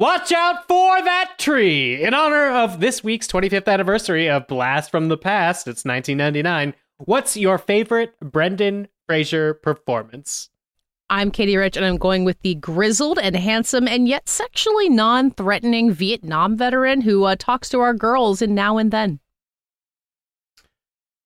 Watch 0.00 0.32
out 0.32 0.66
for 0.66 1.02
that 1.02 1.34
tree! 1.36 2.02
In 2.02 2.14
honor 2.14 2.48
of 2.48 2.80
this 2.80 3.04
week's 3.04 3.26
25th 3.26 3.70
anniversary 3.70 4.30
of 4.30 4.46
Blast 4.46 4.90
from 4.90 5.08
the 5.08 5.18
Past, 5.18 5.68
it's 5.68 5.84
1999. 5.84 6.72
What's 7.00 7.36
your 7.36 7.58
favorite 7.58 8.18
Brendan 8.18 8.88
Fraser 9.06 9.52
performance? 9.52 10.48
I'm 11.10 11.30
Katie 11.30 11.58
Rich, 11.58 11.76
and 11.76 11.84
I'm 11.84 11.98
going 11.98 12.24
with 12.24 12.40
the 12.40 12.54
grizzled 12.54 13.18
and 13.18 13.36
handsome 13.36 13.86
and 13.86 14.08
yet 14.08 14.26
sexually 14.26 14.88
non 14.88 15.32
threatening 15.32 15.92
Vietnam 15.92 16.56
veteran 16.56 17.02
who 17.02 17.24
uh, 17.24 17.36
talks 17.38 17.68
to 17.68 17.80
our 17.80 17.92
girls 17.92 18.40
in 18.40 18.54
Now 18.54 18.78
and 18.78 18.90
Then. 18.90 19.20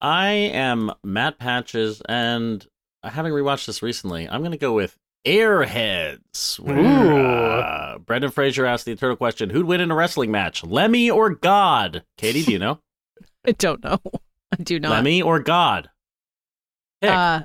I 0.01 0.31
am 0.31 0.91
Matt 1.05 1.39
Patches, 1.39 2.03
and 2.09 2.67
having 3.05 3.33
rewatched 3.33 3.67
this 3.67 3.85
recently, 3.85 4.29
I'm 4.29 4.41
going 4.41 4.51
to 4.51 4.59
go 4.59 4.73
with 4.73 4.99
Airheads. 5.25 6.59
Where, 6.59 6.79
uh, 7.65 7.99
Brendan 7.99 8.31
Fraser 8.31 8.67
asked 8.67 8.85
the 8.85 8.93
eternal 8.93 9.17
question 9.17 9.51
Who'd 9.51 9.67
win 9.67 9.81
in 9.81 9.91
a 9.91 9.95
wrestling 9.95 10.31
match, 10.31 10.65
Lemmy 10.65 11.11
or 11.11 11.31
God? 11.31 12.05
Katie, 12.17 12.43
do 12.43 12.53
you 12.53 12.59
know? 12.59 12.81
I 13.47 13.53
don't 13.53 13.83
know. 13.83 14.01
I 14.53 14.63
do 14.63 14.79
not. 14.79 14.91
Lemmy 14.91 15.23
or 15.23 15.41
God? 15.41 15.91
Pick. 17.01 17.11
Uh, 17.11 17.45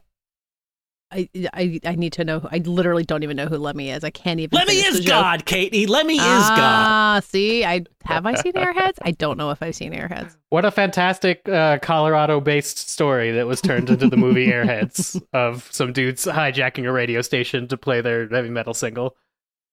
I, 1.11 1.27
I 1.53 1.79
I 1.85 1.95
need 1.95 2.13
to 2.13 2.23
know. 2.23 2.47
I 2.51 2.59
literally 2.59 3.03
don't 3.03 3.23
even 3.23 3.35
know 3.35 3.47
who 3.47 3.57
Lemmy 3.57 3.89
is. 3.89 4.03
I 4.03 4.11
can't 4.11 4.39
even. 4.39 4.55
Lemmy 4.55 4.73
is. 4.73 5.05
God, 5.05 5.45
Katie. 5.45 5.87
Lemmy 5.87 6.15
is 6.15 6.19
God. 6.19 6.59
Ah, 6.59 7.21
see, 7.23 7.65
I 7.65 7.85
have 8.03 8.25
I 8.25 8.35
seen 8.35 8.53
Airheads? 8.53 8.97
I 9.01 9.11
don't 9.11 9.37
know 9.37 9.49
if 9.49 9.63
I've 9.63 9.75
seen 9.75 9.91
Airheads. 9.91 10.37
What 10.49 10.65
a 10.65 10.71
fantastic 10.71 11.47
uh, 11.49 11.79
Colorado 11.79 12.39
based 12.39 12.89
story 12.89 13.31
that 13.31 13.47
was 13.47 13.59
turned 13.59 13.89
into 13.89 14.07
the 14.07 14.17
movie 14.17 14.47
Airheads 14.51 15.19
of 15.33 15.67
some 15.71 15.93
dudes 15.93 16.25
hijacking 16.25 16.85
a 16.87 16.91
radio 16.91 17.21
station 17.21 17.67
to 17.69 17.77
play 17.77 18.01
their 18.01 18.27
heavy 18.27 18.49
metal 18.49 18.73
single. 18.73 19.15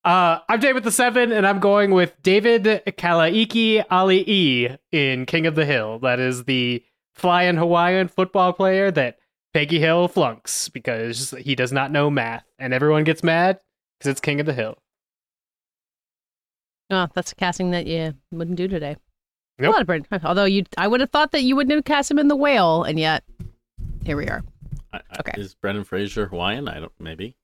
Uh, 0.04 0.38
I'm 0.48 0.60
David 0.60 0.84
the 0.84 0.92
Seven, 0.92 1.32
and 1.32 1.46
I'm 1.46 1.58
going 1.58 1.90
with 1.90 2.14
David 2.22 2.64
Kalaiki 2.64 3.84
Ali'i 3.88 4.78
in 4.92 5.26
King 5.26 5.46
of 5.46 5.54
the 5.56 5.66
Hill. 5.66 5.98
That 5.98 6.20
is 6.20 6.44
the 6.44 6.82
flying 7.14 7.56
Hawaiian 7.56 8.08
football 8.08 8.52
player 8.52 8.90
that 8.92 9.18
Peggy 9.56 9.80
Hill 9.80 10.06
flunks 10.08 10.68
because 10.68 11.30
he 11.30 11.54
does 11.54 11.72
not 11.72 11.90
know 11.90 12.10
math, 12.10 12.44
and 12.58 12.74
everyone 12.74 13.04
gets 13.04 13.22
mad 13.24 13.58
because 13.98 14.10
it's 14.10 14.20
King 14.20 14.38
of 14.38 14.44
the 14.44 14.52
Hill. 14.52 14.76
Oh, 16.90 17.08
that's 17.14 17.32
a 17.32 17.34
casting 17.36 17.70
that 17.70 17.86
you 17.86 18.12
wouldn't 18.30 18.58
do 18.58 18.68
today. 18.68 18.98
Nope. 19.58 19.70
A 19.70 19.72
lot 19.72 19.80
of 19.80 19.86
Brendan. 19.86 20.20
Although 20.24 20.44
you, 20.44 20.64
I 20.76 20.86
would 20.86 21.00
have 21.00 21.08
thought 21.08 21.32
that 21.32 21.40
you 21.40 21.56
wouldn't 21.56 21.74
have 21.74 21.86
cast 21.86 22.10
him 22.10 22.18
in 22.18 22.28
the 22.28 22.36
whale, 22.36 22.82
and 22.82 23.00
yet 23.00 23.24
here 24.04 24.18
we 24.18 24.28
are. 24.28 24.44
I- 24.92 24.98
I- 24.98 25.20
Okay. 25.20 25.40
Is 25.40 25.54
Brendan 25.54 25.84
Fraser 25.84 26.26
Hawaiian? 26.26 26.68
I 26.68 26.78
don't. 26.78 26.92
Maybe. 27.00 27.34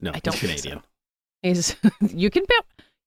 No, 0.00 0.12
I 0.14 0.20
don't 0.20 0.34
he's 0.36 0.40
Canadian. 0.62 0.78
so. 0.78 0.84
He's 1.42 1.76
you 2.14 2.30
can 2.30 2.44
be 2.48 2.54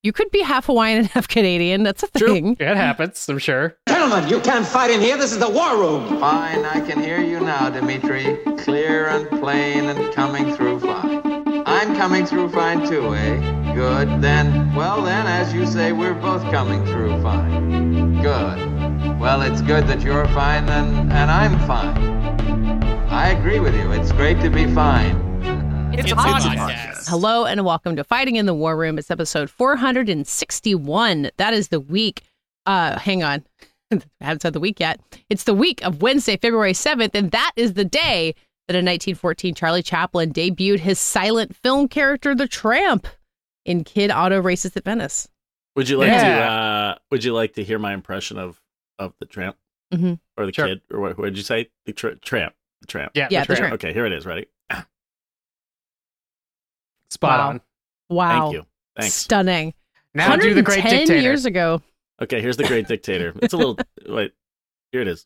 you 0.04 0.12
could 0.12 0.30
be 0.32 0.42
half 0.42 0.66
Hawaiian 0.66 1.00
and 1.00 1.08
half 1.08 1.28
Canadian. 1.28 1.84
That's 1.84 2.04
a 2.04 2.08
True. 2.09 2.34
thing. 2.34 2.58
It 2.59 2.78
happens, 2.78 3.28
I'm 3.30 3.40
sure. 3.40 3.76
Gentlemen, 3.88 4.28
you 4.30 4.40
can't 4.42 4.66
fight 4.66 4.92
in 4.92 5.00
here. 5.00 5.18
This 5.18 5.32
is 5.32 5.40
the 5.40 5.50
war 5.50 5.78
room. 5.78 6.20
Fine, 6.20 6.66
I 6.66 6.82
can 6.82 7.02
hear 7.02 7.22
you 7.22 7.40
now, 7.40 7.70
Dimitri. 7.70 8.38
Clear 8.58 9.08
and 9.08 9.28
plain 9.40 9.86
and 9.86 10.14
coming 10.14 10.54
through 10.56 10.82
fine. 10.82 11.22
I'm 11.66 11.95
coming 11.95 12.26
through 12.26 12.50
fine 12.50 12.88
too, 12.88 13.16
eh? 13.16 13.73
Good. 13.73 14.22
Then, 14.22 14.76
well 14.76 15.02
then, 15.02 15.26
as 15.26 15.54
you 15.54 15.66
say, 15.66 15.94
we're 15.94 16.14
both 16.14 16.44
coming 16.52 16.86
through 16.86 17.22
fine. 17.22 18.22
Good. 18.22 19.20
Well, 19.20 19.42
it's 19.42 19.62
good 19.62 19.88
that 19.88 20.02
you're 20.02 20.28
fine 20.28 20.67
and, 20.67 21.12
and 21.14 21.32
I'm 21.32 21.58
fine. 21.66 22.84
I 23.10 23.30
agree 23.30 23.60
with 23.60 23.73
you. 23.73 23.92
It's 23.94 24.12
great 24.12 24.42
to 24.42 24.50
be 24.50 24.66
fine. 24.73 25.33
It's, 25.95 26.11
a 26.11 26.16
podcast. 26.16 27.08
Hello 27.08 27.45
and 27.45 27.63
welcome 27.63 27.95
to 27.95 28.03
Fighting 28.03 28.36
in 28.36 28.45
the 28.45 28.53
War 28.53 28.75
Room. 28.75 28.97
It's 28.97 29.11
episode 29.11 29.49
461. 29.49 31.30
That 31.38 31.53
is 31.53 31.67
the 31.67 31.80
week. 31.80 32.23
Uh, 32.66 32.97
hang 32.97 33.23
on. 33.23 33.44
I 33.91 34.02
haven't 34.21 34.41
said 34.41 34.53
the 34.53 34.59
week 34.59 34.80
yet. 34.80 34.99
It's 35.30 35.44
the 35.44 35.53
week 35.53 35.83
of 35.86 36.02
Wednesday, 36.02 36.36
February 36.38 36.73
7th, 36.73 37.11
and 37.14 37.30
that 37.31 37.52
is 37.55 37.73
the 37.73 37.86
day 37.86 38.33
that 38.67 38.76
in 38.76 38.86
1914 38.86 39.53
Charlie 39.55 39.83
Chaplin 39.83 40.33
debuted 40.33 40.80
his 40.80 40.98
silent 40.99 41.55
film 41.55 41.87
character, 41.87 42.33
the 42.33 42.48
Tramp, 42.48 43.08
in 43.65 43.83
Kid 43.83 44.09
Auto 44.11 44.42
Races 44.42 44.76
at 44.76 44.83
Venice. 44.86 45.27
Would 45.76 45.89
you 45.89 45.98
like 45.98 46.09
to? 46.11 46.15
Uh, 46.27 46.95
would 47.11 47.23
you 47.23 47.33
like 47.33 47.53
to 47.53 47.64
hear 47.64 47.77
my 47.80 47.93
impression 47.93 48.37
of 48.37 48.59
of 48.99 49.14
the 49.20 49.26
tramp 49.26 49.58
Mhm. 49.93 50.20
or 50.37 50.45
the 50.45 50.53
Sure. 50.53 50.67
kid 50.67 50.82
or 50.92 50.99
what? 50.99 51.17
What 51.17 51.26
did 51.26 51.37
you 51.37 51.43
say? 51.43 51.70
The 51.86 51.93
tra- 51.93 52.15
tramp. 52.17 52.53
The 52.82 52.87
tramp. 52.87 53.11
Yeah, 53.15 53.27
Yeah, 53.32 53.42
the 53.42 53.48
the 53.48 53.55
tramp. 53.55 53.59
tramp. 53.70 53.73
Okay, 53.83 53.93
here 53.93 54.05
it 54.05 54.11
is. 54.14 54.26
Ready? 54.26 54.45
Spot 57.14 57.40
Wow. 57.40 57.50
on. 57.50 57.62
Wow. 58.10 58.42
Thank 58.42 58.54
you. 58.54 58.66
Thanks. 59.00 59.16
Stunning. 59.16 59.74
Now 60.14 60.36
do 60.36 60.54
the 60.54 60.62
great 60.62 60.84
dictator. 60.84 61.18
years 61.18 61.46
ago. 61.46 61.82
Okay, 62.22 62.40
here's 62.42 62.58
the 62.58 62.64
Great 62.68 62.88
Dictator. 62.88 63.34
It's 63.42 63.54
a 63.54 63.58
little. 63.58 63.78
wait, 64.08 64.34
here 64.92 65.02
it 65.02 65.08
is. 65.08 65.26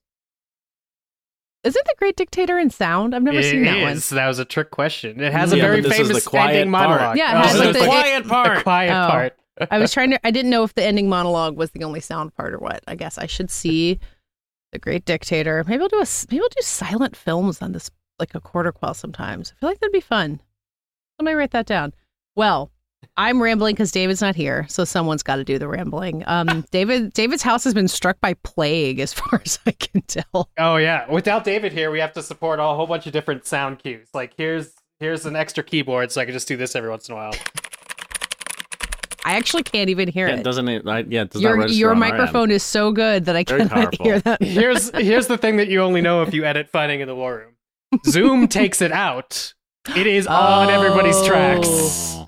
Isn't 1.64 1.86
the 1.86 1.96
Great 1.98 2.16
Dictator 2.16 2.58
in 2.58 2.70
sound? 2.70 3.14
I've 3.14 3.24
never 3.24 3.40
It 3.40 3.44
seen 3.44 3.64
that 3.66 3.81
one. 3.81 3.98
That 4.12 4.28
was 4.28 4.40
a 4.40 4.46
trick 4.46 4.72
question. 4.72 5.20
It 5.20 5.34
has 5.34 5.52
a 5.52 5.58
very 5.58 5.81
but 5.81 5.90
this 5.90 6.00
is 6.00 6.08
famous 6.08 6.24
the 6.24 6.30
quiet 6.30 6.56
ending 6.56 6.72
part. 6.72 6.90
monologue. 6.90 7.18
Yeah, 7.18 7.31
it 7.31 7.36
Oh, 7.36 7.48
has, 7.48 7.52
so 7.58 7.64
like, 7.66 7.74
the- 7.74 7.80
the 7.80 7.86
quiet 7.86 8.28
part. 8.30 8.58
The 8.59 8.64
quiet 8.64 8.92
Oh. 8.92 9.09
part. 9.09 9.38
I 9.72 9.80
was 9.80 9.92
trying 9.92 10.12
to. 10.12 10.25
I 10.25 10.31
didn't 10.31 10.52
know 10.52 10.64
if 10.64 10.75
the 10.75 10.84
ending 10.86 11.09
monologue 11.09 11.58
was 11.58 11.72
the 11.72 11.84
only 11.84 12.00
sound 12.00 12.34
part 12.36 12.54
or 12.54 12.59
what. 12.59 12.84
I 12.88 12.96
guess 12.96 13.18
I 13.18 13.25
should 13.25 13.50
see 13.52 14.00
the 14.72 14.80
Great 14.80 15.04
Dictator. 15.04 15.64
Maybe 15.68 15.81
I'll 15.81 15.90
do 15.90 15.98
a. 15.98 16.02
s- 16.04 16.28
Maybe 16.31 16.42
I'll 16.42 16.48
do 16.50 16.62
silent 16.62 17.16
films 17.18 17.62
on 17.62 17.72
this, 17.74 17.90
like 18.19 18.34
a 18.36 18.40
quarter 18.40 18.72
quell. 18.72 18.94
Sometimes 18.94 19.52
I 19.52 19.59
feel 19.59 19.69
like 19.69 19.80
that'd 19.80 19.92
be 19.92 20.00
fun. 20.00 20.40
Somebody 21.19 21.35
write 21.35 21.51
that 21.51 21.66
down. 21.66 21.94
Well, 22.35 22.72
I'm 23.16 23.41
rambling 23.41 23.73
because 23.75 23.91
David's 23.91 24.22
not 24.22 24.35
here, 24.35 24.66
so 24.69 24.83
someone's 24.85 25.23
got 25.23 25.38
to 25.38 25.44
do 25.44 25.57
the 25.57 25.67
rambling. 25.67 26.23
Um, 26.28 26.63
David. 26.72 27.13
David's 27.13 27.41
house 27.41 27.63
has 27.63 27.73
been 27.73 27.88
struck 27.88 28.19
by 28.22 28.35
plague, 28.44 29.00
as 29.00 29.13
far 29.19 29.41
as 29.44 29.57
I 29.66 29.72
can 29.72 30.01
tell. 30.03 30.50
Oh 30.57 30.77
yeah. 30.77 31.09
Without 31.11 31.44
David 31.44 31.73
here, 31.73 31.89
we 31.91 32.00
have 32.00 32.13
to 32.13 32.23
support 32.23 32.59
a 32.59 32.63
whole 32.63 32.88
bunch 32.88 33.07
of 33.07 33.13
different 33.13 33.45
sound 33.45 33.79
cues. 33.79 34.09
Like 34.13 34.33
here's 34.38 34.72
here's 35.00 35.25
an 35.25 35.35
extra 35.35 35.63
keyboard, 35.63 36.11
so 36.11 36.22
I 36.22 36.25
can 36.25 36.33
just 36.33 36.47
do 36.47 36.57
this 36.57 36.75
every 36.75 36.89
once 36.89 37.09
in 37.09 37.13
a 37.13 37.16
while. 37.16 37.33
I 39.25 39.35
actually 39.35 39.63
can't 39.63 39.89
even 39.89 40.07
hear 40.07 40.27
Yeah, 40.29 40.35
it. 40.38 40.44
doesn't 40.44 40.69
it? 40.69 40.88
I, 40.88 41.00
yeah, 41.00 41.23
it 41.23 41.31
does 41.31 41.41
Your 41.41 41.57
register 41.57 41.77
your 41.77 41.91
on 41.91 42.01
our 42.01 42.07
end. 42.09 42.17
microphone 42.17 42.50
is 42.51 42.63
so 42.63 42.94
good 42.94 43.25
that 43.25 43.35
I 43.35 43.44
Very 43.44 43.67
cannot 43.67 43.72
powerful. 43.97 44.06
hear 44.06 44.19
that. 44.22 44.41
Here's 44.41 44.89
here's 44.91 45.27
the 45.27 45.38
thing 45.38 45.57
that 45.57 45.67
you 45.67 45.81
only 45.81 46.00
know 46.01 46.22
if 46.22 46.33
you 46.33 46.45
edit 46.45 46.69
fighting 46.69 47.01
in 47.01 47.07
the 47.07 47.16
war 47.16 47.35
room. 47.35 48.01
Zoom 48.06 48.47
takes 48.47 48.81
it 48.81 48.91
out. 48.91 49.53
It 49.96 50.08
is 50.08 50.28
on 50.28 50.70
everybody's 50.70 51.22
tracks. 51.25 51.68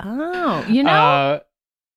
Oh. 0.03 0.16
Oh, 0.52 0.66
you 0.68 0.81
know. 0.84 0.90
Uh, 0.90 1.40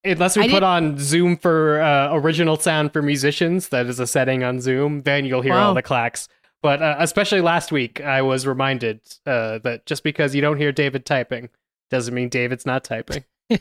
unless 0.03 0.35
we 0.37 0.43
I 0.43 0.47
put 0.47 0.55
did- 0.55 0.63
on 0.63 0.97
Zoom 0.99 1.37
for 1.37 1.81
uh, 1.81 2.13
original 2.15 2.57
sound 2.57 2.93
for 2.93 3.01
musicians, 3.01 3.69
that 3.69 3.87
is 3.87 3.99
a 3.99 4.05
setting 4.07 4.43
on 4.43 4.61
Zoom, 4.61 5.03
then 5.03 5.25
you'll 5.25 5.41
hear 5.41 5.53
all 5.55 5.73
the 5.73 5.81
clacks. 5.81 6.27
But 6.61 6.81
uh, 6.81 6.95
especially 6.99 7.41
last 7.41 7.71
week, 7.71 7.99
I 8.01 8.21
was 8.21 8.45
reminded 8.47 9.01
uh, 9.25 9.59
that 9.59 9.85
just 9.85 10.03
because 10.03 10.33
you 10.35 10.41
don't 10.41 10.57
hear 10.57 10.71
David 10.71 11.05
typing 11.05 11.49
doesn't 11.89 12.13
mean 12.13 12.29
David's 12.29 12.65
not 12.65 12.83
typing. 12.83 13.23
I 13.49 13.59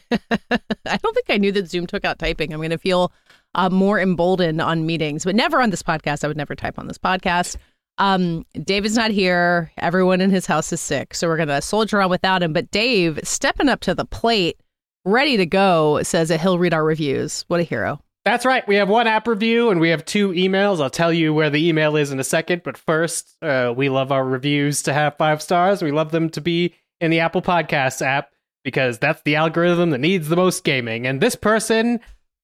don't 0.96 1.14
think 1.14 1.26
I 1.28 1.38
knew 1.38 1.52
that 1.52 1.68
Zoom 1.68 1.86
took 1.86 2.04
out 2.04 2.18
typing. 2.18 2.52
I'm 2.52 2.60
going 2.60 2.70
to 2.70 2.78
feel 2.78 3.12
uh, 3.54 3.68
more 3.70 3.98
emboldened 4.00 4.60
on 4.60 4.86
meetings, 4.86 5.24
but 5.24 5.34
never 5.34 5.60
on 5.60 5.70
this 5.70 5.82
podcast. 5.82 6.22
I 6.24 6.28
would 6.28 6.36
never 6.36 6.54
type 6.54 6.78
on 6.78 6.86
this 6.86 6.98
podcast. 6.98 7.56
Um, 7.98 8.44
David's 8.62 8.96
not 8.96 9.10
here. 9.10 9.70
Everyone 9.78 10.20
in 10.20 10.30
his 10.30 10.46
house 10.46 10.72
is 10.72 10.80
sick, 10.80 11.14
so 11.14 11.28
we're 11.28 11.36
going 11.36 11.48
to 11.48 11.62
soldier 11.62 12.00
on 12.00 12.10
without 12.10 12.42
him. 12.42 12.52
But 12.52 12.70
Dave, 12.70 13.20
stepping 13.22 13.68
up 13.68 13.80
to 13.80 13.94
the 13.94 14.04
plate, 14.04 14.60
ready 15.04 15.36
to 15.36 15.46
go, 15.46 16.02
says 16.02 16.28
that 16.28 16.40
he'll 16.40 16.58
read 16.58 16.74
our 16.74 16.84
reviews. 16.84 17.44
What 17.48 17.60
a 17.60 17.64
hero! 17.64 18.00
That's 18.24 18.46
right. 18.46 18.66
We 18.68 18.76
have 18.76 18.88
one 18.88 19.08
app 19.08 19.26
review 19.26 19.70
and 19.70 19.80
we 19.80 19.88
have 19.88 20.04
two 20.04 20.30
emails. 20.30 20.80
I'll 20.80 20.90
tell 20.90 21.12
you 21.12 21.34
where 21.34 21.50
the 21.50 21.68
email 21.68 21.96
is 21.96 22.12
in 22.12 22.20
a 22.20 22.24
second. 22.24 22.62
But 22.62 22.78
first, 22.78 23.36
uh, 23.42 23.74
we 23.76 23.88
love 23.88 24.12
our 24.12 24.24
reviews 24.24 24.82
to 24.84 24.92
have 24.92 25.16
five 25.16 25.42
stars. 25.42 25.82
We 25.82 25.90
love 25.90 26.12
them 26.12 26.30
to 26.30 26.40
be 26.40 26.74
in 27.00 27.10
the 27.10 27.18
Apple 27.18 27.42
Podcasts 27.42 28.00
app 28.00 28.30
because 28.62 28.98
that's 28.98 29.22
the 29.22 29.34
algorithm 29.34 29.90
that 29.90 29.98
needs 29.98 30.28
the 30.28 30.36
most 30.36 30.62
gaming. 30.62 31.04
And 31.04 31.20
this 31.20 31.34
person, 31.34 31.98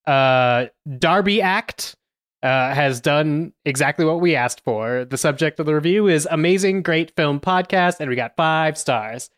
uh, 0.04 0.66
Darby 0.98 1.40
Act, 1.40 1.94
uh, 2.42 2.74
has 2.74 3.00
done 3.00 3.52
exactly 3.64 4.04
what 4.04 4.20
we 4.20 4.34
asked 4.36 4.62
for. 4.64 5.04
The 5.04 5.16
subject 5.18 5.58
of 5.60 5.66
the 5.66 5.74
review 5.74 6.06
is 6.08 6.26
Amazing 6.30 6.82
Great 6.82 7.14
Film 7.16 7.40
Podcast, 7.40 7.96
and 8.00 8.08
we 8.08 8.16
got 8.16 8.36
five 8.36 8.78
stars. 8.78 9.30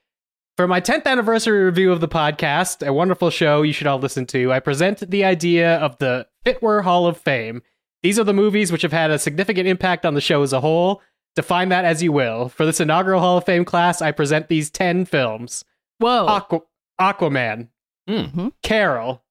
For 0.56 0.68
my 0.68 0.80
10th 0.80 1.06
anniversary 1.06 1.64
review 1.64 1.90
of 1.92 2.00
the 2.00 2.08
podcast, 2.08 2.86
a 2.86 2.92
wonderful 2.92 3.30
show 3.30 3.62
you 3.62 3.72
should 3.72 3.86
all 3.86 3.98
listen 3.98 4.26
to, 4.26 4.52
I 4.52 4.60
present 4.60 5.10
the 5.10 5.24
idea 5.24 5.76
of 5.78 5.96
the 5.98 6.26
Fitwer 6.44 6.82
Hall 6.84 7.06
of 7.06 7.16
Fame. 7.16 7.62
These 8.02 8.18
are 8.18 8.24
the 8.24 8.34
movies 8.34 8.70
which 8.70 8.82
have 8.82 8.92
had 8.92 9.10
a 9.10 9.18
significant 9.18 9.66
impact 9.68 10.04
on 10.04 10.14
the 10.14 10.20
show 10.20 10.42
as 10.42 10.52
a 10.52 10.60
whole. 10.60 11.00
Define 11.36 11.68
that 11.70 11.84
as 11.86 12.02
you 12.02 12.12
will. 12.12 12.48
For 12.50 12.66
this 12.66 12.80
inaugural 12.80 13.20
Hall 13.20 13.38
of 13.38 13.44
Fame 13.44 13.64
class, 13.64 14.02
I 14.02 14.10
present 14.12 14.48
these 14.48 14.68
10 14.70 15.04
films 15.06 15.64
Whoa! 15.98 16.26
Aqua- 16.26 16.60
Aquaman, 17.00 17.68
Hmm. 18.08 18.48
Carol, 18.62 19.22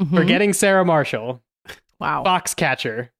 Mhm. 0.00 0.14
Forgetting 0.16 0.52
Sarah 0.52 0.84
Marshall, 0.84 1.42
wow! 2.00 2.22
Foxcatcher, 2.24 3.10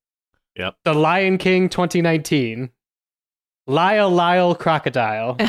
Yep. 0.56 0.76
The 0.84 0.94
Lion 0.94 1.38
King 1.38 1.69
2019, 1.69 2.70
Lyle 3.66 4.10
Lyle 4.10 4.54
Crocodile, 4.54 5.36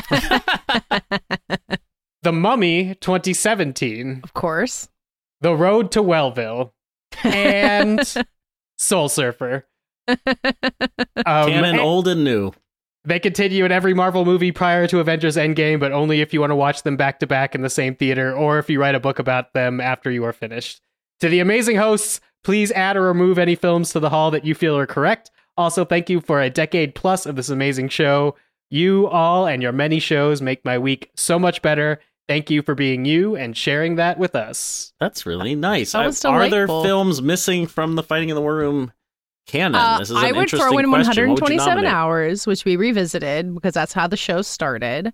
The 2.22 2.32
Mummy 2.32 2.96
2017, 3.00 4.20
of 4.22 4.34
course. 4.34 4.88
The 5.40 5.56
Road 5.56 5.90
to 5.92 6.02
Wellville, 6.02 6.72
and 7.24 8.00
Soul 8.78 9.08
Surfer. 9.08 9.66
Um, 10.06 10.18
Canon, 11.24 11.64
and 11.64 11.80
old 11.80 12.08
and 12.08 12.24
new. 12.24 12.52
They 13.04 13.18
continue 13.18 13.64
in 13.64 13.72
every 13.72 13.94
Marvel 13.94 14.26
movie 14.26 14.52
prior 14.52 14.86
to 14.88 15.00
Avengers 15.00 15.36
Endgame, 15.36 15.80
but 15.80 15.92
only 15.92 16.20
if 16.20 16.34
you 16.34 16.40
want 16.40 16.50
to 16.50 16.56
watch 16.56 16.82
them 16.82 16.98
back 16.98 17.20
to 17.20 17.26
back 17.26 17.54
in 17.54 17.62
the 17.62 17.70
same 17.70 17.96
theater 17.96 18.34
or 18.34 18.58
if 18.58 18.68
you 18.68 18.78
write 18.78 18.94
a 18.94 19.00
book 19.00 19.18
about 19.18 19.54
them 19.54 19.80
after 19.80 20.10
you 20.10 20.22
are 20.24 20.34
finished. 20.34 20.82
To 21.20 21.28
the 21.28 21.40
amazing 21.40 21.76
hosts, 21.76 22.20
please 22.44 22.70
add 22.72 22.96
or 22.96 23.02
remove 23.02 23.38
any 23.38 23.54
films 23.54 23.90
to 23.92 24.00
the 24.00 24.10
hall 24.10 24.30
that 24.30 24.44
you 24.44 24.54
feel 24.54 24.76
are 24.76 24.86
correct. 24.86 25.30
Also, 25.56 25.84
thank 25.84 26.08
you 26.08 26.20
for 26.20 26.40
a 26.40 26.50
decade 26.50 26.94
plus 26.94 27.26
of 27.26 27.36
this 27.36 27.48
amazing 27.48 27.88
show. 27.88 28.34
You 28.70 29.08
all 29.08 29.46
and 29.46 29.62
your 29.62 29.72
many 29.72 29.98
shows 29.98 30.40
make 30.40 30.64
my 30.64 30.78
week 30.78 31.10
so 31.16 31.38
much 31.38 31.60
better. 31.60 32.00
Thank 32.28 32.48
you 32.48 32.62
for 32.62 32.74
being 32.76 33.04
you 33.04 33.34
and 33.34 33.56
sharing 33.56 33.96
that 33.96 34.16
with 34.16 34.36
us. 34.36 34.92
That's 35.00 35.26
really 35.26 35.56
nice. 35.56 35.92
That 35.92 36.06
was 36.06 36.24
I- 36.24 36.28
Are 36.30 36.48
there 36.48 36.68
films 36.68 37.20
missing 37.20 37.66
from 37.66 37.96
the 37.96 38.02
Fighting 38.04 38.28
in 38.28 38.36
the 38.36 38.40
War 38.40 38.54
Room 38.54 38.92
canon? 39.48 39.74
Uh, 39.74 39.98
this 39.98 40.10
is 40.10 40.16
an 40.16 40.22
I 40.24 40.30
would 40.30 40.42
interesting 40.42 40.68
throw 40.70 40.78
in 40.78 40.88
question. 40.88 41.28
What 41.30 41.40
would 41.42 41.50
127 41.50 41.84
hours, 41.86 42.46
which 42.46 42.64
we 42.64 42.76
revisited 42.76 43.52
because 43.52 43.74
that's 43.74 43.92
how 43.92 44.06
the 44.06 44.16
show 44.16 44.42
started. 44.42 45.12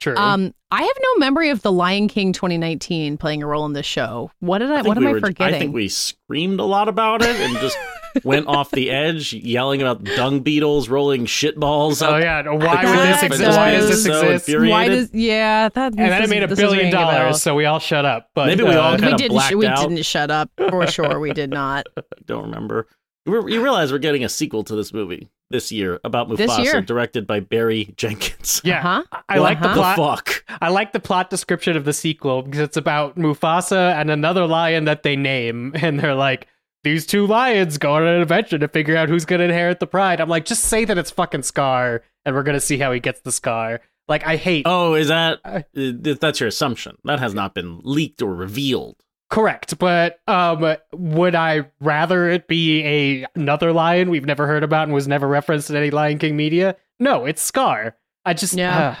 True. 0.00 0.16
Um, 0.16 0.54
I 0.70 0.82
have 0.82 0.96
no 0.98 1.18
memory 1.18 1.50
of 1.50 1.60
the 1.60 1.70
Lion 1.70 2.08
King 2.08 2.32
2019 2.32 3.18
playing 3.18 3.42
a 3.42 3.46
role 3.46 3.66
in 3.66 3.74
this 3.74 3.84
show. 3.84 4.30
What 4.40 4.58
did 4.58 4.70
I? 4.70 4.78
I 4.78 4.82
think 4.82 4.88
what 4.88 4.96
am 4.96 5.04
we 5.04 5.18
I 5.18 5.20
forgetting? 5.20 5.54
I 5.54 5.58
think 5.58 5.74
we 5.74 5.88
screamed 5.88 6.58
a 6.58 6.64
lot 6.64 6.88
about 6.88 7.20
it 7.20 7.36
and 7.36 7.56
just 7.58 7.76
went 8.24 8.46
off 8.46 8.70
the 8.70 8.90
edge, 8.90 9.34
yelling 9.34 9.82
about 9.82 10.02
dung 10.04 10.40
beetles 10.40 10.88
rolling 10.88 11.26
shit 11.26 11.60
balls 11.60 12.00
oh 12.00 12.14
up. 12.14 12.22
yeah, 12.22 12.48
why 12.48 12.82
the 12.82 12.90
would 12.90 12.96
cliff 12.96 13.20
this 13.20 13.22
exist? 13.24 13.58
Why 13.58 13.70
does 13.72 13.88
this 13.88 14.04
so 14.04 14.30
exist? 14.30 14.58
Why 14.70 14.88
does? 14.88 15.10
Yeah, 15.12 15.68
that. 15.68 15.92
And 15.92 15.98
then 15.98 16.22
it 16.22 16.30
made 16.30 16.42
a 16.44 16.56
billion 16.56 16.90
dollars, 16.90 17.42
so 17.42 17.54
we 17.54 17.66
all 17.66 17.78
shut 17.78 18.06
up. 18.06 18.30
But 18.34 18.46
Maybe 18.46 18.62
we 18.62 18.74
all 18.74 18.94
uh, 18.94 18.96
kinda 18.96 19.10
we 19.10 19.16
didn't. 19.16 19.32
blacked 19.32 19.54
we 19.54 19.66
out. 19.66 19.86
didn't 19.86 20.02
shut 20.06 20.30
up 20.30 20.50
for 20.56 20.86
sure. 20.86 21.20
We 21.20 21.34
did 21.34 21.50
not. 21.50 21.86
I 21.96 22.02
don't 22.24 22.44
remember. 22.44 22.86
You 23.26 23.40
re- 23.40 23.52
you 23.52 23.62
realize 23.62 23.92
we're 23.92 23.98
getting 23.98 24.24
a 24.24 24.28
sequel 24.28 24.64
to 24.64 24.74
this 24.74 24.92
movie 24.94 25.28
this 25.50 25.70
year 25.72 26.00
about 26.04 26.28
Mufasa, 26.28 26.64
year. 26.64 26.80
directed 26.80 27.26
by 27.26 27.40
Barry 27.40 27.92
Jenkins. 27.96 28.60
yeah, 28.64 28.80
Huh? 28.82 29.02
I 29.28 29.38
like 29.38 29.60
the 29.60 29.66
Uh-huh. 29.68 29.74
The 29.74 29.94
plot. 29.94 30.26
fuck? 30.26 30.44
I 30.62 30.68
like 30.68 30.92
the 30.92 31.00
plot 31.00 31.28
description 31.28 31.76
of 31.76 31.84
the 31.84 31.92
sequel 31.92 32.42
because 32.42 32.60
it's 32.60 32.76
about 32.76 33.16
Mufasa 33.16 33.94
and 33.94 34.10
another 34.10 34.46
lion 34.46 34.84
that 34.84 35.02
they 35.02 35.16
name, 35.16 35.72
and 35.82 35.98
they're 36.00 36.14
like, 36.14 36.46
these 36.82 37.04
two 37.04 37.26
lions 37.26 37.76
go 37.78 37.94
on 37.94 38.04
an 38.04 38.22
adventure 38.22 38.58
to 38.58 38.68
figure 38.68 38.96
out 38.96 39.08
who's 39.10 39.26
going 39.26 39.40
to 39.40 39.44
inherit 39.44 39.80
the 39.80 39.86
pride. 39.86 40.18
I'm 40.20 40.28
like, 40.30 40.46
just 40.46 40.64
say 40.64 40.84
that 40.86 40.96
it's 40.96 41.10
fucking 41.10 41.42
Scar, 41.42 42.02
and 42.24 42.34
we're 42.34 42.42
going 42.42 42.54
to 42.56 42.60
see 42.60 42.78
how 42.78 42.90
he 42.92 43.00
gets 43.00 43.20
the 43.20 43.32
Scar. 43.32 43.80
Like, 44.08 44.26
I 44.26 44.36
hate. 44.36 44.62
Oh, 44.66 44.94
is 44.94 45.08
that 45.08 45.40
I- 45.44 45.64
uh, 45.76 46.14
that's 46.20 46.40
your 46.40 46.48
assumption? 46.48 46.96
That 47.04 47.18
has 47.20 47.34
not 47.34 47.54
been 47.54 47.80
leaked 47.82 48.22
or 48.22 48.34
revealed. 48.34 48.96
Correct, 49.30 49.78
but 49.78 50.18
um, 50.26 50.76
would 50.92 51.34
I 51.36 51.66
rather 51.80 52.28
it 52.28 52.48
be 52.48 52.82
a 52.84 53.26
another 53.36 53.72
lion 53.72 54.10
we've 54.10 54.24
never 54.26 54.46
heard 54.46 54.64
about 54.64 54.84
and 54.84 54.92
was 54.92 55.06
never 55.06 55.28
referenced 55.28 55.70
in 55.70 55.76
any 55.76 55.90
Lion 55.90 56.18
King 56.18 56.36
media? 56.36 56.74
No, 56.98 57.26
it's 57.26 57.40
Scar. 57.40 57.96
I 58.24 58.34
just 58.34 58.54
Yeah. 58.54 58.88
uh, 58.90 58.94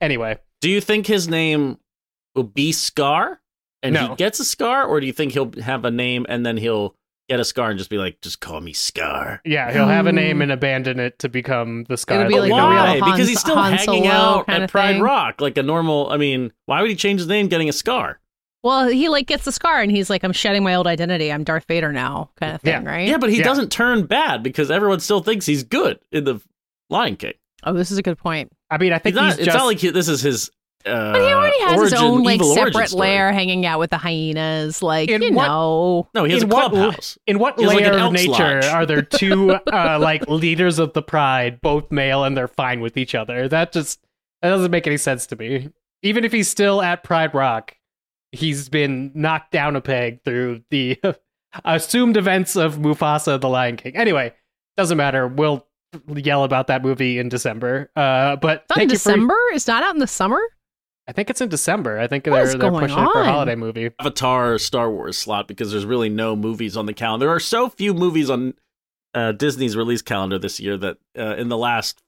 anyway. 0.00 0.38
Do 0.60 0.70
you 0.70 0.80
think 0.80 1.06
his 1.08 1.26
name 1.28 1.78
will 2.36 2.44
be 2.44 2.70
Scar, 2.70 3.40
and 3.82 3.94
No. 3.94 4.08
he 4.10 4.14
gets 4.14 4.38
a 4.38 4.44
scar, 4.44 4.84
or 4.86 5.00
do 5.00 5.06
you 5.06 5.12
think 5.12 5.32
he'll 5.32 5.50
have 5.60 5.84
a 5.84 5.90
name 5.90 6.24
and 6.28 6.46
then 6.46 6.56
he'll 6.56 6.94
get 7.28 7.40
a 7.40 7.44
scar 7.44 7.70
and 7.70 7.78
just 7.78 7.90
be 7.90 7.98
like, 7.98 8.20
just 8.22 8.40
call 8.40 8.60
me 8.60 8.72
Scar? 8.72 9.40
Yeah, 9.44 9.72
he'll 9.72 9.88
have 9.88 10.06
a 10.06 10.12
name 10.12 10.36
Hmm. 10.36 10.42
and 10.42 10.52
abandon 10.52 11.00
it 11.00 11.18
to 11.18 11.28
become 11.28 11.84
the 11.88 11.96
Scar. 11.96 12.20
It'll 12.20 12.28
be 12.28 12.38
like 12.38 12.52
we 12.52 12.56
a 12.56 12.56
know 12.56 12.68
real 12.70 12.76
why? 12.78 12.94
of. 12.94 13.00
Han- 13.02 13.10
because 13.12 13.28
he's 13.28 13.40
still 13.40 13.56
Han 13.56 13.72
hanging 13.72 14.04
Solo 14.04 14.08
out 14.14 14.48
at 14.48 14.70
Pride 14.70 14.92
thing. 14.94 15.02
Rock 15.02 15.40
like 15.40 15.58
a 15.58 15.62
normal. 15.64 16.08
I 16.10 16.16
mean, 16.18 16.52
why 16.66 16.80
would 16.80 16.88
he 16.90 16.96
change 16.96 17.18
his 17.18 17.26
name 17.28 17.48
getting 17.48 17.68
a 17.68 17.72
scar? 17.72 18.20
Well, 18.62 18.88
he 18.88 19.08
like 19.08 19.26
gets 19.26 19.44
the 19.44 19.52
scar 19.52 19.80
and 19.80 19.90
he's 19.90 20.08
like, 20.08 20.22
"I'm 20.24 20.32
shedding 20.32 20.62
my 20.62 20.74
old 20.74 20.86
identity. 20.86 21.32
I'm 21.32 21.42
Darth 21.44 21.64
Vader 21.66 21.92
now," 21.92 22.30
kind 22.36 22.54
of 22.54 22.60
thing, 22.60 22.84
Yeah. 22.84 22.88
right? 22.90 23.08
Yeah, 23.08 23.18
but 23.18 23.30
he 23.30 23.38
Yeah. 23.38 23.44
doesn't 23.44 23.72
turn 23.72 24.06
bad 24.06 24.42
because 24.42 24.70
everyone 24.70 25.00
still 25.00 25.20
thinks 25.22 25.46
he's 25.46 25.62
good 25.64 25.98
in 26.12 26.24
the 26.24 26.40
Lion 26.90 27.16
King. 27.16 27.34
Oh, 27.64 27.72
this 27.72 27.90
is 27.90 27.98
a 27.98 28.02
good 28.02 28.18
point. 28.18 28.50
I 28.70 28.78
mean, 28.78 28.92
I 28.92 28.98
think 28.98 29.14
He's 29.14 29.20
not, 29.20 29.26
he's 29.30 29.38
it's 29.38 29.44
just 29.46 29.56
not 29.58 29.66
like 29.66 29.78
he, 29.78 29.90
this 29.90 30.08
is 30.08 30.20
his. 30.22 30.50
Uh, 30.84 31.12
But 31.12 31.20
he 31.22 31.28
already 31.32 31.60
has 31.60 31.80
his 31.80 31.92
own 31.94 32.24
like 32.24 32.42
separate 32.42 32.88
story. 32.88 33.08
lair, 33.08 33.32
hanging 33.32 33.64
out 33.66 33.78
with 33.78 33.90
the 33.90 33.98
hyenas. 33.98 34.82
Like 34.82 35.08
In 35.10 35.22
you 35.22 35.32
what- 35.32 35.46
know, 35.46 36.08
No, 36.14 36.24
he 36.24 36.32
has 36.32 36.42
In 36.42 36.50
a 36.50 36.54
what- 36.54 36.70
clubhouse. 36.72 37.18
in 37.26 37.38
what 37.38 37.56
He 37.56 37.62
has, 37.64 37.72
like, 37.74 37.84
layer 37.84 37.98
of 37.98 38.12
nature 38.12 38.30
Lodge. 38.32 38.64
are 38.64 38.84
there 38.86 39.02
two 39.02 39.52
uh, 39.72 39.98
like 40.00 40.28
leaders 40.28 40.80
of 40.80 40.92
the 40.92 41.02
Pride, 41.02 41.60
both 41.60 41.92
male, 41.92 42.24
and 42.24 42.36
they're 42.36 42.48
fine 42.48 42.80
with 42.80 42.96
each 42.96 43.14
other? 43.14 43.46
That 43.48 43.70
just 43.72 44.00
that 44.40 44.50
doesn't 44.50 44.72
make 44.72 44.88
any 44.88 44.96
sense 44.96 45.24
to 45.28 45.36
me. 45.36 45.68
Even 46.02 46.24
if 46.24 46.32
he's 46.32 46.48
still 46.48 46.82
at 46.82 47.04
Pride 47.04 47.32
Rock, 47.32 47.76
he's 48.32 48.68
been 48.68 49.12
knocked 49.14 49.52
down 49.52 49.76
a 49.76 49.80
peg 49.80 50.24
through 50.24 50.62
the 50.70 50.98
assumed 51.64 52.16
events 52.16 52.56
of 52.56 52.76
Mufasa, 52.78 53.40
the 53.40 53.48
Lion 53.48 53.76
King. 53.76 53.96
Anyway, 53.96 54.32
doesn't 54.76 54.96
matter. 54.96 55.28
We'll 55.28 55.66
yell 56.08 56.44
about 56.44 56.66
that 56.68 56.82
movie 56.82 57.18
in 57.18 57.28
December. 57.28 57.90
Uh, 57.94 58.36
but 58.36 58.62
it's 58.62 58.70
not 58.70 58.78
in 58.78 58.88
thank 58.88 58.92
you 58.92 58.98
for- 58.98 59.10
December. 59.10 59.36
It's 59.52 59.66
not 59.66 59.82
out 59.82 59.94
in 59.94 60.00
the 60.00 60.06
summer. 60.06 60.40
I 61.08 61.12
think 61.12 61.30
it's 61.30 61.40
in 61.40 61.48
December. 61.48 61.98
I 61.98 62.06
think 62.06 62.26
What 62.26 62.34
they're 62.36 62.46
they're 62.46 62.58
going 62.58 62.80
pushing 62.88 62.96
it 63.04 63.12
for 63.12 63.20
a 63.22 63.24
holiday 63.24 63.56
movie. 63.56 63.90
Avatar 63.98 64.56
Star 64.58 64.88
Wars 64.90 65.18
slot 65.18 65.48
because 65.48 65.72
there's 65.72 65.84
really 65.84 66.08
no 66.08 66.36
movies 66.36 66.76
on 66.76 66.86
the 66.86 66.94
calendar. 66.94 67.26
There 67.26 67.34
are 67.34 67.40
so 67.40 67.68
few 67.68 67.92
movies 67.92 68.30
on 68.30 68.54
uh, 69.12 69.32
Disney's 69.32 69.76
release 69.76 70.00
calendar 70.00 70.38
this 70.38 70.60
year 70.60 70.76
that 70.78 70.98
uh, 71.18 71.34
in 71.36 71.48
the 71.48 71.58
last 71.58 72.02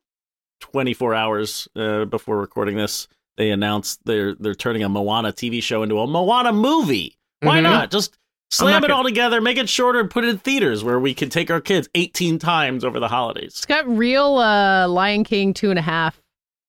24 0.60 1.14
hours 1.14 1.68
uh, 1.76 2.04
before 2.04 2.38
recording 2.38 2.76
this, 2.76 3.08
they 3.36 3.50
announced 3.50 4.00
they're 4.04 4.34
they're 4.34 4.54
turning 4.54 4.82
a 4.84 4.88
Moana 4.88 5.32
TV 5.32 5.62
show 5.62 5.82
into 5.82 5.98
a 5.98 6.06
Moana 6.06 6.52
movie. 6.52 7.16
Why 7.40 7.58
Mhm. 7.58 7.62
not? 7.64 7.90
Just 7.90 8.16
slam 8.50 8.72
not 8.72 8.84
it 8.84 8.88
gonna- 8.88 8.98
all 8.98 9.04
together, 9.04 9.40
make 9.40 9.56
it 9.58 9.68
shorter, 9.68 10.00
and 10.00 10.10
put 10.10 10.24
it 10.24 10.28
in 10.28 10.38
theaters 10.38 10.84
where 10.84 10.98
we 11.00 11.14
can 11.14 11.28
take 11.30 11.50
our 11.50 11.60
kids 11.60 11.88
18 11.94 12.38
times 12.38 12.84
over 12.84 13.00
the 13.00 13.08
holidays. 13.08 13.52
It's 13.56 13.66
got 13.66 13.86
real 13.88 14.36
uh, 14.38 14.86
Lion 14.88 15.24
King 15.24 15.52
two 15.54 15.70
and 15.70 15.78
a 15.78 15.82
half. 15.82 16.20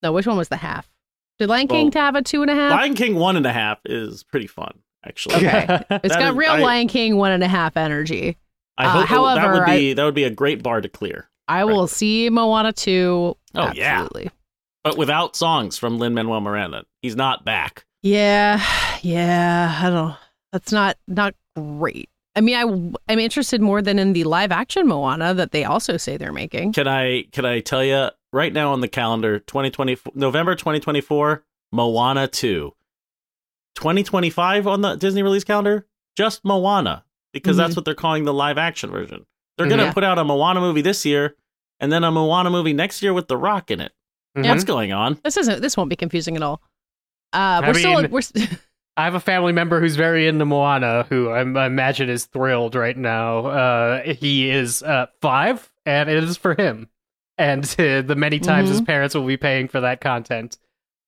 No, 0.03 0.11
which 0.11 0.27
one 0.27 0.37
was 0.37 0.49
the 0.49 0.57
half? 0.57 0.89
Did 1.39 1.49
Lion 1.49 1.67
King 1.67 1.91
Well, 1.93 2.03
have 2.03 2.15
a 2.15 2.21
two 2.21 2.41
and 2.41 2.49
a 2.51 2.55
half? 2.55 2.71
Lion 2.71 2.93
King 2.95 3.15
one 3.15 3.35
and 3.35 3.45
a 3.45 3.51
half 3.53 3.79
is 3.85 4.23
pretty 4.23 4.47
fun, 4.47 4.79
actually. 5.05 5.35
Okay. 5.35 5.65
It's 5.91 6.13
That 6.13 6.19
got 6.19 6.31
is- 6.31 6.35
real 6.35 6.51
I- 6.51 6.59
Lion 6.61 6.87
King 6.87 7.17
one 7.17 7.31
and 7.31 7.43
a 7.43 7.47
half 7.47 7.75
energy. 7.77 8.37
I 8.77 8.85
Uh, 8.85 9.05
hope 9.05 9.35
that 9.35 9.53
would 9.53 9.65
be 9.65 9.93
that 9.93 10.03
would 10.03 10.15
be 10.15 10.23
a 10.25 10.29
great 10.29 10.61
bar 10.63 10.81
to 10.81 10.89
clear, 10.89 11.29
I 11.47 11.63
will 11.65 11.87
see 11.87 12.29
Moana 12.29 12.73
two. 12.73 13.37
Oh, 13.53 13.71
yeah. 13.73 14.07
Absolutely. 14.85 14.91
but 14.91 14.97
without 14.97 15.35
songs 15.35 15.77
from 15.77 15.97
Lin 15.99 16.13
Manuel 16.13 16.41
Miranda. 16.41 16.85
He's 17.01 17.15
not 17.15 17.43
back. 17.45 17.85
Yeah, 18.01 18.63
yeah. 19.01 19.79
I 19.81 19.89
don't. 19.89 20.15
That's 20.51 20.71
not 20.71 20.97
not 21.07 21.35
great. 21.55 22.09
I 22.35 22.41
mean, 22.41 22.55
I 22.55 23.11
I'm 23.11 23.19
interested 23.19 23.61
more 23.61 23.81
than 23.81 23.97
in 23.97 24.13
the 24.13 24.25
live 24.25 24.51
action 24.51 24.87
Moana 24.87 25.33
that 25.33 25.51
they 25.51 25.63
also 25.63 25.97
say 25.97 26.17
they're 26.17 26.31
making. 26.31 26.73
Can 26.73 26.87
I 26.87 27.23
can 27.31 27.45
I 27.45 27.61
tell 27.61 27.83
you 27.83 28.09
right 28.31 28.53
now 28.53 28.73
on 28.73 28.81
the 28.81 28.87
calendar 28.87 29.39
2020 29.39 29.97
November 30.13 30.55
2024 30.55 31.43
Moana 31.71 32.27
2. 32.27 32.73
2025 33.75 34.67
on 34.67 34.81
the 34.81 34.95
Disney 34.95 35.23
release 35.23 35.43
calendar 35.43 35.85
just 36.15 36.45
Moana 36.45 37.03
because 37.33 37.57
that's 37.57 37.71
mm-hmm. 37.71 37.79
what 37.79 37.85
they're 37.85 37.93
calling 37.95 38.23
the 38.23 38.33
live 38.33 38.57
action 38.57 38.89
version. 38.89 39.25
They're 39.57 39.65
mm-hmm. 39.65 39.69
going 39.69 39.79
to 39.79 39.85
Yeah. 39.87 39.93
put 39.93 40.03
out 40.03 40.17
a 40.17 40.23
Moana 40.23 40.61
movie 40.61 40.81
this 40.81 41.05
year 41.05 41.35
and 41.79 41.91
then 41.91 42.03
a 42.03 42.11
Moana 42.11 42.49
movie 42.49 42.73
next 42.73 43.01
year 43.01 43.13
with 43.13 43.27
The 43.27 43.37
Rock 43.37 43.71
in 43.71 43.81
it. 43.81 43.91
Mhm. 44.35 44.47
What's 44.49 44.63
going 44.63 44.91
on? 44.93 45.19
This 45.23 45.37
isn't. 45.37 45.61
This 45.61 45.77
won't 45.77 45.89
be 45.89 45.95
confusing 45.95 46.35
at 46.35 46.43
all. 46.43 46.61
Uh, 47.33 47.61
we're 47.65 47.73
still. 47.73 48.01
mean- 48.01 48.11
We're. 48.11 48.21
st- 48.21 48.49
I 48.97 49.03
have 49.03 49.13
a 49.15 49.19
family 49.19 49.51
member 49.51 49.81
who's 49.81 49.97
very 49.97 50.25
into 50.25 50.45
Moana, 50.45 51.05
who 51.09 51.29
I 51.29 51.39
I 51.39 51.65
imagine 51.65 52.09
is 52.09 52.25
thrilled 52.25 52.75
right 52.75 52.95
now. 52.95 53.45
Uh, 53.47 54.01
he 54.03 54.49
is 54.49 54.81
uh, 54.83 55.07
five, 55.21 55.69
and 55.85 56.09
it 56.09 56.23
is 56.23 56.37
for 56.37 56.53
him, 56.55 56.87
and 57.37 57.63
uh, 57.77 58.01
the 58.07 58.15
many 58.15 58.39
times 58.39 58.69
his 58.69 58.79
parents 58.81 59.13
will 59.13 59.25
be 59.27 59.35
paying 59.37 59.67
for 59.67 59.81
that 59.81 59.99
content. 59.99 60.57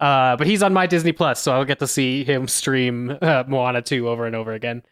Uh, 0.01 0.35
but 0.35 0.47
he's 0.47 0.61
on 0.61 0.73
my 0.73 0.85
Disney 0.85 1.13
Plus, 1.13 1.39
so 1.41 1.53
I'll 1.53 1.63
get 1.65 1.79
to 1.79 1.87
see 1.87 2.23
him 2.25 2.47
stream 2.49 3.17
uh, 3.21 3.45
Moana 3.47 3.81
2 3.81 4.07
over 4.09 4.25
and 4.27 4.35
over 4.35 4.51
again. 4.53 4.83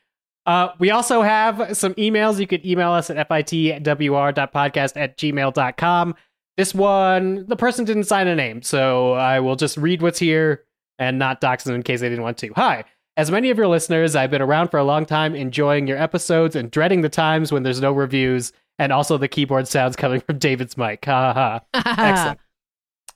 Uh, 0.47 0.69
we 0.79 0.89
also 0.91 1.21
have 1.21 1.75
some 1.77 1.93
emails. 1.95 2.39
You 2.39 2.47
can 2.47 2.65
email 2.65 2.91
us 2.91 3.09
at 3.09 3.27
fitwr.podcast 3.29 4.93
at 4.95 5.17
gmail.com. 5.17 6.15
This 6.57 6.73
one, 6.73 7.45
the 7.47 7.55
person 7.55 7.85
didn't 7.85 8.05
sign 8.05 8.27
a 8.27 8.35
name, 8.35 8.61
so 8.61 9.13
I 9.13 9.39
will 9.41 9.55
just 9.55 9.77
read 9.77 10.01
what's 10.01 10.19
here 10.19 10.63
and 10.97 11.19
not 11.19 11.41
dox 11.41 11.65
them 11.65 11.75
in 11.75 11.83
case 11.83 11.99
they 11.99 12.09
didn't 12.09 12.23
want 12.23 12.37
to. 12.39 12.53
Hi. 12.55 12.85
As 13.17 13.31
many 13.31 13.49
of 13.49 13.57
your 13.57 13.67
listeners, 13.67 14.15
I've 14.15 14.31
been 14.31 14.41
around 14.41 14.69
for 14.69 14.77
a 14.77 14.83
long 14.83 15.05
time, 15.05 15.35
enjoying 15.35 15.87
your 15.87 15.97
episodes 15.97 16.55
and 16.55 16.71
dreading 16.71 17.01
the 17.01 17.09
times 17.09 17.51
when 17.51 17.63
there's 17.63 17.81
no 17.81 17.91
reviews 17.91 18.51
and 18.77 18.91
also 18.91 19.17
the 19.17 19.27
keyboard 19.27 19.67
sounds 19.67 19.95
coming 19.95 20.19
from 20.21 20.37
David's 20.37 20.77
mic. 20.77 21.05
Ha 21.05 21.33
ha 21.33 21.61
ha. 21.73 21.95
Excellent. 21.97 22.39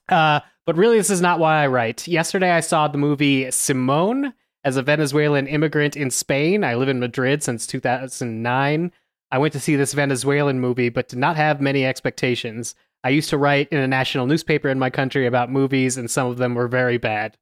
Uh, 0.08 0.40
but 0.66 0.78
really, 0.78 0.98
this 0.98 1.10
is 1.10 1.22
not 1.22 1.40
why 1.40 1.64
I 1.64 1.68
write. 1.68 2.08
Yesterday, 2.08 2.52
I 2.52 2.62
saw 2.62 2.88
the 2.88 2.98
movie 2.98 3.50
Simone 3.52 4.34
as 4.64 4.78
a 4.78 4.84
Venezuelan 4.84 5.48
immigrant 5.48 5.96
in 5.96 6.12
Spain. 6.12 6.64
I 6.64 6.76
live 6.76 6.90
in 6.90 7.00
Madrid 7.00 7.44
since 7.44 7.68
2009. 7.68 8.92
I 9.32 9.38
went 9.38 9.54
to 9.54 9.60
see 9.60 9.76
this 9.76 9.94
Venezuelan 9.94 10.60
movie, 10.60 10.90
but 10.90 11.08
did 11.08 11.20
not 11.20 11.36
have 11.36 11.62
many 11.62 11.86
expectations. 11.86 12.76
I 13.04 13.10
used 13.10 13.30
to 13.30 13.38
write 13.38 13.70
in 13.70 13.80
a 13.80 13.88
national 13.88 14.28
newspaper 14.28 14.70
in 14.70 14.80
my 14.80 14.90
country 14.90 15.26
about 15.26 15.52
movies, 15.52 15.98
and 15.98 16.10
some 16.10 16.28
of 16.28 16.38
them 16.38 16.56
were 16.56 16.68
very 16.68 16.98
bad. 16.98 17.38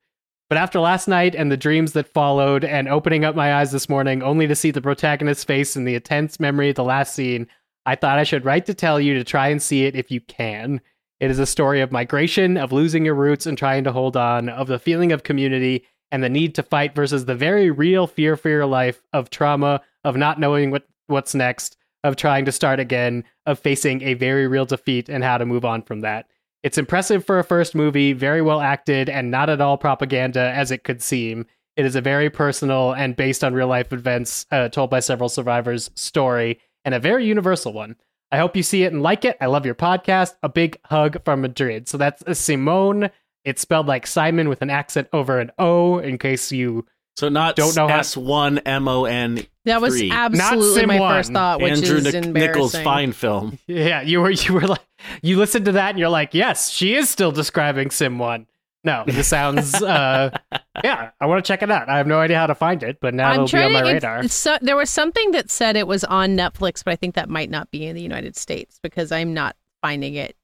But 0.50 0.58
after 0.58 0.80
last 0.80 1.08
night 1.08 1.36
and 1.36 1.52
the 1.52 1.58
dreams 1.58 1.94
that 1.94 2.14
followed, 2.14 2.64
and 2.64 2.88
opening 2.88 3.26
up 3.26 3.36
my 3.36 3.56
eyes 3.56 3.72
this 3.72 3.90
morning 3.90 4.24
only 4.24 4.48
to 4.48 4.56
see 4.56 4.72
the 4.72 4.82
protagonist's 4.82 5.44
face 5.44 5.76
in 5.76 5.84
the 5.84 5.96
intense 5.96 6.40
memory 6.40 6.70
of 6.70 6.76
the 6.76 6.84
last 6.84 7.14
scene, 7.14 7.48
I 7.86 7.96
thought 7.96 8.20
I 8.20 8.24
should 8.24 8.46
write 8.46 8.66
to 8.68 8.74
tell 8.74 9.00
you 9.00 9.14
to 9.16 9.24
try 9.24 9.48
and 9.48 9.62
see 9.62 9.86
it 9.86 9.96
if 9.96 10.12
you 10.12 10.22
can. 10.22 10.82
It 11.20 11.32
is 11.32 11.40
a 11.40 11.46
story 11.46 11.82
of 11.82 11.92
migration, 11.92 12.58
of 12.58 12.72
losing 12.72 13.06
your 13.06 13.16
roots 13.16 13.46
and 13.46 13.58
trying 13.58 13.84
to 13.86 13.92
hold 13.92 14.16
on, 14.16 14.50
of 14.50 14.68
the 14.68 14.80
feeling 14.80 15.12
of 15.12 15.24
community 15.24 15.86
and 16.12 16.24
the 16.24 16.30
need 16.30 16.54
to 16.56 16.64
fight 16.64 16.96
versus 16.96 17.26
the 17.26 17.36
very 17.36 17.72
real 17.72 18.08
fear 18.08 18.38
for 18.38 18.50
your 18.50 18.66
life 18.66 19.02
of 19.14 19.30
trauma, 19.30 19.82
of 20.04 20.16
not 20.16 20.40
knowing 20.40 20.70
what, 20.70 20.88
what's 21.08 21.34
next, 21.34 21.77
of 22.04 22.16
trying 22.16 22.46
to 22.46 22.52
start 22.52 22.80
again, 22.80 23.24
of 23.46 23.60
facing 23.60 24.02
a 24.02 24.14
very 24.14 24.48
real 24.48 24.66
defeat 24.66 25.10
and 25.10 25.24
how 25.24 25.38
to 25.38 25.46
move 25.46 25.66
on 25.66 25.82
from 25.82 26.02
that. 26.02 26.28
It's 26.64 26.78
impressive 26.78 27.26
for 27.26 27.40
a 27.40 27.44
first 27.44 27.76
movie, 27.76 28.14
very 28.14 28.42
well 28.42 28.62
acted, 28.62 29.10
and 29.10 29.32
not 29.32 29.50
at 29.50 29.62
all 29.62 29.78
propaganda 29.78 30.52
as 30.56 30.72
it 30.72 30.84
could 30.84 31.02
seem. 31.02 31.46
It 31.76 31.86
is 31.86 31.96
a 31.96 32.02
very 32.02 32.30
personal 32.30 32.94
and 32.94 33.16
based 33.16 33.44
on 33.44 33.54
real 33.54 33.68
life 33.68 33.94
events 33.94 34.46
uh, 34.52 34.70
told 34.70 34.90
by 34.90 35.00
several 35.00 35.30
survivors 35.30 35.92
story, 35.96 36.60
and 36.84 36.96
a 36.96 37.00
very 37.00 37.26
universal 37.26 37.74
one. 37.74 37.96
I 38.32 38.38
hope 38.38 38.56
you 38.58 38.64
see 38.64 38.84
it 38.84 38.92
and 38.92 39.04
like 39.04 39.24
it. 39.24 39.38
I 39.40 39.46
love 39.46 39.66
your 39.66 39.76
podcast. 39.76 40.34
A 40.44 40.50
big 40.50 40.78
hug 40.86 41.24
from 41.24 41.42
Madrid. 41.42 41.88
So 41.88 41.98
that's 41.98 42.38
Simone. 42.38 43.10
It's 43.46 43.62
spelled 43.62 43.88
like 43.88 44.06
Simon 44.06 44.50
with 44.50 44.62
an 44.62 44.70
accent 44.70 45.08
over 45.14 45.40
an 45.40 45.52
O 45.58 46.00
in 46.00 46.18
case 46.18 46.52
you 46.52 46.86
So 47.18 47.30
not 47.30 47.56
Don't 47.56 47.76
know 47.76 47.88
S 47.88 48.16
one 48.16 48.60
M 48.60 48.88
O 48.88 49.06
N. 49.06 49.44
That 49.66 49.82
was 49.82 50.00
absolutely 50.00 50.86
my 50.86 51.00
one. 51.00 51.16
first 51.16 51.34
thought, 51.34 51.60
which 51.60 51.74
Andrew 51.74 51.98
is 51.98 52.04
Nic- 52.04 52.14
embarrassing. 52.14 52.54
Nichols 52.54 52.76
fine 52.76 53.12
film. 53.12 53.58
Yeah, 53.66 54.02
you 54.02 54.22
were 54.22 54.30
you 54.30 54.54
were 54.54 54.62
like 54.62 54.86
you 55.24 55.38
listened 55.38 55.66
to 55.66 55.72
that 55.74 55.90
and 55.90 56.00
you're 56.00 56.10
like, 56.10 56.36
yes, 56.36 56.70
she 56.70 56.94
is 56.94 57.10
still 57.10 57.32
describing 57.32 57.90
Sim 57.90 58.20
One. 58.20 58.46
No, 58.84 59.04
this 59.08 59.28
sounds 59.28 59.74
uh 59.74 60.30
yeah, 60.84 61.10
I 61.20 61.26
want 61.26 61.44
to 61.44 61.48
check 61.48 61.64
it 61.64 61.72
out. 61.72 61.90
I 61.90 61.98
have 61.98 62.06
no 62.06 62.20
idea 62.20 62.38
how 62.38 62.46
to 62.46 62.56
find 62.56 62.84
it, 62.84 63.00
but 63.02 63.16
now 63.16 63.30
I'm 63.30 63.34
it'll 63.34 63.46
be 63.46 63.50
trying 63.50 63.66
on 63.66 63.74
my 63.74 63.82
to. 63.82 63.94
radar. 63.94 64.20
It's, 64.24 64.36
so, 64.36 64.58
there 64.62 64.76
was 64.76 64.92
something 64.92 65.32
that 65.32 65.50
said 65.50 65.76
it 65.76 65.88
was 65.88 66.04
on 66.04 66.38
Netflix, 66.38 66.84
but 66.84 66.92
I 66.92 66.96
think 66.96 67.16
that 67.16 67.30
might 67.30 67.50
not 67.50 67.72
be 67.72 67.88
in 67.88 67.96
the 67.96 68.02
United 68.02 68.36
States 68.38 68.80
because 68.84 69.12
I'm 69.12 69.34
not 69.34 69.56
finding 69.82 70.14
it 70.14 70.36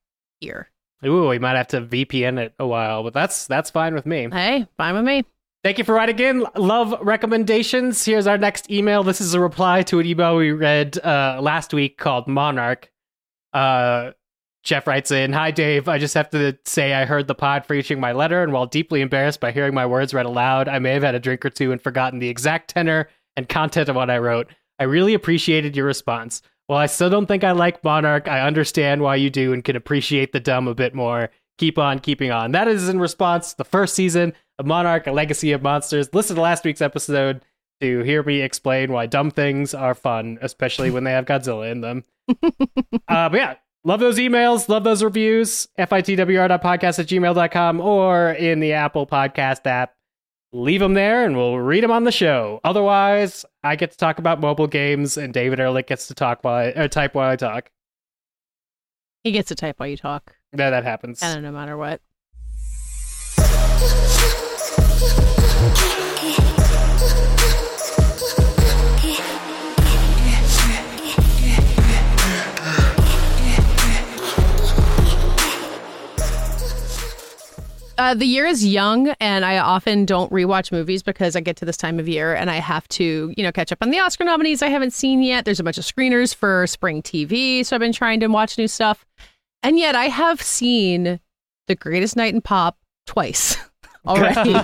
here. 0.41 0.71
Ooh, 1.05 1.27
we 1.27 1.37
might 1.37 1.55
have 1.55 1.67
to 1.67 1.81
VPN 1.81 2.39
it 2.39 2.55
a 2.57 2.65
while, 2.65 3.03
but 3.03 3.13
that's 3.13 3.45
that's 3.45 3.69
fine 3.69 3.93
with 3.93 4.07
me. 4.07 4.27
Hey, 4.31 4.65
fine 4.75 4.95
with 4.95 5.05
me. 5.05 5.23
Thank 5.63 5.77
you 5.77 5.85
for 5.85 5.95
writing 5.95 6.19
in. 6.19 6.45
Love 6.57 6.93
recommendations. 6.99 8.03
Here's 8.03 8.27
our 8.27 8.37
next 8.37 8.69
email. 8.69 9.01
This 9.01 9.21
is 9.21 9.33
a 9.33 9.39
reply 9.39 9.81
to 9.83 9.99
an 9.99 10.05
email 10.05 10.35
we 10.35 10.51
read 10.51 10.97
uh, 10.97 11.39
last 11.41 11.73
week 11.73 11.97
called 11.97 12.27
Monarch. 12.27 12.91
Uh, 13.53 14.11
Jeff 14.63 14.87
writes 14.87 15.09
in 15.09 15.31
Hi, 15.31 15.51
Dave. 15.51 15.87
I 15.87 15.99
just 15.99 16.15
have 16.15 16.29
to 16.31 16.57
say 16.65 16.93
I 16.93 17.05
heard 17.05 17.27
the 17.27 17.35
pod 17.35 17.65
for 17.65 17.75
reaching 17.75 18.01
my 18.01 18.11
letter, 18.11 18.43
and 18.43 18.51
while 18.51 18.65
deeply 18.65 18.99
embarrassed 18.99 19.39
by 19.39 19.53
hearing 19.53 19.73
my 19.73 19.85
words 19.85 20.13
read 20.13 20.25
aloud, 20.25 20.67
I 20.67 20.79
may 20.79 20.91
have 20.91 21.03
had 21.03 21.15
a 21.15 21.19
drink 21.19 21.45
or 21.45 21.49
two 21.49 21.71
and 21.71 21.81
forgotten 21.81 22.19
the 22.19 22.27
exact 22.27 22.71
tenor 22.71 23.07
and 23.37 23.47
content 23.47 23.87
of 23.87 23.95
what 23.95 24.09
I 24.09 24.17
wrote. 24.17 24.47
I 24.79 24.83
really 24.83 25.13
appreciated 25.13 25.77
your 25.77 25.85
response. 25.85 26.41
While 26.67 26.79
I 26.79 26.87
still 26.87 27.09
don't 27.09 27.25
think 27.25 27.45
I 27.45 27.51
like 27.53 27.85
Monarch, 27.85 28.27
I 28.27 28.41
understand 28.41 29.01
why 29.01 29.15
you 29.15 29.29
do 29.29 29.53
and 29.53 29.63
can 29.63 29.77
appreciate 29.77 30.33
the 30.33 30.41
dumb 30.41 30.67
a 30.67 30.75
bit 30.75 30.93
more. 30.93 31.29
Keep 31.57 31.77
on 31.77 31.99
keeping 31.99 32.31
on. 32.31 32.51
That 32.51 32.67
is 32.67 32.89
in 32.89 32.99
response 32.99 33.51
to 33.51 33.57
the 33.57 33.63
first 33.63 33.95
season 33.95 34.33
of 34.59 34.65
Monarch, 34.65 35.07
A 35.07 35.11
Legacy 35.11 35.51
of 35.51 35.61
Monsters. 35.61 36.13
Listen 36.13 36.35
to 36.35 36.41
last 36.41 36.63
week's 36.63 36.81
episode 36.81 37.41
to 37.81 38.01
hear 38.01 38.23
me 38.23 38.41
explain 38.41 38.91
why 38.91 39.05
dumb 39.05 39.31
things 39.31 39.73
are 39.73 39.95
fun, 39.95 40.37
especially 40.41 40.91
when 40.91 41.03
they 41.03 41.11
have 41.11 41.25
Godzilla 41.25 41.71
in 41.71 41.81
them. 41.81 42.03
uh, 43.07 43.29
but 43.29 43.33
yeah, 43.33 43.55
love 43.83 43.99
those 43.99 44.17
emails, 44.17 44.69
love 44.69 44.83
those 44.83 45.03
reviews. 45.03 45.67
FITWR.podcast 45.77 46.99
at 46.99 47.07
gmail.com 47.07 47.81
or 47.81 48.31
in 48.31 48.59
the 48.59 48.73
Apple 48.73 49.07
Podcast 49.07 49.65
app. 49.65 49.93
Leave 50.55 50.81
them 50.81 50.93
there 50.93 51.25
and 51.25 51.35
we'll 51.35 51.57
read 51.57 51.83
them 51.83 51.91
on 51.91 52.03
the 52.03 52.11
show. 52.11 52.61
Otherwise, 52.63 53.43
I 53.63 53.75
get 53.75 53.91
to 53.91 53.97
talk 53.97 54.19
about 54.19 54.39
mobile 54.39 54.67
games 54.67 55.17
and 55.17 55.33
David 55.33 55.59
Ehrlich 55.59 55.87
gets 55.87 56.07
to 56.07 56.13
talk 56.13 56.43
while 56.43 56.55
I, 56.55 56.65
or 56.67 56.87
type 56.87 57.15
while 57.15 57.29
I 57.29 57.35
talk. 57.35 57.71
He 59.23 59.31
gets 59.31 59.47
to 59.47 59.55
type 59.55 59.79
while 59.79 59.89
you 59.89 59.97
talk. 59.97 60.35
Yeah, 60.55 60.69
that 60.69 60.83
happens. 60.83 61.21
Kind 61.21 61.37
of 61.37 61.43
no 61.43 61.51
matter 61.51 61.75
what. 61.75 62.01
Uh, 77.97 78.15
the 78.15 78.25
year 78.25 78.45
is 78.45 78.65
young, 78.65 79.09
and 79.19 79.45
I 79.45 79.59
often 79.59 80.05
don't 80.05 80.31
rewatch 80.31 80.71
movies 80.71 81.03
because 81.03 81.35
I 81.35 81.41
get 81.41 81.57
to 81.57 81.65
this 81.65 81.77
time 81.77 81.99
of 81.99 82.07
year 82.07 82.33
and 82.33 82.49
I 82.49 82.55
have 82.55 82.87
to, 82.89 83.31
you 83.37 83.43
know, 83.43 83.51
catch 83.51 83.71
up 83.71 83.77
on 83.81 83.91
the 83.91 83.99
Oscar 83.99 84.23
nominees 84.23 84.63
I 84.63 84.69
haven't 84.69 84.93
seen 84.93 85.21
yet. 85.21 85.45
There's 85.45 85.59
a 85.59 85.63
bunch 85.63 85.77
of 85.77 85.83
screeners 85.83 86.33
for 86.33 86.65
spring 86.65 87.03
TV, 87.03 87.63
so 87.63 87.75
I've 87.75 87.79
been 87.79 87.93
trying 87.93 88.19
to 88.21 88.27
watch 88.27 88.57
new 88.57 88.67
stuff. 88.67 89.05
And 89.61 89.77
yet 89.77 89.95
I 89.95 90.05
have 90.05 90.41
seen 90.41 91.19
The 91.67 91.75
Greatest 91.75 92.15
Night 92.15 92.33
in 92.33 92.41
Pop 92.41 92.77
twice 93.05 93.57
already, 94.07 94.55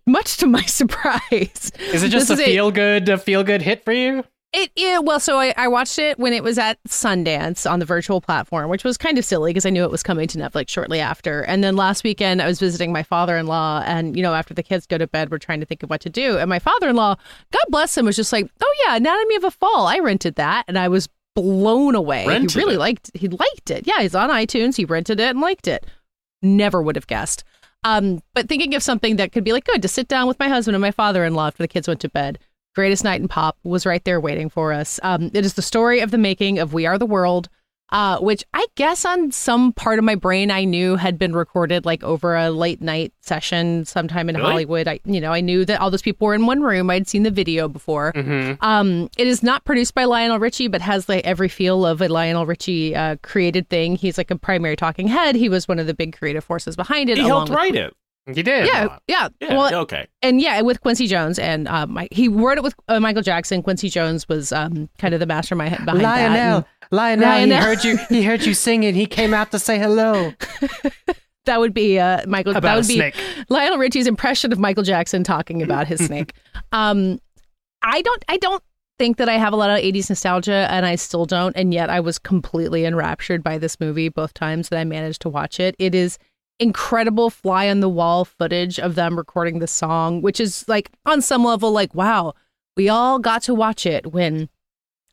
much 0.06 0.38
to 0.38 0.46
my 0.46 0.62
surprise. 0.66 1.72
Is 1.92 2.02
it 2.02 2.08
just 2.08 2.28
This 2.28 2.40
a 2.40 2.44
feel 2.44 2.70
good, 2.70 3.08
a 3.10 3.18
feel 3.18 3.44
good 3.44 3.60
hit 3.60 3.84
for 3.84 3.92
you? 3.92 4.24
It, 4.54 4.70
it 4.76 5.02
well, 5.04 5.18
so 5.18 5.38
I, 5.38 5.54
I 5.56 5.68
watched 5.68 5.98
it 5.98 6.18
when 6.18 6.34
it 6.34 6.44
was 6.44 6.58
at 6.58 6.82
Sundance 6.84 7.70
on 7.70 7.78
the 7.78 7.86
virtual 7.86 8.20
platform, 8.20 8.68
which 8.68 8.84
was 8.84 8.98
kind 8.98 9.16
of 9.16 9.24
silly 9.24 9.50
because 9.50 9.64
I 9.64 9.70
knew 9.70 9.84
it 9.84 9.90
was 9.90 10.02
coming 10.02 10.28
to 10.28 10.38
Netflix 10.38 10.68
shortly 10.68 11.00
after. 11.00 11.40
And 11.42 11.64
then 11.64 11.74
last 11.74 12.04
weekend, 12.04 12.42
I 12.42 12.46
was 12.46 12.60
visiting 12.60 12.92
my 12.92 13.02
father 13.02 13.38
in 13.38 13.46
law, 13.46 13.82
and 13.86 14.14
you 14.14 14.22
know, 14.22 14.34
after 14.34 14.52
the 14.52 14.62
kids 14.62 14.86
go 14.86 14.98
to 14.98 15.06
bed, 15.06 15.30
we're 15.30 15.38
trying 15.38 15.60
to 15.60 15.66
think 15.66 15.82
of 15.82 15.88
what 15.88 16.02
to 16.02 16.10
do. 16.10 16.36
And 16.36 16.50
my 16.50 16.58
father 16.58 16.90
in 16.90 16.96
law, 16.96 17.16
God 17.50 17.64
bless 17.70 17.96
him, 17.96 18.04
was 18.04 18.16
just 18.16 18.32
like, 18.32 18.50
"Oh 18.62 18.74
yeah, 18.84 18.96
Anatomy 18.96 19.36
of 19.36 19.44
a 19.44 19.50
Fall. 19.50 19.86
I 19.86 20.00
rented 20.00 20.34
that, 20.34 20.64
and 20.68 20.78
I 20.78 20.88
was 20.88 21.08
blown 21.34 21.94
away. 21.94 22.26
Rented 22.26 22.52
he 22.52 22.58
really 22.58 22.74
it? 22.74 22.78
liked 22.78 23.10
he 23.14 23.28
liked 23.28 23.70
it. 23.70 23.86
Yeah, 23.86 24.00
he's 24.00 24.14
on 24.14 24.30
iTunes. 24.30 24.76
He 24.76 24.84
rented 24.84 25.20
it 25.20 25.30
and 25.30 25.40
liked 25.40 25.66
it. 25.66 25.86
Never 26.42 26.82
would 26.82 26.96
have 26.96 27.06
guessed. 27.06 27.44
Um, 27.84 28.22
but 28.34 28.48
thinking 28.48 28.74
of 28.74 28.82
something 28.82 29.16
that 29.16 29.32
could 29.32 29.44
be 29.44 29.52
like 29.52 29.64
good 29.64 29.82
to 29.82 29.88
sit 29.88 30.08
down 30.08 30.28
with 30.28 30.38
my 30.38 30.48
husband 30.48 30.74
and 30.74 30.82
my 30.82 30.90
father 30.90 31.24
in 31.24 31.34
law 31.34 31.48
after 31.48 31.62
the 31.62 31.68
kids 31.68 31.88
went 31.88 32.00
to 32.00 32.08
bed. 32.08 32.38
Greatest 32.74 33.04
Night 33.04 33.20
in 33.20 33.28
Pop 33.28 33.56
was 33.64 33.84
right 33.86 34.02
there 34.04 34.20
waiting 34.20 34.48
for 34.48 34.72
us. 34.72 34.98
Um, 35.02 35.30
it 35.34 35.44
is 35.44 35.54
the 35.54 35.62
story 35.62 36.00
of 36.00 36.10
the 36.10 36.18
making 36.18 36.58
of 36.58 36.72
We 36.72 36.86
Are 36.86 36.98
the 36.98 37.06
World, 37.06 37.48
uh, 37.90 38.18
which 38.20 38.42
I 38.54 38.64
guess 38.74 39.04
on 39.04 39.30
some 39.32 39.74
part 39.74 39.98
of 39.98 40.04
my 40.06 40.14
brain 40.14 40.50
I 40.50 40.64
knew 40.64 40.96
had 40.96 41.18
been 41.18 41.34
recorded 41.34 41.84
like 41.84 42.02
over 42.02 42.34
a 42.34 42.48
late 42.50 42.80
night 42.80 43.12
session 43.20 43.84
sometime 43.84 44.30
in 44.30 44.36
Really? 44.36 44.48
Hollywood. 44.48 44.88
I, 44.88 45.00
you 45.04 45.20
know, 45.20 45.30
I 45.34 45.42
knew 45.42 45.66
that 45.66 45.78
all 45.78 45.90
those 45.90 46.00
people 46.00 46.26
were 46.26 46.34
in 46.34 46.46
one 46.46 46.62
room. 46.62 46.88
I'd 46.88 47.06
seen 47.06 47.22
the 47.24 47.30
video 47.30 47.68
before. 47.68 48.14
Mm-hmm. 48.14 48.64
Um, 48.64 49.10
it 49.18 49.26
is 49.26 49.42
not 49.42 49.64
produced 49.66 49.94
by 49.94 50.04
Lionel 50.04 50.38
Richie, 50.38 50.68
but 50.68 50.80
has 50.80 51.06
like 51.10 51.26
every 51.26 51.50
feel 51.50 51.84
of 51.84 52.00
a 52.00 52.08
Lionel 52.08 52.46
Richie 52.46 52.96
uh, 52.96 53.16
created 53.22 53.68
thing. 53.68 53.96
He's 53.96 54.16
like 54.16 54.30
a 54.30 54.36
primary 54.38 54.76
talking 54.76 55.08
head. 55.08 55.34
He 55.34 55.50
was 55.50 55.68
one 55.68 55.78
of 55.78 55.86
the 55.86 55.92
big 55.94 56.16
creative 56.16 56.44
forces 56.44 56.76
behind 56.76 57.10
it. 57.10 57.18
He 57.18 57.24
helped 57.24 57.50
with- 57.50 57.56
write 57.58 57.74
it. 57.76 57.94
You 58.26 58.42
did. 58.42 58.66
Yeah, 58.66 58.98
yeah. 59.08 59.28
Yeah. 59.40 59.56
Well, 59.56 59.74
okay. 59.82 60.06
and 60.22 60.40
yeah, 60.40 60.60
with 60.60 60.80
Quincy 60.80 61.08
Jones 61.08 61.40
and 61.40 61.66
uh, 61.66 61.86
my, 61.86 62.08
he 62.12 62.28
wrote 62.28 62.56
it 62.56 62.62
with 62.62 62.74
uh, 62.86 63.00
Michael 63.00 63.22
Jackson. 63.22 63.62
Quincy 63.62 63.88
Jones 63.88 64.28
was 64.28 64.52
um, 64.52 64.88
kind 64.98 65.12
of 65.12 65.18
the 65.18 65.26
mastermind 65.26 65.70
behind 65.84 66.00
that. 66.02 66.30
Lionel, 66.30 66.56
and 66.56 66.64
Lionel, 66.92 67.28
Lionel. 67.28 67.56
he 67.56 67.62
heard 67.64 67.84
you. 67.84 67.96
He 68.08 68.22
heard 68.22 68.46
you 68.46 68.54
sing 68.54 68.82
singing. 68.82 68.94
He 68.94 69.06
came 69.06 69.34
out 69.34 69.50
to 69.50 69.58
say 69.58 69.78
hello 69.78 70.32
that 71.44 71.60
would 71.60 71.74
be 71.74 71.98
uh, 71.98 72.26
Michael. 72.26 72.52
about 72.52 72.62
that 72.62 72.74
a 72.74 72.76
would 72.78 72.88
be 72.88 72.94
snake. 72.94 73.16
Lionel 73.48 73.78
Richie's 73.78 74.06
impression 74.06 74.52
of 74.52 74.58
Michael 74.58 74.84
Jackson 74.84 75.24
talking 75.24 75.62
about 75.62 75.86
his 75.86 76.04
snake. 76.04 76.32
Um, 76.74 77.18
I 77.82 78.00
don't. 78.00 78.24
I 78.28 78.38
don't 78.38 78.62
think 78.98 79.18
that 79.18 79.28
I 79.28 79.34
have 79.36 79.52
a 79.52 79.56
lot 79.56 79.68
of 79.68 79.76
80s 79.76 80.08
nostalgia, 80.08 80.66
and 80.70 80.86
I 80.86 80.94
still 80.94 81.26
don't. 81.26 81.54
And 81.54 81.74
yet, 81.74 81.90
I 81.90 82.00
was 82.00 82.18
completely 82.18 82.86
enraptured 82.86 83.42
by 83.42 83.58
this 83.58 83.78
movie 83.78 84.08
both 84.08 84.32
times 84.32 84.70
that 84.70 84.78
I 84.78 84.84
managed 84.84 85.20
to 85.22 85.28
watch 85.28 85.60
it. 85.60 85.74
It 85.78 85.94
is 85.94 86.18
incredible 86.60 87.30
fly 87.30 87.68
on 87.68 87.80
the 87.80 87.88
wall 87.88 88.24
footage 88.24 88.78
of 88.78 88.94
them 88.94 89.16
recording 89.16 89.58
the 89.58 89.66
song, 89.66 90.22
which 90.22 90.40
is 90.40 90.64
like 90.68 90.90
on 91.06 91.20
some 91.20 91.44
level, 91.44 91.72
like 91.72 91.94
wow, 91.94 92.34
we 92.76 92.88
all 92.88 93.18
got 93.18 93.42
to 93.44 93.54
watch 93.54 93.86
it 93.86 94.12
when 94.12 94.48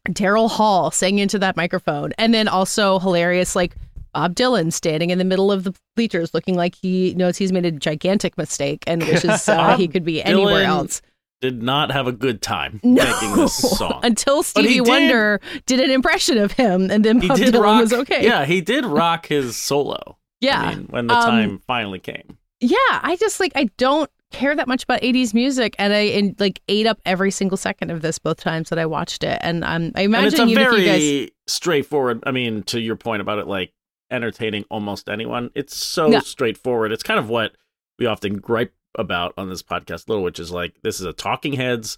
Daryl 0.08 0.50
Hall 0.50 0.92
sang 0.92 1.20
into 1.20 1.38
that 1.40 1.58
microphone, 1.58 2.14
and 2.18 2.34
then 2.34 2.48
also 2.48 3.00
hilarious 3.00 3.56
like. 3.56 3.76
Bob 4.12 4.34
Dylan 4.34 4.74
standing 4.74 5.12
in 5.12 5.20
the 5.20 5.24
middle 5.24 5.52
of 5.52 5.64
the 5.66 5.74
bleachers 5.96 6.34
looking 6.34 6.56
like 6.56 6.74
he 6.74 7.14
knows 7.14 7.38
he's 7.38 7.52
made 7.52 7.64
a 7.64 7.72
gigantic 7.72 8.36
mistake 8.40 8.84
and 8.88 9.04
wishes 9.04 9.48
uh, 9.48 9.78
he 9.78 9.88
could 9.88 10.04
be 10.04 10.24
anywhere 10.24 10.64
Dylan 10.66 10.68
else. 10.68 11.02
Did 11.42 11.62
not 11.62 11.92
have 11.92 12.08
a 12.08 12.12
good 12.12 12.42
time 12.42 12.80
No. 12.84 13.04
making 13.06 13.36
this 13.36 13.54
song. 13.78 14.00
Until 14.02 14.42
Stevie 14.42 14.82
Wonder 14.82 15.40
did 15.68 15.80
an 15.80 15.92
impression 15.92 16.40
of 16.40 16.54
him 16.54 16.90
and 16.90 17.06
then 17.06 17.22
he 17.22 17.28
Bob 17.28 17.38
did 17.38 17.54
Dylan 17.54 17.62
rock. 17.62 17.82
was 17.82 17.94
okay. 17.94 18.24
Yeah, 18.26 18.46
he 18.46 18.62
did 18.62 18.84
rock 18.84 19.28
his 19.28 19.56
solo. 19.56 20.18
Yeah. 20.42 20.62
I 20.62 20.76
mean, 20.76 20.88
when 20.90 21.08
the 21.08 21.14
Um, 21.16 21.24
time 21.24 21.60
finally 21.68 22.00
came. 22.00 22.38
Yeah, 22.62 22.78
I 23.02 23.16
just 23.20 23.40
like 23.40 23.52
I 23.56 23.66
don't 23.78 24.10
care 24.32 24.56
that 24.56 24.68
much 24.68 24.84
about 24.84 25.02
80s 25.02 25.34
music 25.34 25.76
and 25.80 25.92
I 25.92 26.00
and, 26.00 26.36
like 26.40 26.62
ate 26.68 26.86
up 26.86 27.00
every 27.06 27.32
single 27.32 27.58
second 27.58 27.90
of 27.90 28.02
this 28.02 28.20
both 28.20 28.38
times 28.40 28.70
that 28.70 28.78
I 28.78 28.86
watched 28.86 29.24
it 29.24 29.40
and 29.42 29.64
um, 29.64 29.92
I 29.96 30.04
And 30.04 30.16
it's 30.16 30.38
a 30.38 30.44
imagine 30.44 30.56
very 30.56 30.86
guys 30.86 31.30
straightforward. 31.48 32.22
I 32.26 32.32
mean, 32.32 32.64
to 32.64 32.80
your 32.80 32.96
point 32.96 33.22
about 33.22 33.40
it, 33.40 33.48
like 33.48 33.72
entertaining 34.12 34.66
almost 34.70 35.10
anyone. 35.10 35.50
It's 35.56 35.76
so 35.76 36.20
straightforward. 36.20 36.92
It's 36.92 37.04
kind 37.04 37.20
of 37.20 37.30
what 37.30 37.54
we 37.98 38.06
often 38.06 38.38
gripe 38.38 38.74
about 38.96 39.34
on 39.38 39.50
this 39.50 39.62
podcast 39.64 40.08
a 40.08 40.12
little, 40.12 40.24
which 40.24 40.40
is 40.40 40.52
like 40.52 40.74
this 40.84 41.00
is 41.00 41.06
a 41.06 41.14
Talking 41.14 41.54
Heads 41.54 41.98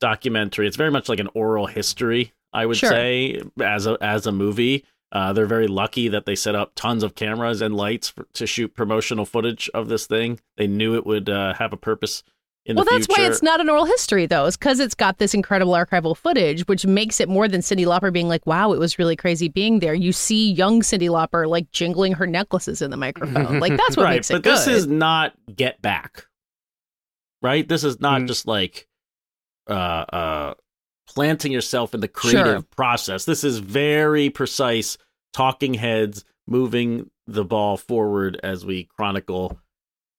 documentary. 0.00 0.66
It's 0.66 0.76
very 0.76 0.90
much 0.90 1.08
like 1.08 1.20
an 1.20 1.28
oral 1.34 1.66
history, 1.66 2.32
I 2.52 2.66
would 2.66 2.76
Sure. 2.76 2.90
say, 2.90 3.40
as 3.60 3.86
a 3.86 3.96
as 4.00 4.26
a 4.26 4.32
movie. 4.32 4.84
Uh, 5.12 5.30
they're 5.34 5.44
very 5.46 5.66
lucky 5.68 6.08
that 6.08 6.24
they 6.24 6.34
set 6.34 6.54
up 6.54 6.72
tons 6.74 7.02
of 7.02 7.14
cameras 7.14 7.60
and 7.60 7.76
lights 7.76 8.08
for, 8.08 8.24
to 8.32 8.46
shoot 8.46 8.74
promotional 8.74 9.26
footage 9.26 9.68
of 9.74 9.88
this 9.88 10.06
thing. 10.06 10.40
They 10.56 10.66
knew 10.66 10.94
it 10.96 11.04
would 11.04 11.28
uh, 11.28 11.52
have 11.54 11.70
a 11.72 11.76
purpose 11.76 12.22
in 12.64 12.76
well, 12.76 12.84
the 12.86 12.92
that's 12.92 13.06
future. 13.06 13.20
why 13.22 13.28
it's 13.28 13.42
not 13.42 13.60
an 13.60 13.68
oral 13.68 13.84
history, 13.84 14.24
though. 14.24 14.46
is 14.46 14.56
because 14.56 14.80
it's 14.80 14.94
got 14.94 15.18
this 15.18 15.34
incredible 15.34 15.72
archival 15.74 16.16
footage, 16.16 16.66
which 16.66 16.86
makes 16.86 17.20
it 17.20 17.28
more 17.28 17.46
than 17.46 17.60
Cyndi 17.60 17.84
Lauper 17.84 18.10
being 18.12 18.28
like, 18.28 18.46
wow, 18.46 18.72
it 18.72 18.78
was 18.78 18.98
really 18.98 19.16
crazy 19.16 19.48
being 19.48 19.80
there. 19.80 19.92
You 19.92 20.12
see 20.12 20.50
young 20.52 20.80
Cyndi 20.80 21.10
Lauper 21.10 21.46
like 21.46 21.70
jingling 21.72 22.14
her 22.14 22.26
necklaces 22.26 22.80
in 22.80 22.90
the 22.90 22.96
microphone. 22.96 23.60
like, 23.60 23.76
that's 23.76 23.96
what 23.98 24.04
right, 24.04 24.14
makes 24.14 24.30
it 24.30 24.34
but 24.34 24.42
good. 24.44 24.52
this 24.52 24.66
is 24.66 24.86
not 24.86 25.34
Get 25.54 25.82
Back, 25.82 26.26
right? 27.42 27.68
This 27.68 27.84
is 27.84 28.00
not 28.00 28.22
Mm. 28.22 28.28
just 28.28 28.46
like 28.46 28.86
uh, 29.68 29.72
uh, 29.72 30.54
planting 31.14 31.52
yourself 31.52 31.94
in 31.94 32.00
the 32.00 32.08
creative 32.08 32.46
Sure. 32.46 32.62
process. 32.76 33.24
This 33.24 33.44
is 33.44 33.58
very 33.58 34.30
precise, 34.30 34.98
talking 35.32 35.74
heads 35.74 36.24
moving 36.46 37.10
the 37.26 37.44
ball 37.44 37.76
forward 37.76 38.38
as 38.42 38.66
we 38.66 38.84
chronicle 38.84 39.58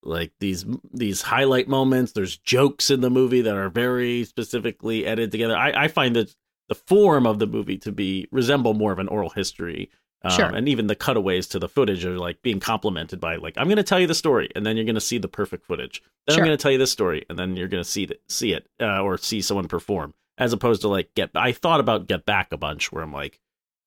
like 0.05 0.31
these 0.39 0.65
these 0.93 1.21
highlight 1.21 1.67
moments. 1.67 2.11
There's 2.11 2.37
jokes 2.37 2.89
in 2.89 3.01
the 3.01 3.09
movie 3.09 3.41
that 3.41 3.55
are 3.55 3.69
very 3.69 4.23
specifically 4.25 5.05
edited 5.05 5.31
together. 5.31 5.55
I, 5.55 5.85
I 5.85 5.87
find 5.87 6.15
that 6.15 6.35
the 6.69 6.75
form 6.75 7.25
of 7.25 7.39
the 7.39 7.47
movie 7.47 7.77
to 7.79 7.91
be 7.91 8.27
resemble 8.31 8.73
more 8.73 8.91
of 8.91 8.99
an 8.99 9.07
oral 9.07 9.29
history. 9.29 9.89
Um, 10.25 10.31
Sure. 10.31 10.45
And 10.45 10.69
even 10.69 10.87
the 10.87 10.95
cutaways 10.95 11.47
to 11.47 11.59
the 11.59 11.67
footage 11.67 12.05
are 12.05 12.17
like 12.17 12.41
being 12.41 12.59
complemented 12.61 13.19
by 13.19 13.35
like 13.35 13.57
I'm 13.57 13.65
going 13.67 13.77
to 13.77 13.83
tell 13.83 13.99
you 13.99 14.07
the 14.07 14.15
story, 14.15 14.49
and 14.55 14.65
then 14.65 14.75
you're 14.77 14.85
going 14.85 14.95
to 14.95 15.01
see 15.01 15.17
the 15.17 15.27
perfect 15.27 15.65
footage. 15.65 16.01
Then 16.27 16.35
Sure. 16.35 16.43
I'm 16.43 16.47
going 16.47 16.57
to 16.57 16.61
tell 16.61 16.71
you 16.71 16.77
this 16.77 16.91
story, 16.91 17.25
and 17.29 17.37
then 17.37 17.55
you're 17.57 17.67
going 17.67 17.83
to 17.83 17.89
see 17.89 18.03
it, 18.03 18.21
see 18.29 18.53
it, 18.53 18.67
uh, 18.81 19.01
or 19.01 19.17
see 19.17 19.41
someone 19.41 19.67
perform. 19.67 20.13
As 20.37 20.51
opposed 20.53 20.81
to 20.81 20.87
like 20.87 21.13
get. 21.15 21.29
I 21.35 21.51
thought 21.51 21.79
about 21.79 22.07
Get 22.07 22.25
Back 22.25 22.51
a 22.51 22.57
bunch, 22.57 22.91
where 22.91 23.03
I'm 23.03 23.13
like, 23.13 23.39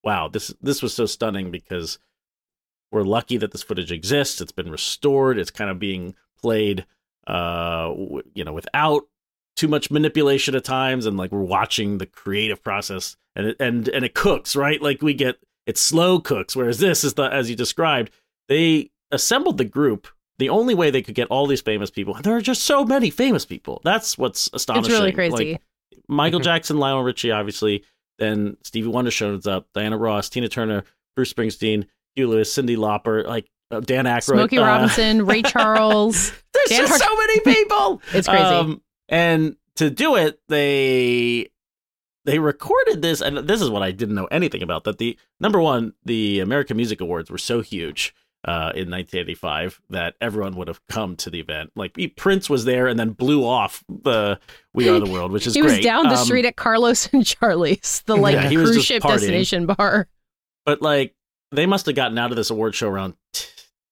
wow, 0.05 0.29
this 0.29 0.55
this 0.61 0.81
was 0.83 0.95
so 0.95 1.05
stunning 1.07 1.51
because 1.51 1.99
we're 2.93 3.03
lucky 3.03 3.37
that 3.39 3.51
this 3.51 3.65
footage 3.65 3.91
exists. 3.91 4.41
It's 4.41 4.53
been 4.53 4.71
restored. 4.71 5.39
It's 5.39 5.51
kind 5.51 5.71
of 5.71 5.81
being 5.81 6.15
played, 6.41 6.87
uh, 7.27 7.89
w- 7.89 8.23
you 8.35 8.45
know, 8.45 8.53
without 8.53 9.03
too 9.57 9.67
much 9.67 9.91
manipulation 9.91 10.55
at 10.55 10.63
times, 10.65 11.05
and 11.07 11.17
like 11.17 11.33
we're 11.33 11.41
watching 11.41 11.99
the 11.99 12.07
creative 12.07 12.63
process, 12.63 13.17
and 13.35 13.49
it, 13.49 13.57
and 13.59 13.89
and 13.89 14.05
it 14.05 14.15
cooks 14.15 14.55
right. 14.55 14.81
Like 14.81 15.03
we 15.03 15.15
get 15.15 15.39
it 15.67 15.77
slow 15.77 16.21
cooks, 16.21 16.55
whereas 16.55 16.79
this 16.79 17.03
is 17.03 17.15
the 17.15 17.25
as 17.25 17.51
you 17.51 17.57
described. 17.57 18.13
They 18.49 18.91
assembled 19.11 19.59
the 19.59 19.65
group 19.65 20.07
the 20.39 20.49
only 20.51 20.75
way 20.75 20.91
they 20.91 21.03
could 21.03 21.15
get 21.17 21.27
all 21.29 21.49
these 21.49 21.61
famous 21.63 21.91
people, 21.91 22.15
and 22.15 22.23
there 22.23 22.37
are 22.37 22.41
just 22.41 22.63
so 22.63 22.85
many 22.85 23.11
famous 23.11 23.45
people. 23.45 23.81
That's 23.83 24.17
what's 24.17 24.49
astonishing. 24.53 24.93
it's 24.93 25.01
really 25.01 25.07
Like, 25.09 25.15
crazy. 25.17 25.59
Michael 26.09 26.41
Jackson, 26.41 26.79
Lionel 26.79 27.03
Richie, 27.03 27.31
obviously. 27.31 27.85
Then 28.19 28.57
Stevie 28.63 28.89
Wonder 28.89 29.11
shows 29.11 29.47
up, 29.47 29.67
Diana 29.75 29.99
Ross, 29.99 30.29
Tina 30.29 30.49
Turner, 30.49 30.85
Bruce 31.15 31.33
Springsteen, 31.33 31.87
Huey 32.15 32.27
Lewis, 32.27 32.55
Cyndi 32.55 32.77
Lauper, 32.77 33.27
like 33.27 33.51
uh, 33.71 33.81
Dan 33.81 34.05
Aykroyd, 34.07 34.23
Smokey 34.23 34.59
uh, 34.59 34.65
Robinson, 34.65 35.27
Ray 35.27 35.43
Charles. 35.43 36.33
There's 36.55 36.69
Dan 36.69 36.87
just 36.87 37.03
Har- 37.03 37.09
so 37.11 37.17
many 37.17 37.41
people. 37.41 38.01
It's 38.13 38.29
crazy. 38.29 38.43
Um, 38.43 38.83
and 39.09 39.57
to 39.77 39.91
do 39.91 40.17
it, 40.17 40.41
they 40.49 41.49
they 42.25 42.39
recorded 42.39 43.03
this, 43.03 43.21
and 43.21 43.37
this 43.39 43.61
is 43.61 43.69
what 43.71 43.83
I 43.83 43.93
didn't 43.93 44.15
know 44.15 44.27
anything 44.27 44.63
about. 44.63 44.85
That 44.85 44.99
the 44.99 45.19
number 45.41 45.61
one, 45.61 45.93
the 46.05 46.41
American 46.41 46.77
Music 46.77 47.01
Awards 47.01 47.31
were 47.31 47.39
so 47.39 47.61
huge 47.61 48.15
uh, 48.47 48.71
in 48.75 48.89
1985 48.91 49.81
that 49.91 50.15
everyone 50.21 50.55
would 50.57 50.69
have 50.69 50.81
come 50.89 51.17
to 51.17 51.31
the 51.31 51.41
event. 51.41 51.73
Like 51.77 51.99
Prince 52.17 52.49
was 52.49 52.65
there, 52.65 52.87
and 52.87 52.99
then 52.99 53.11
blew 53.11 53.45
off 53.45 53.85
the 53.89 54.39
"We 54.73 54.89
Are 54.89 54.99
the 55.01 55.11
World," 55.11 55.33
which 55.33 55.47
is 55.47 55.55
he 55.57 55.61
great. 55.61 55.77
was 55.79 55.85
down 55.85 56.05
the 56.09 56.17
Um, 56.17 56.25
street 56.25 56.45
at 56.45 56.57
Carlos 56.57 57.09
and 57.13 57.27
Charlie's, 57.27 58.03
the 58.07 58.17
like 58.17 58.35
Yeah, 58.35 58.49
cruise 58.51 58.85
ship 58.85 59.03
partying. 59.03 59.09
destination 59.19 59.67
bar. 59.67 60.09
but 60.65 60.81
like 60.81 61.15
they 61.53 61.67
must 61.67 61.87
have 61.87 61.95
gotten 61.95 62.19
out 62.19 62.31
of 62.31 62.37
this 62.37 62.51
award 62.51 62.75
show 62.75 62.89
around 62.89 63.15
t- 63.33 63.47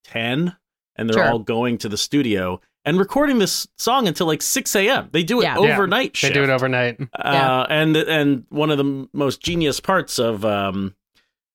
10 0.05 0.57
and 0.97 1.09
they're 1.09 1.15
Sure. 1.15 1.31
all 1.33 1.39
going 1.39 1.79
to 1.79 1.89
the 1.89 1.97
studio 1.97 2.61
and 2.85 2.99
recording 2.99 3.39
this 3.39 3.67
song 3.79 4.07
until 4.09 4.27
like 4.27 4.43
6 4.43 4.75
a.m 4.77 5.09
they 5.13 5.23
do 5.23 5.41
it 5.41 5.45
Yeah. 5.45 5.59
Yeah, 5.61 5.73
overnight 5.75 6.19
They 6.21 6.31
do 6.33 6.43
it 6.43 6.51
overnight. 6.51 7.01
uh, 7.01 7.07
Yeah. 7.25 7.61
and 7.71 7.97
and 7.97 8.45
one 8.51 8.71
of 8.71 8.79
the 8.79 8.85
m- 8.85 9.09
most 9.13 9.41
genius 9.41 9.79
parts 9.81 10.19
of 10.19 10.45
um 10.45 10.95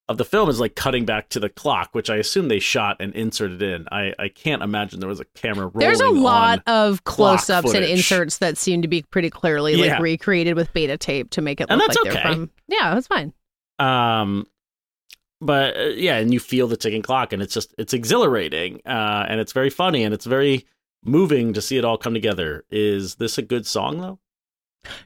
of 0.09 0.17
the 0.17 0.25
film 0.25 0.49
is 0.49 0.59
like 0.59 0.75
cutting 0.75 1.05
back 1.05 1.29
to 1.29 1.39
the 1.39 1.47
clock 1.47 1.89
which 1.93 2.09
i 2.09 2.15
assume 2.17 2.47
they 2.49 2.59
shot 2.59 2.97
and 2.99 3.13
inserted 3.15 3.61
in 3.61 3.87
i 3.91 4.13
i 4.19 4.27
can't 4.27 4.61
imagine 4.61 4.99
there 4.99 5.07
was 5.07 5.19
a 5.21 5.25
camera 5.35 5.67
rolling 5.67 5.79
There's 5.79 6.01
a 6.01 6.09
lot 6.09 6.61
of 6.67 7.03
close-ups 7.05 7.73
and 7.73 7.85
inserts 7.85 8.39
that 8.39 8.57
seem 8.57 8.81
to 8.81 8.87
be 8.87 9.03
pretty 9.03 9.29
clearly 9.29 9.75
like 9.77 9.99
recreated 10.01 10.55
with 10.55 10.73
beta 10.73 10.97
tape 10.97 11.29
to 11.31 11.41
make 11.41 11.61
it 11.61 11.67
And 11.69 11.77
look 11.79 11.87
that's 11.87 12.03
like 12.03 12.11
they're 12.13 12.21
okay. 12.23 12.33
from. 12.33 12.51
Yeah, 12.67 12.93
that's 12.95 13.07
fine. 13.07 13.33
um 13.77 14.45
but 15.41 15.77
uh, 15.77 15.83
yeah 15.95 16.17
and 16.17 16.33
you 16.33 16.39
feel 16.39 16.67
the 16.67 16.75
ticking 16.75 17.01
clock 17.01 17.31
and 17.31 17.41
it's 17.41 17.53
just 17.53 17.73
it's 17.77 17.93
exhilarating 17.93 18.81
uh 18.85 19.25
and 19.29 19.39
it's 19.39 19.53
very 19.53 19.69
funny 19.69 20.03
and 20.03 20.13
it's 20.13 20.25
very 20.25 20.65
moving 21.05 21.53
to 21.53 21.61
see 21.61 21.77
it 21.77 21.85
all 21.85 21.97
come 21.97 22.13
together 22.13 22.65
is 22.69 23.15
this 23.15 23.37
a 23.37 23.41
good 23.41 23.65
song 23.65 23.99
though 24.01 24.19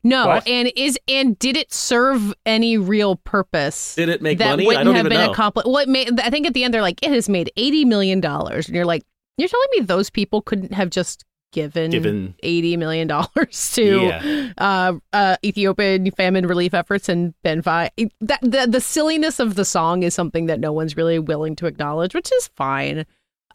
No, 0.03 0.27
What? 0.27 0.47
and 0.47 0.71
is 0.75 0.97
and 1.07 1.37
did 1.39 1.57
it 1.57 1.73
serve 1.73 2.33
any 2.45 2.77
real 2.77 3.15
purpose? 3.17 3.95
did 3.95 4.09
it 4.09 4.21
make 4.21 4.37
that 4.37 4.51
money 4.51 4.63
i 4.63 4.67
wouldn't 4.67 4.85
don't 4.85 4.95
have 4.95 5.05
even 5.07 5.17
been 5.17 5.25
know 5.25 5.31
accomplished. 5.31 5.67
What 5.67 5.89
made? 5.89 6.19
I 6.19 6.29
think 6.29 6.45
at 6.47 6.53
the 6.53 6.63
end 6.63 6.73
they're 6.73 6.81
like, 6.81 7.01
it 7.03 7.11
has 7.11 7.27
made 7.27 7.51
eighty 7.57 7.83
million 7.85 8.21
dollars, 8.21 8.67
and 8.67 8.75
you're 8.75 8.85
like, 8.85 9.03
you're 9.37 9.49
telling 9.49 9.67
me 9.71 9.81
those 9.81 10.09
people 10.09 10.41
couldn't 10.41 10.73
have 10.73 10.89
just 10.89 11.25
given 11.51 11.91
given 11.91 12.33
eighty 12.43 12.77
million 12.77 13.07
dollars 13.07 13.71
to 13.75 14.01
Yeah. 14.07 14.51
uh, 14.57 14.93
uh, 15.11 15.37
Ethiopian 15.45 16.09
famine 16.11 16.45
relief 16.47 16.73
efforts 16.73 17.09
and 17.09 17.33
Ben 17.43 17.61
Fi. 17.61 17.89
That 18.21 18.39
the 18.41 18.67
the 18.69 18.81
silliness 18.81 19.39
of 19.39 19.55
the 19.55 19.65
song 19.65 20.03
is 20.03 20.13
something 20.13 20.45
that 20.47 20.59
no 20.59 20.71
one's 20.71 20.95
really 20.95 21.19
willing 21.19 21.55
to 21.57 21.65
acknowledge, 21.65 22.13
which 22.13 22.31
is 22.31 22.47
fine. 22.55 23.05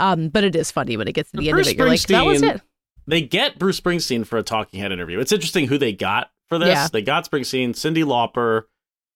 Um, 0.00 0.28
but 0.28 0.44
it 0.44 0.54
is 0.54 0.70
funny 0.70 0.96
when 0.96 1.08
it 1.08 1.12
gets 1.12 1.32
to 1.32 1.38
the 1.38 1.48
end 1.50 1.58
of 1.58 1.66
it. 1.66 1.76
You're 1.76 1.88
like, 1.88 2.02
that 2.02 2.24
was 2.24 2.40
it. 2.42 2.60
They 3.08 3.22
get 3.22 3.58
bruce 3.58 3.80
springsteen 3.80 4.24
for 4.26 4.38
a 4.38 4.42
talking 4.42 4.80
head 4.80 4.92
interview 4.92 5.18
it's 5.18 5.32
interesting 5.32 5.66
who 5.66 5.78
they 5.78 5.92
got 5.92 6.30
for 6.48 6.58
this 6.58 6.68
Yeah. 6.68 6.88
they 6.92 7.02
got 7.02 7.28
springsteen 7.28 7.70
cyndi 7.70 8.04
lauper 8.04 8.62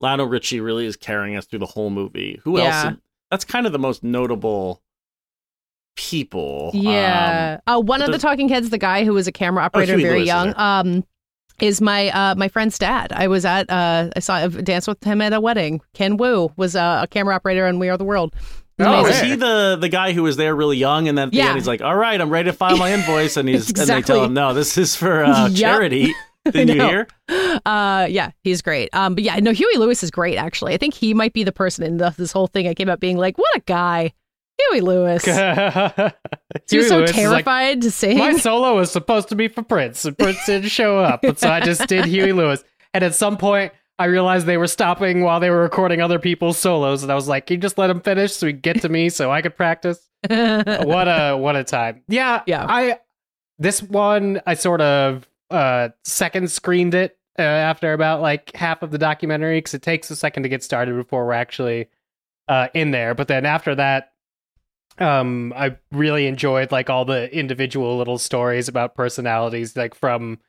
lionel 0.00 0.26
richie 0.26 0.60
really 0.60 0.86
is 0.86 0.96
carrying 0.96 1.36
us 1.36 1.46
through 1.46 1.60
the 1.60 1.66
whole 1.66 1.90
movie 1.90 2.40
who 2.44 2.58
Yeah. 2.58 2.84
else 2.86 2.96
that's 3.30 3.44
kind 3.44 3.66
of 3.66 3.72
the 3.72 3.78
most 3.78 4.02
notable 4.02 4.82
people 5.96 6.70
Yeah. 6.74 7.60
Um, 7.66 7.76
uh, 7.76 7.80
one 7.80 8.02
of 8.02 8.10
the 8.12 8.18
talking 8.18 8.48
heads, 8.48 8.70
the 8.70 8.78
guy 8.78 9.04
who 9.04 9.12
was 9.12 9.26
a 9.26 9.32
camera 9.32 9.62
operator, 9.64 9.92
Huey 9.92 10.02
very 10.02 10.18
Lewis 10.20 10.26
young, 10.26 10.46
there. 10.48 10.60
um, 10.60 11.04
is 11.60 11.80
my 11.80 12.08
uh, 12.08 12.34
my 12.34 12.48
friend's 12.48 12.78
dad. 12.78 13.12
I 13.12 13.28
was 13.28 13.44
at 13.44 13.68
uh, 13.70 14.08
I 14.16 14.20
saw 14.20 14.42
a 14.42 14.48
dance 14.48 14.88
with 14.88 15.02
him 15.04 15.20
at 15.20 15.32
a 15.32 15.40
wedding. 15.40 15.80
Ken 15.92 16.16
Wu 16.16 16.50
was 16.56 16.74
uh, 16.74 17.00
a 17.02 17.06
camera 17.06 17.34
operator 17.34 17.66
on 17.66 17.78
We 17.78 17.88
Are 17.90 17.98
the 17.98 18.04
World. 18.04 18.34
Oh, 18.78 19.04
Oh, 19.04 19.06
is 19.06 19.20
he 19.20 19.34
the 19.36 19.76
the 19.80 19.88
guy 19.88 20.12
who 20.12 20.22
was 20.22 20.36
there 20.36 20.54
really 20.56 20.76
young, 20.78 21.06
and 21.08 21.16
then 21.16 21.28
at 21.28 21.32
the 21.32 21.38
Yeah. 21.38 21.48
end 21.48 21.56
he's 21.56 21.66
like, 21.68 21.82
"All 21.82 21.94
right, 21.96 22.20
I'm 22.20 22.30
ready 22.30 22.50
to 22.50 22.52
file 22.56 22.76
my 22.76 22.92
invoice," 22.94 23.36
and 23.36 23.48
he's 23.48 23.68
and 23.68 23.88
they 23.88 24.02
tell 24.02 24.24
him, 24.24 24.34
"No, 24.34 24.54
this 24.54 24.76
is 24.78 24.96
for 24.96 25.24
uh, 25.24 25.48
Yep. 25.48 25.56
charity." 25.56 26.14
Did 26.50 26.70
you 26.70 26.74
hear? 26.82 27.06
Uh, 27.64 28.06
yeah, 28.10 28.32
he's 28.42 28.62
great. 28.62 28.88
Um, 28.92 29.14
but 29.14 29.22
yeah, 29.22 29.36
no, 29.36 29.52
Huey 29.52 29.76
Lewis 29.76 30.02
is 30.02 30.10
great. 30.10 30.36
Actually, 30.38 30.74
I 30.74 30.76
think 30.76 30.94
he 30.94 31.14
might 31.14 31.32
be 31.32 31.44
the 31.44 31.52
person 31.52 31.84
in 31.84 31.98
the, 31.98 32.12
this 32.18 32.32
whole 32.32 32.48
thing. 32.48 32.66
I 32.66 32.74
came 32.74 32.88
out 32.88 32.98
being 32.98 33.16
like, 33.16 33.38
what 33.38 33.54
a 33.54 33.60
guy, 33.60 34.12
Huey 34.58 34.80
Lewis. 34.80 35.24
he 35.24 35.30
Huey 35.30 36.12
was 36.78 36.88
so 36.88 36.96
Lewis 36.98 37.10
is 37.10 37.16
like, 37.16 37.44
terrified 37.44 37.82
to 37.82 37.90
sing. 37.92 38.18
My 38.18 38.32
solo 38.38 38.74
was 38.74 38.90
supposed 38.90 39.28
to 39.28 39.36
be 39.36 39.46
for 39.48 39.62
Prince, 39.62 40.04
and 40.04 40.18
Prince 40.18 40.44
didn't 40.46 40.70
show 40.70 40.98
up, 40.98 41.24
so 41.36 41.48
I 41.48 41.60
just 41.60 41.86
did 41.86 42.06
Huey 42.06 42.32
Lewis. 42.32 42.64
And 42.94 43.04
at 43.04 43.14
some 43.14 43.36
point, 43.36 43.72
I 44.02 44.06
realized 44.06 44.46
they 44.46 44.56
were 44.56 44.66
stopping 44.66 45.22
while 45.22 45.38
they 45.38 45.48
were 45.48 45.62
recording 45.62 46.00
other 46.00 46.18
people's 46.18 46.58
solos, 46.58 47.04
and 47.04 47.12
I 47.12 47.14
was 47.14 47.28
like, 47.28 47.46
"Can 47.46 47.54
you 47.54 47.60
just 47.60 47.78
let 47.78 47.86
them 47.86 48.00
finish 48.00 48.32
so 48.32 48.48
we 48.48 48.52
get 48.52 48.82
to 48.82 48.88
me 48.88 49.08
so 49.08 49.30
I 49.30 49.42
could 49.42 49.54
practice?" 49.54 50.10
what 50.28 51.06
a 51.06 51.36
what 51.36 51.54
a 51.54 51.62
time! 51.62 52.02
Yeah, 52.08 52.42
Yeah. 52.48 52.66
I 52.68 52.98
this 53.60 53.80
one 53.80 54.42
I 54.44 54.54
sort 54.54 54.80
of 54.80 55.28
uh 55.50 55.90
second 56.02 56.50
screened 56.50 56.94
it 56.94 57.16
uh, 57.38 57.42
after 57.42 57.92
about 57.92 58.20
like 58.20 58.56
half 58.56 58.82
of 58.82 58.90
the 58.90 58.98
documentary 58.98 59.58
because 59.58 59.74
it 59.74 59.82
takes 59.82 60.10
a 60.10 60.16
second 60.16 60.42
to 60.42 60.48
get 60.48 60.64
started 60.64 60.96
before 60.96 61.24
we're 61.24 61.34
actually 61.34 61.88
uh 62.48 62.66
in 62.74 62.90
there. 62.90 63.14
But 63.14 63.28
then 63.28 63.46
after 63.46 63.72
that, 63.76 64.14
um, 64.98 65.52
I 65.54 65.76
really 65.92 66.26
enjoyed 66.26 66.72
like 66.72 66.90
all 66.90 67.04
the 67.04 67.32
individual 67.32 67.98
little 67.98 68.18
stories 68.18 68.66
about 68.66 68.96
personalities, 68.96 69.76
like 69.76 69.94
from 69.94 70.40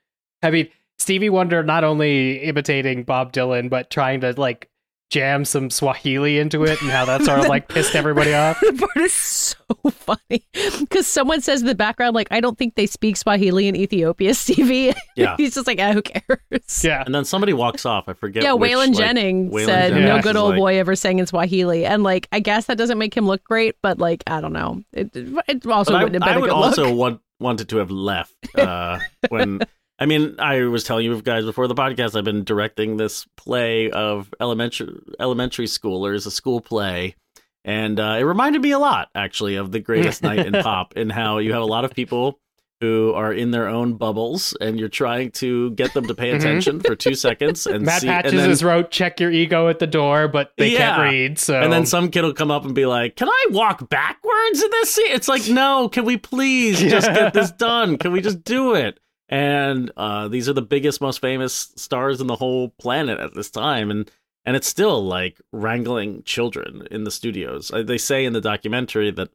I 0.42 0.50
mean 0.50 0.70
Stevie 1.04 1.30
Wonder 1.30 1.64
not 1.64 1.84
only 1.84 2.38
imitating 2.38 3.04
Bob 3.04 3.34
Dylan 3.34 3.70
but 3.70 3.90
trying 3.90 4.22
to 4.22 4.32
like 4.40 4.70
jam 5.10 5.44
some 5.44 5.70
Swahili 5.70 6.40
into 6.40 6.64
it 6.64 6.82
and 6.82 6.90
how 6.90 7.04
that 7.06 7.22
sort 7.24 7.40
of 7.40 7.48
like 7.48 7.68
pissed 7.68 7.94
everybody 7.94 8.34
off. 8.34 8.58
the 8.62 8.72
part 8.74 9.06
is 9.06 9.12
so 9.14 9.56
funny 9.92 10.44
because 10.80 11.06
someone 11.06 11.42
says 11.42 11.60
in 11.60 11.68
the 11.68 11.76
background, 11.76 12.16
like, 12.16 12.30
I 12.32 12.40
don't 12.40 12.58
think 12.58 12.76
they 12.76 12.86
speak 12.88 13.18
Swahili 13.18 13.68
in 13.68 13.76
Ethiopia, 13.76 14.34
Stevie. 14.44 14.94
Yeah. 15.18 15.36
He's 15.38 15.54
just 15.56 15.68
like, 15.68 15.80
ah, 15.82 15.92
who 15.92 16.02
cares? 16.02 16.84
Yeah. 16.84 17.04
And 17.06 17.14
then 17.14 17.26
somebody 17.26 17.52
walks 17.54 17.86
off. 17.86 18.06
I 18.08 18.14
forget. 18.14 18.42
Yeah, 18.44 18.54
which, 18.54 18.72
Waylon 18.72 18.88
like, 18.88 18.98
Jennings 18.98 19.54
Waylon 19.54 19.66
said 19.66 19.90
Jennings 19.90 20.08
no 20.08 20.22
good 20.22 20.36
old 20.38 20.52
like- 20.52 20.58
boy 20.60 20.80
ever 20.80 20.96
sang 20.96 21.20
in 21.20 21.28
Swahili, 21.28 21.86
and 21.86 22.02
like 22.02 22.28
I 22.32 22.40
guess 22.40 22.66
that 22.68 22.78
doesn't 22.78 22.98
make 22.98 23.14
him 23.16 23.28
look 23.28 23.44
great, 23.44 23.76
but 23.84 24.00
like 24.00 24.24
I 24.26 24.40
don't 24.42 24.54
know, 24.54 24.82
it, 24.94 25.12
it 25.14 25.68
also 25.68 25.92
But 25.92 26.06
wouldn't 26.06 26.24
have 26.24 26.28
been 26.28 26.30
I 26.30 26.38
a 26.38 26.40
would 26.40 26.48
good 26.50 26.56
also 26.56 26.86
look. 26.88 26.98
want, 26.98 27.22
wanted 27.40 27.70
to 27.70 27.78
have 27.78 27.92
left 27.92 28.34
uh, 28.58 28.98
when. 29.30 29.60
I 30.00 30.06
mean, 30.06 30.36
I 30.40 30.62
was 30.66 30.84
telling 30.84 31.06
you 31.06 31.22
guys 31.22 31.46
before 31.46 31.68
the 31.68 31.76
podcast. 31.76 32.18
I've 32.18 32.24
been 32.24 32.44
directing 32.44 32.98
this 32.98 33.26
play 33.38 33.92
of 33.92 34.34
elementary 34.42 34.90
elementary 35.20 35.66
schoolers, 35.68 36.26
a 36.28 36.32
school 36.32 36.62
play, 36.62 37.16
and 37.64 38.00
uh, 38.00 38.18
it 38.20 38.24
reminded 38.24 38.62
me 38.62 38.72
a 38.72 38.80
lot, 38.80 39.10
actually, 39.16 39.56
of 39.56 39.72
the 39.72 39.80
Greatest 39.80 40.24
Night 40.24 40.40
in 40.46 40.52
Pop, 40.64 40.94
and 40.96 41.12
how 41.12 41.38
you 41.38 41.54
have 41.54 41.62
a 41.62 41.66
lot 41.66 41.86
of 41.86 41.94
people 41.94 42.40
who 42.82 43.14
are 43.14 43.32
in 43.32 43.52
their 43.52 43.70
own 43.70 43.94
bubbles, 43.94 44.58
and 44.60 44.78
you're 44.78 44.90
trying 44.90 45.32
to 45.32 45.72
get 45.72 45.94
them 45.94 46.06
to 46.08 46.14
pay 46.14 46.34
Mhm. 46.34 46.36
attention 46.38 46.80
for 46.82 46.96
two 46.98 47.16
seconds, 47.16 47.66
and 47.68 47.86
Matt 47.86 48.02
see, 48.02 48.08
Patches 48.08 48.32
and 48.34 48.40
then, 48.42 48.50
has 48.50 48.62
wrote 48.64 48.92
"Check 48.92 49.22
your 49.22 49.32
ego 49.32 49.70
at 49.70 49.80
the 49.80 49.88
door," 49.88 50.28
but 50.28 50.52
they 50.58 50.72
can't 50.76 51.00
read. 51.02 51.40
So 51.40 51.62
and 51.62 51.72
then 51.72 51.86
some 51.86 52.10
kid 52.10 52.24
will 52.24 52.34
come 52.34 52.52
up 52.52 52.66
and 52.66 52.74
be 52.76 52.86
like, 52.86 53.16
"Can 53.16 53.30
I 53.30 53.46
walk 53.52 53.88
backwards 53.90 54.62
in 54.62 54.70
this 54.72 54.90
scene?" 54.96 55.12
It's 55.12 55.30
like, 55.30 55.48
no, 55.48 55.88
can 55.88 56.04
we 56.04 56.18
please 56.18 56.82
just 56.82 57.08
get 57.08 57.32
this 57.34 57.52
done? 57.52 57.98
Can 57.98 58.12
we 58.12 58.20
just 58.20 58.44
do 58.44 58.74
it? 58.74 59.00
And 59.34 59.92
uh, 59.98 60.28
these 60.28 60.48
are 60.48 60.54
the 60.54 60.62
biggest, 60.62 61.02
most 61.02 61.20
famous 61.20 61.74
stars 61.76 62.22
in 62.22 62.28
the 62.28 62.36
whole 62.36 62.70
planet 62.70 63.20
at 63.20 63.34
this 63.34 63.50
time, 63.50 63.90
and 63.90 64.10
and 64.46 64.56
it's 64.56 64.68
still 64.68 65.04
like 65.04 65.42
wrangling 65.52 66.22
children 66.24 66.88
in 66.92 67.04
the 67.04 67.12
studios. 67.12 67.72
Uh, 67.72 67.82
They 67.82 67.98
say 67.98 68.26
in 68.26 68.34
the 68.34 68.42
documentary 68.42 69.10
that 69.12 69.30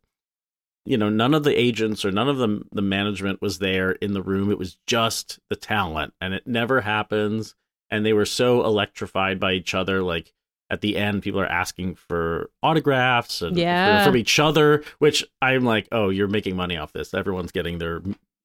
you 0.85 0.97
know 0.97 1.09
none 1.09 1.35
of 1.35 1.43
the 1.43 1.59
agents 1.59 2.05
or 2.05 2.13
none 2.13 2.29
of 2.29 2.37
the 2.39 2.63
the 2.71 2.83
management 2.83 3.43
was 3.43 3.59
there 3.59 3.91
in 3.93 4.13
the 4.13 4.23
room. 4.23 4.53
It 4.53 4.59
was 4.59 4.79
just 4.87 5.41
the 5.51 5.57
talent, 5.57 6.15
and 6.21 6.33
it 6.33 6.47
never 6.47 6.83
happens. 6.83 7.57
And 7.91 8.07
they 8.07 8.13
were 8.13 8.27
so 8.27 8.65
electrified 8.65 9.41
by 9.41 9.55
each 9.55 9.75
other, 9.75 10.03
like 10.03 10.33
at 10.71 10.81
the 10.83 10.97
end, 10.97 11.23
people 11.23 11.41
are 11.41 11.47
asking 11.47 11.97
for 11.97 12.51
autographs 12.63 13.43
and 13.43 13.57
Yeah. 13.57 14.05
from 14.05 14.15
each 14.17 14.39
other, 14.39 14.85
which 14.99 15.25
I'm 15.43 15.65
like, 15.65 15.89
oh, 15.91 16.11
you're 16.11 16.29
making 16.29 16.55
money 16.55 16.77
off 16.77 16.93
this. 16.93 17.15
Everyone's 17.15 17.51
getting 17.51 17.79
their 17.79 18.01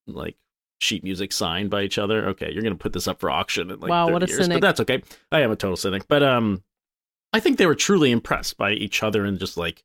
like 0.07 0.37
sheet 0.83 1.03
music 1.03 1.31
signed 1.31 1.69
by 1.69 1.81
each 1.83 1.97
other. 1.97 2.27
Okay, 2.29 2.51
you're 2.51 2.61
gonna 2.63 2.75
put 2.75 2.93
this 2.93 3.07
up 3.07 3.19
for 3.19 3.31
auction 3.31 3.71
in 3.71 3.79
like 3.79 3.89
Wow, 3.89 4.05
30 4.07 4.13
what 4.13 4.23
a 4.23 4.27
years, 4.27 4.39
cynic. 4.41 4.55
but 4.61 4.67
that's 4.67 4.79
okay. 4.81 5.01
I 5.31 5.41
am 5.41 5.51
a 5.51 5.55
total 5.55 5.77
cynic, 5.77 6.07
but 6.07 6.21
um, 6.23 6.63
I 7.31 7.39
think 7.39 7.57
they 7.57 7.65
were 7.65 7.75
truly 7.75 8.11
impressed 8.11 8.57
by 8.57 8.71
each 8.73 9.01
other 9.01 9.25
and 9.25 9.39
just 9.39 9.57
like 9.57 9.83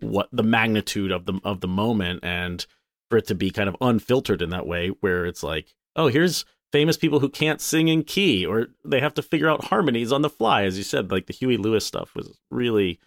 what 0.00 0.28
the 0.32 0.42
magnitude 0.42 1.10
of 1.12 1.26
the 1.26 1.40
of 1.44 1.60
the 1.60 1.68
moment 1.68 2.20
and 2.22 2.64
for 3.10 3.18
it 3.18 3.26
to 3.26 3.34
be 3.34 3.50
kind 3.50 3.68
of 3.68 3.76
unfiltered 3.80 4.42
in 4.42 4.50
that 4.50 4.66
way 4.66 4.88
where 5.00 5.26
it's 5.26 5.42
like 5.42 5.74
oh 5.96 6.06
here's 6.06 6.44
famous 6.70 6.96
people 6.96 7.18
who 7.18 7.28
can't 7.28 7.60
sing 7.60 7.88
in 7.88 8.04
key 8.04 8.46
or 8.46 8.68
they 8.84 9.00
have 9.00 9.14
to 9.14 9.22
figure 9.22 9.48
out 9.48 9.64
harmonies 9.64 10.12
on 10.12 10.22
the 10.22 10.30
fly 10.30 10.62
as 10.62 10.76
you 10.78 10.84
said 10.84 11.10
like 11.10 11.26
the 11.26 11.32
huey 11.32 11.56
lewis 11.56 11.84
stuff 11.84 12.14
was 12.14 12.38
really 12.50 13.00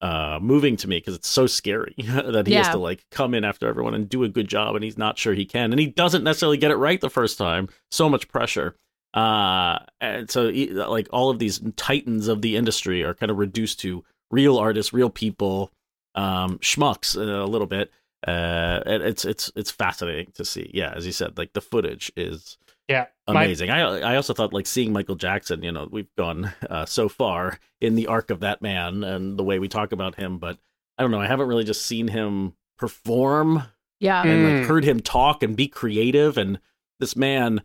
uh 0.00 0.38
moving 0.40 0.76
to 0.76 0.88
me 0.88 0.96
because 0.96 1.14
it's 1.14 1.28
so 1.28 1.46
scary 1.46 1.94
that 1.98 2.46
he 2.46 2.54
has 2.54 2.68
to 2.72 2.78
like 2.78 3.04
come 3.10 3.34
in 3.34 3.44
after 3.44 3.68
everyone 3.68 3.94
and 3.94 4.08
do 4.08 4.24
a 4.24 4.28
good 4.28 4.48
job 4.48 4.74
and 4.74 4.82
he's 4.82 4.96
not 4.96 5.18
sure 5.18 5.34
he 5.34 5.44
can 5.44 5.72
and 5.72 5.80
he 5.80 5.86
doesn't 5.88 6.24
necessarily 6.24 6.56
get 6.56 6.70
it 6.70 6.76
right 6.76 7.00
the 7.00 7.10
first 7.10 7.36
time. 7.36 7.68
So 7.90 8.08
much 8.08 8.28
pressure. 8.28 8.76
Uh 9.14 9.80
and 10.00 10.30
so 10.30 10.50
he- 10.50 10.70
like 10.70 11.08
all 11.12 11.30
of 11.30 11.38
these 11.38 11.60
titans 11.76 12.28
of 12.28 12.42
the 12.42 12.56
industry 12.56 13.02
are 13.02 13.12
kind 13.14 13.30
of 13.30 13.38
reduced 13.38 13.80
to 13.80 14.04
real 14.30 14.56
artists 14.56 14.92
real 14.92 15.10
people 15.10 15.70
um 16.14 16.58
schmucks 16.60 17.16
uh, 17.16 17.44
a 17.44 17.46
little 17.46 17.66
bit. 17.66 17.90
Uh 18.26 18.80
and 18.86 19.02
it's 19.02 19.24
it's 19.24 19.50
it's 19.56 19.70
fascinating 19.70 20.32
to 20.34 20.44
see. 20.44 20.70
Yeah 20.72 20.92
as 20.96 21.04
you 21.06 21.12
said 21.12 21.36
like 21.36 21.52
the 21.52 21.60
footage 21.60 22.10
is 22.16 22.56
yeah, 22.90 23.06
my- 23.28 23.44
amazing 23.44 23.70
i 23.70 23.80
i 23.80 24.16
also 24.16 24.34
thought 24.34 24.52
like 24.52 24.66
seeing 24.66 24.92
michael 24.92 25.14
jackson 25.14 25.62
you 25.62 25.72
know 25.72 25.88
we've 25.90 26.14
gone 26.18 26.52
uh, 26.68 26.84
so 26.84 27.08
far 27.08 27.58
in 27.80 27.94
the 27.94 28.06
arc 28.08 28.30
of 28.30 28.40
that 28.40 28.60
man 28.60 29.02
and 29.04 29.38
the 29.38 29.44
way 29.44 29.58
we 29.58 29.68
talk 29.68 29.92
about 29.92 30.16
him 30.16 30.38
but 30.38 30.58
i 30.98 31.02
don't 31.02 31.10
know 31.10 31.20
i 31.20 31.26
haven't 31.26 31.48
really 31.48 31.64
just 31.64 31.86
seen 31.86 32.08
him 32.08 32.52
perform 32.78 33.62
Yeah. 34.00 34.22
and 34.22 34.30
Mm. 34.46 34.58
like 34.60 34.68
heard 34.68 34.84
him 34.84 35.00
talk 35.00 35.42
and 35.42 35.56
be 35.56 35.68
creative 35.68 36.36
and 36.36 36.58
this 36.98 37.14
man 37.16 37.62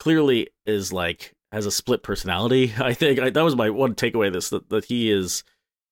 clearly 0.00 0.48
is 0.66 0.92
like 0.92 1.34
has 1.52 1.66
a 1.66 1.70
split 1.70 2.02
personality 2.02 2.72
i 2.78 2.94
think 2.94 3.18
I, 3.20 3.30
that 3.30 3.42
was 3.44 3.54
my 3.56 3.70
one 3.70 3.94
takeaway 3.94 4.32
this 4.32 4.48
that, 4.50 4.68
that 4.70 4.86
he 4.86 5.10
is 5.10 5.44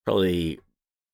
probably 0.07 0.59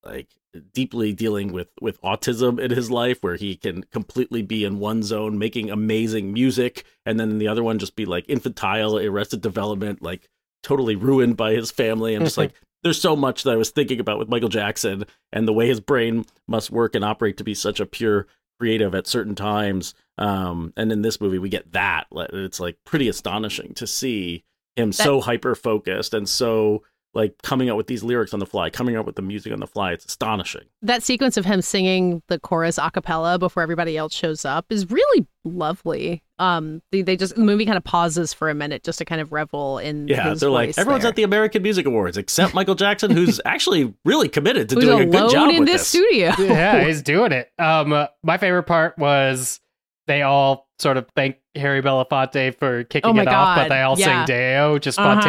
like 0.05 0.27
deeply 0.73 1.13
dealing 1.13 1.51
with 1.51 1.69
with 1.81 2.01
autism 2.01 2.59
in 2.59 2.71
his 2.71 2.91
life 2.91 3.21
where 3.21 3.35
he 3.35 3.55
can 3.55 3.83
completely 3.83 4.41
be 4.41 4.63
in 4.63 4.79
one 4.79 5.03
zone 5.03 5.37
making 5.37 5.69
amazing 5.69 6.33
music 6.33 6.85
and 7.05 7.19
then 7.19 7.37
the 7.37 7.47
other 7.47 7.63
one 7.63 7.79
just 7.79 7.95
be 7.95 8.05
like 8.05 8.25
infantile 8.27 8.97
arrested 8.97 9.41
development 9.41 10.01
like 10.01 10.29
totally 10.63 10.95
ruined 10.95 11.37
by 11.37 11.53
his 11.53 11.71
family 11.71 12.15
and 12.15 12.25
just 12.25 12.37
like 12.37 12.53
there's 12.83 13.01
so 13.01 13.15
much 13.15 13.43
that 13.43 13.51
i 13.51 13.57
was 13.57 13.69
thinking 13.69 13.99
about 13.99 14.19
with 14.19 14.29
michael 14.29 14.49
jackson 14.49 15.05
and 15.31 15.47
the 15.47 15.53
way 15.53 15.67
his 15.67 15.79
brain 15.79 16.25
must 16.47 16.71
work 16.71 16.95
and 16.95 17.05
operate 17.05 17.37
to 17.37 17.43
be 17.43 17.53
such 17.53 17.79
a 17.79 17.85
pure 17.85 18.27
creative 18.59 18.95
at 18.95 19.07
certain 19.07 19.35
times 19.35 19.93
um 20.17 20.73
and 20.75 20.91
in 20.91 21.01
this 21.01 21.21
movie 21.21 21.39
we 21.39 21.49
get 21.49 21.71
that 21.71 22.07
it's 22.33 22.59
like 22.59 22.77
pretty 22.85 23.07
astonishing 23.07 23.73
to 23.73 23.85
see 23.85 24.43
him 24.75 24.91
so 24.91 25.21
hyper 25.21 25.55
focused 25.55 26.13
and 26.13 26.27
so 26.27 26.83
like 27.17 27.33
coming 27.41 27.69
up 27.69 27.75
with 27.75 27.87
these 27.87 28.03
lyrics 28.03 28.33
on 28.33 28.39
the 28.39 28.45
fly 28.45 28.69
coming 28.69 28.95
up 28.95 29.05
with 29.05 29.15
the 29.15 29.21
music 29.21 29.51
on 29.51 29.59
the 29.59 29.67
fly 29.67 29.91
it's 29.91 30.05
astonishing 30.05 30.63
that 30.81 31.03
sequence 31.03 31.35
of 31.35 31.43
him 31.43 31.61
singing 31.61 32.21
the 32.27 32.39
chorus 32.39 32.77
a 32.77 32.89
cappella 32.91 33.37
before 33.37 33.61
everybody 33.63 33.97
else 33.97 34.13
shows 34.13 34.45
up 34.45 34.71
is 34.71 34.89
really 34.89 35.27
lovely. 35.43 36.23
Um, 36.39 36.81
they, 36.91 37.01
they 37.01 37.15
just 37.15 37.35
the 37.35 37.41
movie 37.41 37.65
kind 37.65 37.77
of 37.77 37.83
pauses 37.83 38.33
for 38.33 38.49
a 38.49 38.53
minute 38.53 38.83
just 38.83 38.99
to 38.99 39.05
kind 39.05 39.19
of 39.21 39.31
revel 39.31 39.79
in. 39.79 40.07
yeah 40.07 40.29
his 40.29 40.39
they're 40.41 40.49
like 40.51 40.77
everyone's 40.77 41.03
there. 41.03 41.09
at 41.09 41.15
the 41.15 41.23
american 41.23 41.63
music 41.63 41.85
awards 41.87 42.15
except 42.17 42.53
michael 42.53 42.75
jackson 42.75 43.09
who's 43.09 43.41
actually 43.45 43.93
really 44.05 44.29
committed 44.29 44.69
to 44.69 44.75
Who's 44.75 44.83
doing 44.83 45.09
a 45.09 45.11
good 45.11 45.31
job 45.31 45.49
in 45.49 45.59
with 45.61 45.67
this 45.67 45.87
studio. 45.87 46.33
yeah, 46.37 46.83
he's 46.85 47.01
doing 47.01 47.31
it. 47.31 47.51
Um, 47.57 47.91
uh, 47.91 48.07
my 48.23 48.37
favorite 48.37 48.63
part 48.63 48.97
was 48.99 49.59
they 50.05 50.21
all 50.21 50.67
sort 50.79 50.97
of 50.97 51.07
thank 51.15 51.37
Harry 51.55 51.81
Belafonte 51.81 52.55
for 52.57 52.83
kicking 52.83 53.09
Oh 53.09 53.13
my 53.13 53.23
it 53.23 53.27
off, 53.27 53.57
but 53.57 53.69
they 53.69 53.81
all 53.81 53.97
yeah. 53.97 54.25
sing 54.25 54.35
Day-O 54.35 54.77
just 54.79 54.99
Uh-huh. 54.99 55.19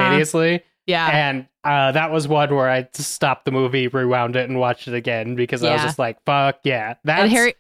Spontaneously. 0.89 0.93
yeah, 0.93 1.29
And 1.29 1.49
uh, 1.65 1.93
that 1.93 2.11
was 2.11 2.27
one 2.29 2.55
where 2.55 2.69
I 2.69 2.83
just 2.95 3.13
stopped 3.13 3.45
the 3.45 3.51
movie, 3.51 3.89
rewound 3.89 4.37
it, 4.37 4.49
and 4.49 4.59
watched 4.59 4.89
it 4.89 4.95
again 4.95 5.35
because 5.35 5.63
I 5.63 5.73
was 5.75 5.83
just 5.83 5.99
like, 5.99 6.23
"Fuck 6.25 6.61
yeah!" 6.65 6.95
That's 7.05 7.23
and 7.23 7.31
Harry. 7.33 7.55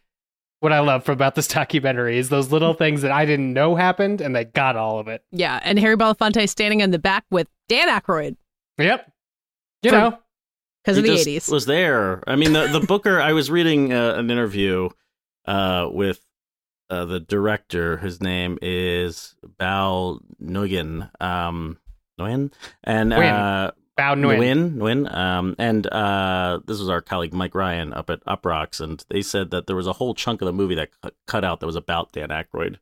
what 0.60 0.72
I 0.72 0.80
love 0.80 1.08
about 1.08 1.34
this 1.34 1.46
documentary 1.48 2.18
is 2.18 2.28
those 2.30 2.50
little 2.50 2.74
things 2.74 3.02
that 3.02 3.10
I 3.12 3.26
didn't 3.26 3.52
know 3.52 3.74
happened, 3.76 4.20
and 4.20 4.34
they 4.34 4.44
got 4.44 4.76
all 4.76 4.98
of 4.98 5.08
it. 5.08 5.22
Yeah, 5.30 5.60
and 5.62 5.78
Harry 5.78 5.96
Belafonte 5.96 6.48
standing 6.48 6.80
in 6.80 6.90
the 6.90 6.98
back 6.98 7.24
with 7.30 7.48
Dan 7.68 7.88
Aykroyd 7.88 8.36
Yep. 8.78 9.12
You 9.82 9.90
From- 9.90 10.00
know, 10.12 10.18
because 10.84 10.96
of 10.98 11.04
the 11.04 11.10
just 11.10 11.28
eighties. 11.28 11.48
was 11.48 11.66
there. 11.66 12.22
I 12.26 12.36
mean, 12.36 12.52
the 12.54 12.66
the 12.68 12.80
Booker. 12.86 13.20
I 13.20 13.32
was 13.34 13.50
reading 13.50 13.92
uh, 13.92 14.14
an 14.14 14.30
interview 14.30 14.88
uh, 15.44 15.88
with 15.92 16.20
uh, 16.90 17.04
the 17.04 17.20
director. 17.20 17.98
His 17.98 18.20
name 18.22 18.58
is 18.62 19.34
Bao 19.60 20.20
Nguyen. 20.42 21.10
Um, 21.22 21.78
Nguyen 22.18 22.52
and 22.84 23.12
Nguyen. 23.12 23.32
uh, 23.32 23.70
Bao 23.98 24.14
Nguyen. 24.14 24.74
Nguyen. 24.76 25.04
Nguyen. 25.06 25.14
Um, 25.14 25.56
and 25.58 25.86
uh, 25.86 26.60
this 26.66 26.78
was 26.78 26.88
our 26.88 27.00
colleague 27.00 27.32
Mike 27.34 27.54
Ryan 27.54 27.92
up 27.92 28.10
at 28.10 28.24
Uproxx, 28.26 28.80
and 28.80 29.04
they 29.08 29.22
said 29.22 29.50
that 29.50 29.66
there 29.66 29.76
was 29.76 29.86
a 29.86 29.92
whole 29.94 30.14
chunk 30.14 30.40
of 30.42 30.46
the 30.46 30.52
movie 30.52 30.76
that 30.76 30.90
cut, 31.02 31.14
cut 31.26 31.44
out 31.44 31.60
that 31.60 31.66
was 31.66 31.76
about 31.76 32.12
Dan 32.12 32.28
Aykroyd 32.28 32.76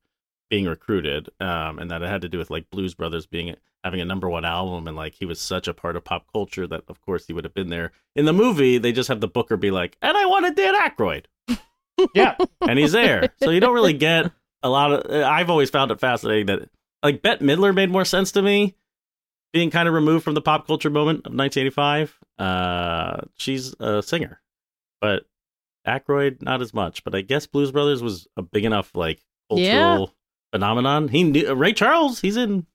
being 0.51 0.66
recruited, 0.66 1.29
um, 1.40 1.79
and 1.79 1.90
that 1.90 2.03
it 2.03 2.09
had 2.09 2.20
to 2.22 2.29
do 2.29 2.38
with 2.38 2.51
like 2.51 2.70
Blues 2.70 2.94
Brothers 2.94 3.27
being 3.27 3.55
having 3.83 4.01
a 4.01 4.05
number 4.05 4.29
one 4.29 4.44
album, 4.44 4.87
and 4.88 4.96
like 4.96 5.14
he 5.14 5.25
was 5.25 5.40
such 5.40 5.66
a 5.68 5.75
part 5.75 5.96
of 5.96 6.05
pop 6.05 6.27
culture 6.33 6.66
that 6.66 6.83
of 6.88 7.01
course 7.01 7.27
he 7.27 7.33
would 7.33 7.44
have 7.44 7.55
been 7.55 7.70
there. 7.70 7.92
In 8.14 8.25
the 8.27 8.33
movie, 8.33 8.79
they 8.79 8.92
just 8.92 9.09
have 9.09 9.20
the 9.20 9.29
Booker 9.29 9.57
be 9.57 9.70
like, 9.70 9.96
"And 10.03 10.16
I 10.16 10.27
wanted 10.27 10.55
Dan 10.55 10.75
Aykroyd," 10.75 11.25
Yeah. 12.14 12.37
and 12.61 12.79
he's 12.79 12.92
there, 12.92 13.31
so 13.42 13.51
you 13.51 13.61
don't 13.61 13.75
really 13.75 13.92
get 13.94 14.31
a 14.62 14.68
lot 14.68 14.92
of. 14.92 15.11
I've 15.25 15.49
always 15.51 15.70
found 15.70 15.90
it 15.92 15.99
fascinating 16.01 16.46
that 16.46 16.68
like 17.03 17.22
Bette 17.22 17.44
Midler 17.44 17.75
made 17.75 17.90
more 17.90 18.05
sense 18.05 18.33
to 18.33 18.42
me, 18.42 18.75
being 19.57 19.71
kind 19.71 19.88
of 19.88 19.95
removed 19.95 20.23
from 20.23 20.35
the 20.35 20.42
pop 20.42 20.66
culture 20.66 20.90
moment 20.90 21.21
of 21.21 21.33
1985. 21.33 22.19
Uh, 22.38 23.23
she's 23.38 23.75
a 23.81 24.03
singer, 24.03 24.38
but 25.01 25.23
Aykroyd 25.87 26.42
not 26.42 26.61
as 26.61 26.75
much. 26.75 27.03
But 27.05 27.14
I 27.14 27.23
guess 27.23 27.47
Blues 27.47 27.73
Brothers 27.73 28.03
was 28.03 28.27
a 28.37 28.42
big 28.42 28.66
enough 28.66 28.90
like 28.95 29.23
cultural 29.49 29.64
Yeah. 29.64 30.07
phenomenon. 30.53 31.09
He 31.09 31.23
knew 31.23 31.55
Ray 31.55 31.73
Charles. 31.73 32.21
He's 32.21 32.37
in 32.37 32.66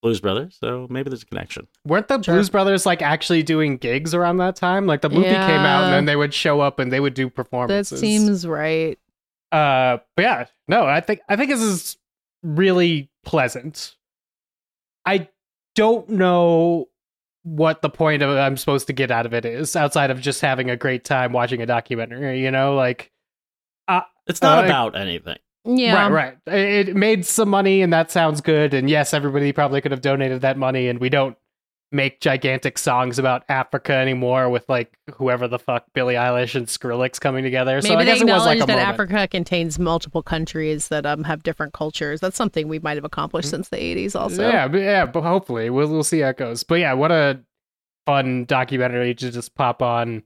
Blues 0.00 0.20
Brothers, 0.22 0.56
so 0.58 0.86
maybe 0.88 1.10
there's 1.10 1.22
a 1.22 1.26
connection. 1.26 1.66
Weren't 1.84 2.08
the 2.08 2.22
Sure. 2.22 2.36
Blues 2.36 2.48
Brothers 2.48 2.86
like 2.86 3.02
actually 3.02 3.42
doing 3.42 3.76
gigs 3.76 4.14
around 4.14 4.38
that 4.38 4.56
time? 4.56 4.86
Like 4.86 5.02
the 5.02 5.10
movie 5.10 5.28
came 5.28 5.36
out 5.36 5.84
and 5.84 5.92
then 5.92 6.04
they 6.06 6.16
would 6.16 6.32
show 6.32 6.60
up 6.62 6.78
and 6.78 6.90
they 6.90 7.00
would 7.00 7.12
do 7.12 7.28
performances. 7.28 7.90
That 7.90 7.98
seems 8.06 8.46
right. 8.46 8.98
Uh, 9.52 9.98
but 10.16 10.22
yeah, 10.22 10.46
no, 10.66 10.86
I 10.86 11.00
think 11.02 11.20
I 11.28 11.36
think 11.36 11.50
this 11.50 11.60
is 11.60 11.98
really 12.42 13.10
pleasant. 13.26 13.96
I 15.04 15.28
don't 15.76 16.08
know 16.08 16.88
what 17.44 17.80
the 17.80 17.88
point 17.88 18.22
of 18.22 18.36
I'm 18.36 18.56
supposed 18.56 18.88
to 18.88 18.92
get 18.92 19.12
out 19.12 19.24
of 19.24 19.32
it 19.32 19.44
is 19.44 19.76
outside 19.76 20.10
of 20.10 20.20
just 20.20 20.40
having 20.40 20.68
a 20.68 20.76
great 20.76 21.04
time 21.04 21.32
watching 21.32 21.62
a 21.62 21.66
documentary. 21.66 22.42
You 22.42 22.50
know, 22.50 22.74
like 22.74 23.12
It's 24.26 24.42
not 24.42 24.64
Uh, 24.64 24.66
about 24.66 24.96
anything. 24.96 25.38
Yeah, 25.64 26.08
right, 26.08 26.36
right. 26.46 26.54
It 26.58 26.88
it 26.88 26.96
made 26.96 27.24
some 27.24 27.48
money 27.48 27.82
and 27.82 27.92
that 27.92 28.10
sounds 28.10 28.40
good. 28.40 28.74
And 28.74 28.90
yes, 28.90 29.14
everybody 29.14 29.52
probably 29.52 29.80
could 29.80 29.92
have 29.92 30.00
donated 30.00 30.40
that 30.40 30.56
money, 30.58 30.88
and 30.88 30.98
we 31.00 31.08
don't 31.08 31.36
make 31.92 32.20
gigantic 32.20 32.78
songs 32.78 33.18
about 33.18 33.44
Africa 33.48 33.92
anymore 33.92 34.50
with 34.50 34.68
like 34.68 34.98
whoever 35.14 35.46
the 35.46 35.58
fuck 35.58 35.84
Billie 35.94 36.14
Eilish 36.14 36.54
and 36.54 36.66
Skrillex 36.66 37.20
coming 37.20 37.44
together. 37.44 37.76
Maybe 37.76 37.86
so 37.86 37.94
I 37.94 38.04
they 38.04 38.12
guess 38.12 38.20
it 38.20 38.26
was 38.26 38.44
like 38.44 38.56
a 38.58 38.66
that 38.66 38.68
moment. 38.68 38.88
Africa 38.88 39.28
contains 39.28 39.78
multiple 39.78 40.22
countries 40.22 40.88
that 40.88 41.06
um 41.06 41.24
have 41.24 41.42
different 41.42 41.72
cultures. 41.72 42.20
That's 42.20 42.36
something 42.36 42.68
we 42.68 42.78
might 42.80 42.96
have 42.96 43.04
accomplished 43.04 43.50
since 43.50 43.68
the 43.68 43.76
80s 43.76 44.18
also. 44.18 44.42
Mm-hmm. 44.42 44.52
Yeah, 44.52 44.68
but 44.68 44.78
yeah, 44.78 45.06
but 45.06 45.22
hopefully 45.22 45.70
we'll 45.70 45.88
we'll 45.88 46.04
see 46.04 46.20
how 46.20 46.30
it 46.30 46.36
goes. 46.36 46.64
But 46.64 46.80
yeah, 46.80 46.92
what 46.92 47.12
a 47.12 47.40
fun 48.04 48.44
documentary 48.46 49.14
to 49.14 49.30
just 49.30 49.54
pop 49.54 49.82
on. 49.82 50.22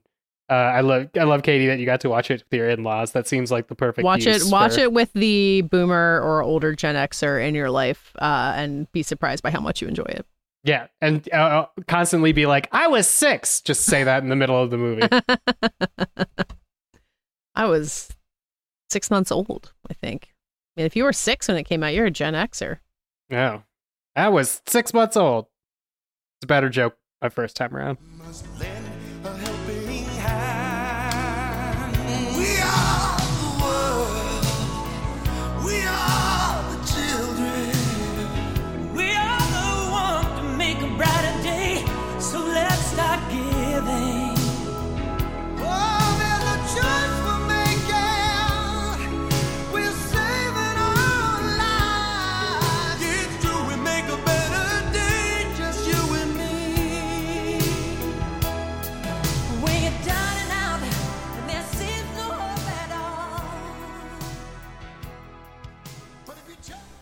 Uh, 0.49 0.53
I 0.53 0.81
love 0.81 1.09
I 1.17 1.23
love 1.23 1.43
Katie 1.43 1.67
that 1.67 1.79
you 1.79 1.85
got 1.85 2.01
to 2.01 2.09
watch 2.09 2.29
it 2.29 2.43
with 2.49 2.57
your 2.57 2.69
in 2.69 2.83
laws. 2.83 3.11
That 3.13 3.27
seems 3.27 3.51
like 3.51 3.67
the 3.67 3.75
perfect. 3.75 4.03
watch 4.03 4.25
it 4.25 4.41
watch 4.47 4.75
for- 4.75 4.81
it 4.81 4.93
with 4.93 5.13
the 5.13 5.61
boomer 5.61 6.19
or 6.21 6.41
older 6.41 6.75
Gen 6.75 6.95
Xer 6.95 7.47
in 7.47 7.55
your 7.55 7.69
life 7.69 8.13
uh, 8.19 8.53
and 8.55 8.91
be 8.91 9.03
surprised 9.03 9.43
by 9.43 9.51
how 9.51 9.61
much 9.61 9.81
you 9.81 9.87
enjoy 9.87 10.07
it. 10.09 10.25
Yeah, 10.63 10.87
and 11.01 11.27
uh, 11.33 11.65
constantly 11.87 12.33
be 12.33 12.45
like, 12.45 12.69
"I 12.71 12.87
was 12.87 13.07
six. 13.07 13.61
Just 13.61 13.85
say 13.85 14.03
that 14.03 14.21
in 14.21 14.29
the 14.29 14.35
middle 14.35 14.61
of 14.61 14.69
the 14.69 14.77
movie. 14.77 15.07
I 17.55 17.65
was 17.65 18.09
six 18.89 19.09
months 19.09 19.31
old, 19.31 19.73
I 19.89 19.93
think. 19.93 20.29
I 20.77 20.81
mean, 20.81 20.85
if 20.85 20.95
you 20.95 21.03
were 21.03 21.13
six 21.13 21.47
when 21.47 21.57
it 21.57 21.63
came 21.63 21.83
out, 21.83 21.93
you're 21.93 22.05
a 22.05 22.11
Gen 22.11 22.33
Xer. 22.33 22.79
No, 23.29 23.63
I 24.15 24.29
was 24.29 24.61
six 24.67 24.93
months 24.93 25.17
old. 25.17 25.45
It's 26.37 26.45
a 26.45 26.47
better 26.47 26.69
joke 26.69 26.97
my 27.21 27.29
first 27.29 27.55
time 27.55 27.75
around. 27.75 27.97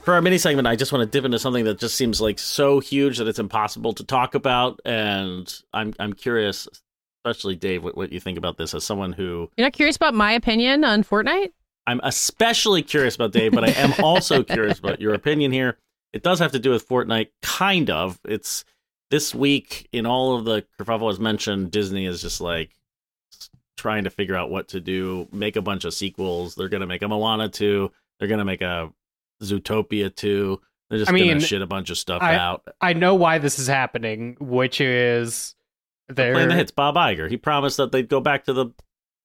For 0.09 0.15
our 0.15 0.23
mini 0.23 0.39
segment, 0.39 0.67
I 0.67 0.75
just 0.75 0.91
want 0.91 1.03
to 1.03 1.05
dip 1.05 1.23
into 1.23 1.37
something 1.37 1.65
that 1.65 1.77
just 1.77 1.93
seems 1.93 2.19
like 2.19 2.39
so 2.39 2.79
huge 2.79 3.19
that 3.19 3.27
it's 3.27 3.37
impossible 3.37 3.93
to 3.93 4.03
talk 4.03 4.33
about, 4.33 4.79
and 4.83 5.53
I'm 5.71 5.93
I'm 5.99 6.13
curious, 6.13 6.67
especially 7.23 7.55
Dave, 7.55 7.83
what, 7.83 7.95
what 7.95 8.11
you 8.11 8.19
think 8.19 8.39
about 8.39 8.57
this 8.57 8.73
as 8.73 8.83
someone 8.83 9.13
who 9.13 9.51
You're 9.55 9.67
not 9.67 9.73
curious 9.73 9.97
about 9.97 10.15
my 10.15 10.31
opinion 10.31 10.83
on 10.83 11.03
Fortnite? 11.03 11.51
I'm 11.85 12.01
especially 12.01 12.81
curious 12.81 13.13
about 13.13 13.33
Dave, 13.33 13.51
but 13.51 13.63
I 13.63 13.69
am 13.73 13.93
also 14.03 14.41
curious 14.55 14.79
about 14.79 14.99
your 14.99 15.13
opinion 15.13 15.51
here. 15.51 15.77
It 16.11 16.23
does 16.23 16.39
have 16.39 16.53
to 16.53 16.59
do 16.59 16.71
with 16.71 16.89
Fortnite, 16.89 17.27
kind 17.43 17.91
of. 17.91 18.19
It's 18.25 18.65
this 19.11 19.35
week 19.35 19.89
in 19.91 20.07
all 20.07 20.35
of 20.35 20.43
the 20.43 20.65
kerfuffle 20.79 21.11
as 21.11 21.19
mentioned. 21.19 21.69
Disney 21.69 22.07
is 22.07 22.19
just 22.19 22.41
like 22.41 22.71
trying 23.77 24.05
to 24.05 24.09
figure 24.09 24.35
out 24.35 24.49
what 24.49 24.69
to 24.69 24.79
do, 24.79 25.27
make 25.31 25.55
a 25.55 25.61
bunch 25.61 25.85
of 25.85 25.93
sequels. 25.93 26.55
They're 26.55 26.67
gonna 26.67 26.87
make 26.87 27.03
a 27.03 27.07
Moana 27.07 27.47
two. 27.47 27.91
They're 28.17 28.27
gonna 28.27 28.43
make 28.43 28.61
a 28.61 28.91
Zootopia 29.43 30.13
two. 30.15 30.59
They're 30.89 30.99
just 30.99 31.09
I 31.11 31.13
mean, 31.13 31.27
gonna 31.27 31.39
shit 31.39 31.61
a 31.61 31.67
bunch 31.67 31.89
of 31.89 31.97
stuff 31.97 32.21
I- 32.21 32.35
out. 32.35 32.67
I 32.81 32.93
know 32.93 33.15
why 33.15 33.37
this 33.37 33.59
is 33.59 33.67
happening, 33.67 34.37
which 34.39 34.81
is 34.81 35.55
they're 36.07 36.33
playing 36.33 36.49
the 36.49 36.55
hits, 36.55 36.71
Bob 36.71 36.95
Iger. 36.95 37.29
He 37.29 37.37
promised 37.37 37.77
that 37.77 37.91
they'd 37.91 38.09
go 38.09 38.19
back 38.19 38.45
to 38.45 38.53
the 38.53 38.67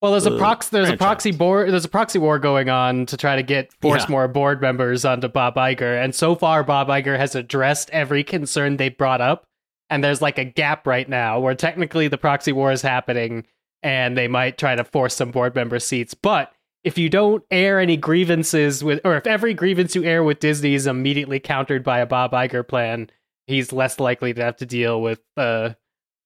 Well, 0.03 0.13
there's 0.13 0.27
a 0.27 0.35
uh, 0.35 0.39
prox 0.39 0.69
there's 0.69 0.91
a 0.91 0.97
proxy 0.99 1.33
board 1.33 1.71
there's 1.73 1.87
a 1.87 1.89
proxy 1.89 2.19
war 2.19 2.39
going 2.39 2.69
on 2.69 3.07
to 3.07 3.17
try 3.17 3.37
to 3.37 3.43
get 3.43 3.73
force 3.81 4.03
Yeah. 4.05 4.11
more 4.11 4.29
board 4.29 4.61
members 4.61 5.07
onto 5.07 5.29
Bob 5.29 5.55
Iger, 5.57 6.03
and 6.05 6.15
so 6.15 6.35
far 6.35 6.63
Bob 6.63 6.89
Iger 6.89 7.17
has 7.17 7.35
addressed 7.35 7.89
every 7.91 8.23
concern 8.23 8.77
they 8.77 8.91
brought 8.91 9.23
up, 9.23 9.47
and 9.89 10.05
there's 10.05 10.21
like 10.21 10.37
a 10.37 10.45
gap 10.45 10.87
right 10.87 11.09
now 11.09 11.41
where 11.41 11.55
technically 11.55 12.09
the 12.09 12.19
proxy 12.19 12.53
war 12.53 12.71
is 12.73 12.83
happening, 12.83 13.47
and 13.83 14.19
they 14.19 14.29
might 14.29 14.59
try 14.59 14.75
to 14.77 14.85
force 14.85 15.15
some 15.15 15.31
board 15.31 15.55
member 15.55 15.79
seats, 15.79 16.13
but 16.13 16.53
if 16.85 16.99
you 16.99 17.09
don't 17.09 17.43
air 17.51 17.81
any 17.81 17.97
grievances 17.97 18.85
with, 18.85 19.01
or 19.05 19.17
if 19.17 19.27
every 19.27 19.55
grievance 19.55 19.95
you 19.95 20.05
air 20.05 20.23
with 20.23 20.39
Disney 20.39 20.75
is 20.75 20.87
immediately 20.87 21.41
countered 21.41 21.83
by 21.83 21.99
a 22.01 22.07
Bob 22.07 22.33
Iger 22.33 22.67
plan, 22.67 23.11
he's 23.47 23.73
less 23.73 23.99
likely 23.99 24.33
to 24.35 24.43
have 24.45 24.57
to 24.57 24.67
deal 24.67 25.01
with, 25.03 25.21
uh, 25.37 25.71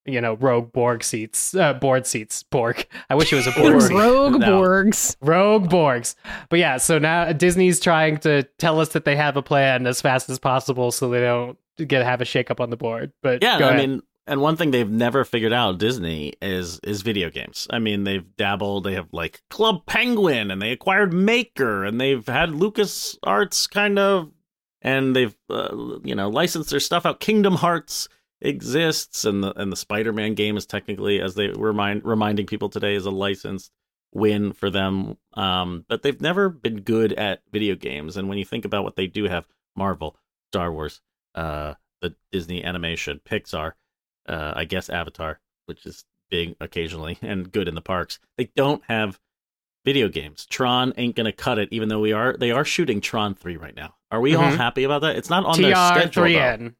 you 0.05 0.19
know, 0.21 0.33
rogue 0.35 0.71
Borg 0.71 1.03
seats, 1.03 1.53
uh, 1.55 1.73
board 1.73 2.05
seats, 2.07 2.43
Borg. 2.43 2.85
I 3.09 3.15
wish 3.15 3.31
it 3.31 3.35
was 3.37 3.47
a 3.47 3.51
Borg. 3.51 3.81
Rogue 3.91 4.39
No. 4.39 4.61
Borgs. 4.61 5.15
Rogue 5.21 5.69
Borgs. 5.69 6.15
But 6.49 6.59
yeah, 6.59 6.77
so 6.77 6.99
now 6.99 7.31
Disney's 7.31 7.79
trying 7.79 8.17
to 8.19 8.43
tell 8.57 8.79
us 8.79 8.89
that 8.89 9.05
they 9.05 9.15
have 9.15 9.37
a 9.37 9.41
plan 9.41 9.85
as 9.87 10.01
fast 10.01 10.29
as 10.29 10.39
possible 10.39 10.91
so 10.91 11.09
they 11.09 11.21
don't 11.21 11.57
get 11.87 12.03
have 12.03 12.21
a 12.21 12.25
shakeup 12.25 12.59
on 12.59 12.69
the 12.69 12.77
board. 12.77 13.11
But 13.21 13.41
Yeah, 13.43 13.57
I 13.57 13.59
ahead. 13.59 13.77
mean, 13.77 14.01
and 14.29 14.41
one 14.41 14.55
thing 14.55 14.69
they've 14.69 14.89
never 14.89 15.25
figured 15.25 15.51
out 15.51 15.79
Disney 15.79 16.33
is 16.41 16.79
is 16.83 17.01
video 17.01 17.31
games. 17.31 17.67
I 17.71 17.79
mean, 17.79 18.03
they've 18.03 18.35
dabbled. 18.37 18.83
They 18.83 18.93
have 18.93 19.07
like 19.11 19.41
Club 19.49 19.85
Penguin, 19.87 20.51
and 20.51 20.61
they 20.61 20.71
acquired 20.71 21.11
Maker, 21.11 21.83
and 21.83 21.99
they've 21.99 22.25
had 22.25 22.51
Lucas 22.51 23.17
Arts 23.23 23.65
kind 23.65 23.97
of, 23.97 24.31
and 24.83 25.15
they've 25.15 25.35
uh, 25.49 25.75
you 26.03 26.13
know 26.13 26.29
licensed 26.29 26.69
their 26.69 26.79
stuff 26.79 27.07
out. 27.07 27.19
Kingdom 27.19 27.55
Hearts 27.55 28.07
exists, 28.39 29.25
and 29.25 29.43
the 29.43 29.59
and 29.59 29.71
the 29.71 29.75
Spider 29.75 30.13
Man 30.13 30.35
game 30.35 30.57
is 30.57 30.67
technically, 30.67 31.19
as 31.19 31.33
they 31.33 31.47
remind 31.47 32.05
reminding 32.05 32.45
people 32.45 32.69
today, 32.69 32.93
is 32.93 33.07
a 33.07 33.11
licensed 33.11 33.71
win 34.13 34.53
for 34.53 34.69
them. 34.69 35.17
Um, 35.33 35.85
but 35.89 36.03
they've 36.03 36.21
never 36.21 36.49
been 36.49 36.81
good 36.81 37.13
at 37.13 37.41
video 37.51 37.75
games. 37.75 38.15
And 38.15 38.29
when 38.29 38.37
you 38.37 38.45
think 38.45 38.63
about 38.63 38.83
what 38.83 38.95
they 38.95 39.07
do 39.07 39.23
have, 39.25 39.47
Marvel, 39.75 40.15
Star 40.51 40.71
Wars, 40.71 41.01
uh, 41.33 41.73
the 42.01 42.15
Disney 42.31 42.63
animation, 42.63 43.21
Pixar 43.27 43.73
uh, 44.27 44.53
I 44.55 44.65
guess 44.65 44.89
Avatar, 44.89 45.39
which 45.65 45.85
is 45.85 46.03
big 46.29 46.55
occasionally 46.59 47.17
and 47.21 47.51
good 47.51 47.67
in 47.67 47.75
the 47.75 47.81
parks. 47.81 48.19
They 48.37 48.49
don't 48.55 48.83
have 48.87 49.19
video 49.85 50.09
games. 50.09 50.45
Tron 50.45 50.93
ain't 50.97 51.15
gonna 51.15 51.31
cut 51.31 51.57
it, 51.57 51.69
even 51.71 51.89
though 51.89 51.99
we 52.01 52.11
are 52.13 52.35
they 52.37 52.51
are 52.51 52.65
shooting 52.65 53.01
Tron 53.01 53.33
three 53.35 53.57
right 53.57 53.75
now. 53.75 53.95
Are 54.11 54.19
we 54.21 54.35
all 54.35 54.43
Mhm. 54.51 54.57
happy 54.57 54.83
about 54.83 55.01
that? 55.01 55.15
It's 55.15 55.29
not 55.29 55.45
on 55.45 55.61
their 55.61 55.75
schedule, 55.75 56.23
though. 56.23 56.29
TR3N. 56.29 56.75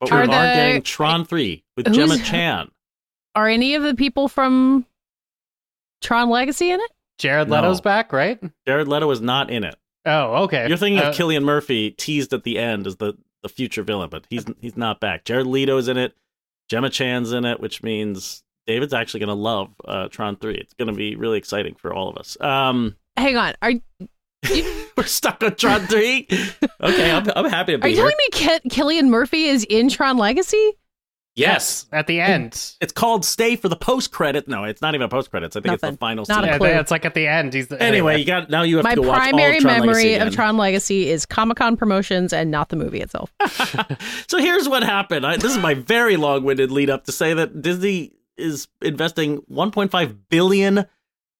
but 0.00 0.10
we 0.10 0.16
Are 0.16 0.22
are 0.22 0.26
getting 0.26 0.82
Tron 0.82 1.24
three 1.24 1.64
with 1.76 1.86
Who's- 1.86 1.96
Gemma 1.96 2.18
Chan. 2.24 2.70
Are 3.34 3.48
any 3.48 3.74
of 3.74 3.82
the 3.82 3.94
people 3.94 4.28
from 4.28 4.84
Tron 6.00 6.30
Legacy 6.30 6.70
in 6.70 6.80
it? 6.80 6.90
Jared 7.18 7.48
No. 7.48 7.56
Leto's 7.56 7.80
back, 7.80 8.12
right? 8.12 8.38
Jared 8.66 8.86
Leto 8.88 9.10
is 9.10 9.20
not 9.20 9.50
in 9.50 9.64
it. 9.64 9.74
Oh, 10.06 10.44
okay. 10.44 10.68
You're 10.68 10.76
thinking 10.76 11.02
Uh, 11.04 11.08
of 11.10 11.14
Cillian 11.16 11.42
Murphy 11.42 11.90
teased 11.90 12.32
at 12.32 12.44
the 12.44 12.58
end 12.58 12.86
as 12.86 12.96
the 12.96 13.14
the 13.42 13.48
future 13.48 13.82
villain, 13.84 14.08
but 14.10 14.26
he's 14.30 14.44
he's 14.60 14.76
not 14.76 15.00
back. 15.00 15.24
Jared 15.24 15.46
Leto's 15.46 15.86
in 15.88 15.96
it. 15.96 16.14
Gemma 16.68 16.90
Chan's 16.90 17.32
in 17.32 17.44
it, 17.44 17.60
which 17.60 17.82
means 17.82 18.42
David's 18.66 18.92
actually 18.94 19.20
gonna 19.20 19.34
love 19.34 19.70
uh, 19.86 20.08
Tron 20.08 20.36
three. 20.36 20.54
It's 20.56 20.74
gonna 20.74 20.92
be 20.92 21.16
really 21.16 21.38
exciting 21.38 21.74
for 21.74 21.92
all 21.94 22.08
of 22.08 22.16
us. 22.16 22.40
Um. 22.40 22.96
Hang 23.16 23.36
on. 23.36 23.54
Are 23.62 23.72
We're 24.96 25.04
stuck 25.04 25.42
on 25.42 25.56
Tron 25.56 25.86
3. 25.86 26.28
Okay, 26.80 27.10
I'm, 27.10 27.28
I'm 27.34 27.50
happy 27.50 27.72
to 27.72 27.78
are 27.78 27.82
be 27.82 27.90
you 27.90 27.96
here. 27.96 28.04
telling 28.04 28.16
me 28.16 28.60
Ke- 28.60 28.62
Cillian 28.72 29.08
Murphy 29.08 29.46
is 29.46 29.64
in 29.68 29.88
Tron 29.88 30.16
Legacy? 30.16 30.74
Yes. 31.38 31.86
at 31.92 32.06
the 32.06 32.20
end. 32.20 32.74
It's 32.80 32.92
called 32.92 33.24
Stay 33.24 33.56
for 33.56 33.68
the 33.68 33.76
post 33.76 34.10
credit. 34.12 34.48
No, 34.48 34.64
it's 34.64 34.82
not 34.82 34.94
even 34.94 35.04
a 35.04 35.08
post 35.08 35.30
credits. 35.30 35.56
I 35.56 35.60
think 35.60 35.74
it's 35.74 35.82
the 35.82 35.96
final 35.96 36.24
Not 36.28 36.38
a 36.38 36.42
scene. 36.42 36.52
Yeah, 36.52 36.58
clue. 36.58 36.66
it's 36.68 36.90
like 36.90 37.04
at 37.04 37.14
the 37.14 37.26
end. 37.26 37.54
He's 37.54 37.68
the, 37.68 37.80
Anyway, 37.82 38.18
you 38.18 38.24
got 38.24 38.50
now 38.50 38.62
you 38.62 38.76
have 38.76 38.84
My 38.84 38.94
to 38.94 39.02
go 39.02 39.08
watch 39.08 39.18
primary 39.18 39.52
all 39.52 39.56
of 39.58 39.62
Tron 39.62 39.80
memory 39.80 39.94
Legacy 40.04 40.14
of. 40.26 40.34
Tron 40.34 40.56
Legacy 40.56 41.08
is 41.10 41.26
Comic 41.26 41.56
Con 41.58 41.76
promotions 41.76 42.32
and 42.32 42.50
not 42.50 42.68
the 42.70 42.76
movie 42.76 43.00
itself. 43.00 43.32
so 44.26 44.38
here's 44.38 44.68
what 44.68 44.82
happened. 44.82 45.26
I, 45.26 45.36
this 45.36 45.52
is 45.52 45.58
my 45.58 45.74
very 45.74 46.16
long-winded 46.16 46.70
lead 46.70 46.90
up 46.90 47.04
to 47.04 47.12
say 47.12 47.34
that 47.34 47.62
Disney 47.62 48.12
is 48.36 48.68
investing 48.82 49.38
1.5 49.50 50.16
billion 50.28 50.86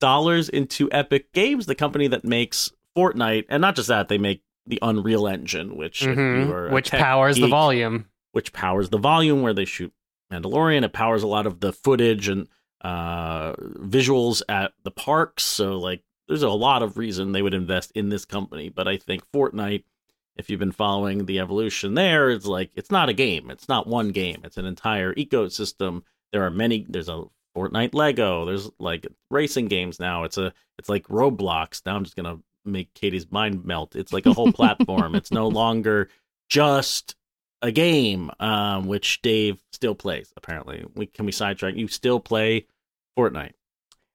dollars 0.01 0.49
into 0.49 0.89
Epic 0.93 1.33
Games, 1.33 1.67
the 1.67 1.75
company 1.75 2.07
that 2.09 2.25
makes 2.25 2.71
Fortnite, 2.97 3.45
and 3.49 3.61
not 3.61 3.77
just 3.77 3.89
that, 3.89 4.09
they 4.09 4.19
make 4.19 4.43
the 4.67 4.79
Unreal 4.83 5.27
Engine, 5.27 5.77
which 5.77 6.03
if 6.03 6.17
Mhm, 6.17 6.47
you 6.47 6.53
are 6.53 6.69
which 6.71 6.91
tech 6.91 7.01
powers 7.01 7.37
the 7.37 7.47
volume. 7.49 8.07
Which 8.33 8.53
powers 8.53 8.91
the 8.91 8.99
volume 8.99 9.43
where 9.43 9.55
they 9.55 9.65
shoot 9.65 9.93
Mandalorian. 10.33 10.85
It 10.85 10.93
powers 10.93 11.23
a 11.23 11.29
lot 11.29 11.47
of 11.47 11.61
the 11.61 11.73
footage 11.73 12.29
and 12.29 12.49
uh, 12.81 13.53
visuals 13.55 14.43
at 14.49 14.73
the 14.85 14.91
parks. 14.91 15.45
So 15.45 15.79
like, 15.79 16.03
there's 16.29 16.43
a 16.43 16.51
lot 16.51 16.83
of 16.83 16.99
reason 16.99 17.33
they 17.33 17.43
would 17.43 17.55
invest 17.55 17.93
in 17.95 18.11
this 18.11 18.25
company. 18.25 18.69
But 18.69 18.87
I 18.87 18.99
think 18.99 19.25
Fortnite, 19.33 19.85
if 20.37 20.51
you've 20.51 20.61
been 20.61 20.73
following 20.73 21.25
the 21.25 21.41
evolution 21.41 21.95
there, 21.95 22.31
it's 22.31 22.47
like 22.47 22.71
it's 22.75 22.91
not 22.91 23.09
a 23.09 23.15
game. 23.15 23.51
It's 23.51 23.69
not 23.69 23.87
one 23.87 24.11
game. 24.11 24.43
It's 24.45 24.59
an 24.59 24.67
entire 24.67 25.15
ecosystem. 25.15 26.03
There 26.33 26.45
are 26.45 26.51
many. 26.51 26.87
There's 26.89 27.09
a 27.09 27.25
Fortnite 27.57 27.95
Lego. 27.95 28.45
There's 28.45 28.71
like 28.79 29.07
racing 29.31 29.67
games 29.67 29.99
now. 29.99 30.25
It's 30.25 30.39
a 30.39 30.53
it's 30.79 30.89
like 30.89 31.09
Roblox. 31.09 31.85
Now 31.85 31.97
I'm 31.97 32.05
just 32.05 32.17
gonna 32.17 32.39
make 32.65 32.93
Katie's 32.95 33.31
mind 33.33 33.65
melt. 33.65 33.97
It's 33.97 34.13
like 34.13 34.27
a 34.27 34.35
whole 34.35 34.53
platform. 34.61 35.15
it's 35.15 35.33
no 35.33 35.49
longer 35.49 36.09
just 36.49 37.17
a 37.63 37.73
game, 37.73 38.31
um, 38.41 38.87
which 38.87 39.21
Dave 39.23 39.61
still 39.73 39.95
plays. 39.95 40.33
Apparently, 40.37 40.85
we 40.95 41.07
can 41.07 41.27
we 41.27 41.33
sidetrack. 41.33 41.75
You 41.75 41.89
still 41.89 42.21
play 42.21 42.67
Fortnite? 43.19 43.53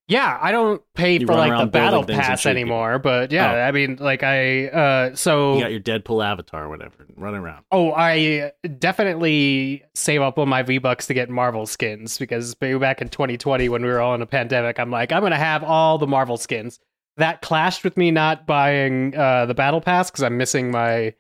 Yeah, 0.10 0.38
I 0.42 0.52
don't 0.52 0.82
pay 0.96 1.18
You 1.18 1.26
for 1.26 1.34
like 1.34 1.58
the 1.58 1.66
battle 1.66 2.04
pass 2.04 2.46
anymore, 2.46 3.00
but 3.00 3.32
yeah, 3.32 3.54
Oh. 3.54 3.60
I 3.62 3.72
mean, 3.72 3.98
like 4.02 4.22
I 4.22 4.68
uh 4.68 5.16
so 5.16 5.56
You 5.56 5.62
got 5.62 5.72
your 5.72 5.80
Deadpool 5.80 6.24
avatar, 6.26 6.66
or 6.66 6.70
whatever, 6.70 7.08
running 7.16 7.40
around. 7.40 7.64
Oh, 7.72 7.94
I 7.94 8.52
definitely 8.80 9.84
save 9.96 10.22
up 10.22 10.38
on 10.38 10.50
my 10.50 10.62
V 10.64 10.78
Bucks 10.78 11.08
to 11.08 11.14
get 11.14 11.30
Marvel 11.30 11.66
skins 11.66 12.18
because 12.18 12.56
maybe 12.60 12.78
back 12.78 13.02
in 13.02 13.08
2020 13.10 13.70
when 13.70 13.82
we 13.82 13.88
were 13.88 14.02
all 14.02 14.14
in 14.14 14.22
a 14.22 14.26
pandemic, 14.26 14.78
I'm 14.80 14.92
like, 14.92 15.12
I'm 15.12 15.22
gonna 15.22 15.38
have 15.38 15.64
all 15.64 15.98
the 15.98 16.08
Marvel 16.08 16.38
skins. 16.38 16.80
That 17.18 17.42
clashed 17.42 17.84
with 17.84 17.96
me 17.96 18.12
not 18.12 18.46
buying 18.46 19.16
uh, 19.16 19.46
the 19.46 19.54
Battle 19.54 19.82
Pass 19.82 20.10
because 20.12 20.24
I'm 20.24 20.38
missing 20.38 20.72
my 20.72 21.14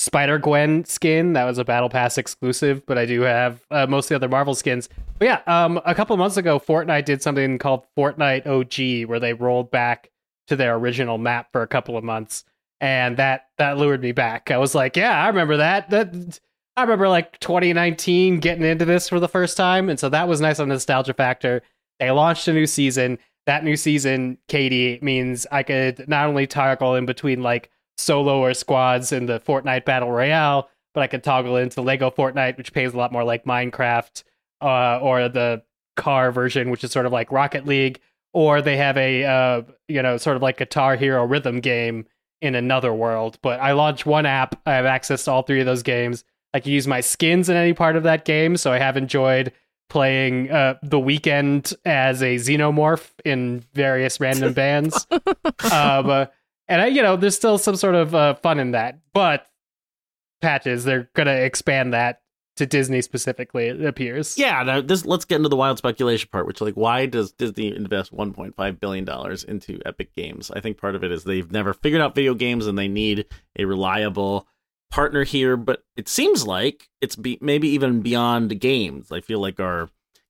Spider 0.00 0.38
Gwen 0.38 0.86
skin. 0.86 1.34
That 1.34 1.44
was 1.44 1.58
a 1.58 1.64
Battle 1.64 1.90
Pass 1.90 2.16
exclusive, 2.16 2.86
but 2.86 2.96
I 2.96 3.04
do 3.04 3.20
have 3.20 3.60
uh, 3.70 3.86
most 3.86 4.06
of 4.06 4.08
the 4.08 4.14
other 4.16 4.30
Marvel 4.30 4.54
skins. 4.54 4.88
But 5.18 5.26
yeah, 5.26 5.40
um, 5.46 5.78
a 5.84 5.94
couple 5.94 6.16
months 6.16 6.38
ago, 6.38 6.58
Fortnite 6.58 7.04
did 7.04 7.22
something 7.22 7.58
called 7.58 7.84
Fortnite 7.98 8.46
OG, 8.46 9.06
where 9.10 9.20
they 9.20 9.34
rolled 9.34 9.70
back 9.70 10.10
to 10.46 10.56
their 10.56 10.74
original 10.76 11.18
map 11.18 11.52
for 11.52 11.60
a 11.60 11.66
couple 11.66 11.98
of 11.98 12.04
months, 12.04 12.44
and 12.80 13.18
that 13.18 13.48
that 13.58 13.76
lured 13.76 14.00
me 14.00 14.12
back. 14.12 14.50
I 14.50 14.56
was 14.56 14.74
like, 14.74 14.96
yeah, 14.96 15.22
I 15.22 15.26
remember 15.28 15.58
that. 15.58 15.90
That 15.90 16.40
I 16.78 16.82
remember 16.82 17.06
like 17.06 17.38
2019 17.40 18.40
getting 18.40 18.64
into 18.64 18.86
this 18.86 19.06
for 19.06 19.20
the 19.20 19.28
first 19.28 19.54
time, 19.54 19.90
and 19.90 20.00
so 20.00 20.08
that 20.08 20.26
was 20.26 20.40
nice 20.40 20.60
on 20.60 20.68
nostalgia 20.68 21.12
factor. 21.12 21.60
They 21.98 22.10
launched 22.10 22.48
a 22.48 22.54
new 22.54 22.66
season. 22.66 23.18
That 23.44 23.64
new 23.64 23.76
season, 23.76 24.38
Katey, 24.48 25.02
means 25.02 25.46
I 25.52 25.62
could 25.62 26.08
not 26.08 26.26
only 26.26 26.46
toggle 26.46 26.94
in 26.94 27.04
between 27.04 27.42
like 27.42 27.70
solo 28.00 28.40
or 28.40 28.54
squads 28.54 29.12
in 29.12 29.26
the 29.26 29.40
Fortnite 29.40 29.84
Battle 29.84 30.10
Royale, 30.10 30.68
but 30.94 31.02
I 31.02 31.06
could 31.06 31.22
toggle 31.22 31.56
into 31.56 31.82
Lego 31.82 32.10
Fortnite, 32.10 32.56
which 32.56 32.72
pays 32.72 32.92
a 32.92 32.96
lot 32.96 33.12
more 33.12 33.24
like 33.24 33.44
Minecraft, 33.44 34.22
uh, 34.60 34.98
or 35.00 35.28
the 35.28 35.62
car 35.96 36.32
version, 36.32 36.70
which 36.70 36.84
is 36.84 36.92
sort 36.92 37.06
of 37.06 37.12
like 37.12 37.30
Rocket 37.32 37.66
League, 37.66 38.00
or 38.32 38.62
they 38.62 38.76
have 38.76 38.96
a 38.96 39.24
uh, 39.24 39.62
you 39.88 40.02
know 40.02 40.16
sort 40.16 40.36
of 40.36 40.42
like 40.42 40.58
Guitar 40.58 40.96
Hero 40.96 41.24
rhythm 41.24 41.60
game 41.60 42.06
in 42.40 42.54
another 42.54 42.92
world. 42.92 43.38
But 43.42 43.60
I 43.60 43.72
launch 43.72 44.06
one 44.06 44.26
app. 44.26 44.60
I 44.66 44.72
have 44.72 44.86
access 44.86 45.24
to 45.24 45.30
all 45.30 45.42
three 45.42 45.60
of 45.60 45.66
those 45.66 45.82
games. 45.82 46.24
I 46.52 46.60
can 46.60 46.72
use 46.72 46.86
my 46.86 47.00
skins 47.00 47.48
in 47.48 47.56
any 47.56 47.74
part 47.74 47.96
of 47.96 48.02
that 48.04 48.24
game, 48.24 48.56
so 48.56 48.72
I 48.72 48.78
have 48.78 48.96
enjoyed 48.96 49.52
playing 49.88 50.50
uh, 50.50 50.74
the 50.82 50.98
weekend 50.98 51.74
as 51.84 52.22
a 52.22 52.36
xenomorph 52.36 53.10
in 53.24 53.64
various 53.74 54.20
random 54.20 54.52
bands. 54.52 55.06
um, 55.72 56.28
and 56.70 56.80
I, 56.80 56.86
you 56.86 57.02
know, 57.02 57.16
there's 57.16 57.36
still 57.36 57.58
some 57.58 57.76
sort 57.76 57.96
of 57.96 58.14
uh, 58.14 58.34
fun 58.36 58.58
in 58.58 58.70
that, 58.70 59.00
but 59.12 59.46
patches 60.40 60.84
they're 60.84 61.10
gonna 61.14 61.34
expand 61.34 61.92
that 61.92 62.22
to 62.56 62.64
Disney 62.64 63.02
specifically. 63.02 63.66
It 63.66 63.84
appears. 63.84 64.38
Yeah, 64.38 64.62
now 64.62 64.80
this 64.80 65.04
let's 65.04 65.24
get 65.24 65.36
into 65.36 65.48
the 65.48 65.56
wild 65.56 65.78
speculation 65.78 66.28
part, 66.30 66.46
which 66.46 66.60
like 66.60 66.74
why 66.74 67.06
does 67.06 67.32
Disney 67.32 67.74
invest 67.74 68.14
1.5 68.14 68.80
billion 68.80 69.04
dollars 69.04 69.44
into 69.44 69.80
Epic 69.84 70.14
Games? 70.14 70.50
I 70.50 70.60
think 70.60 70.78
part 70.78 70.94
of 70.94 71.02
it 71.02 71.10
is 71.10 71.24
they've 71.24 71.50
never 71.50 71.74
figured 71.74 72.00
out 72.00 72.14
video 72.14 72.34
games 72.34 72.66
and 72.66 72.78
they 72.78 72.88
need 72.88 73.26
a 73.58 73.64
reliable 73.64 74.46
partner 74.90 75.24
here, 75.24 75.56
but 75.56 75.82
it 75.96 76.08
seems 76.08 76.46
like 76.46 76.88
it's 77.00 77.16
be, 77.16 77.38
maybe 77.40 77.68
even 77.68 78.00
beyond 78.00 78.60
games. 78.60 79.10
I 79.10 79.20
feel 79.20 79.40
like 79.40 79.58
our 79.58 79.88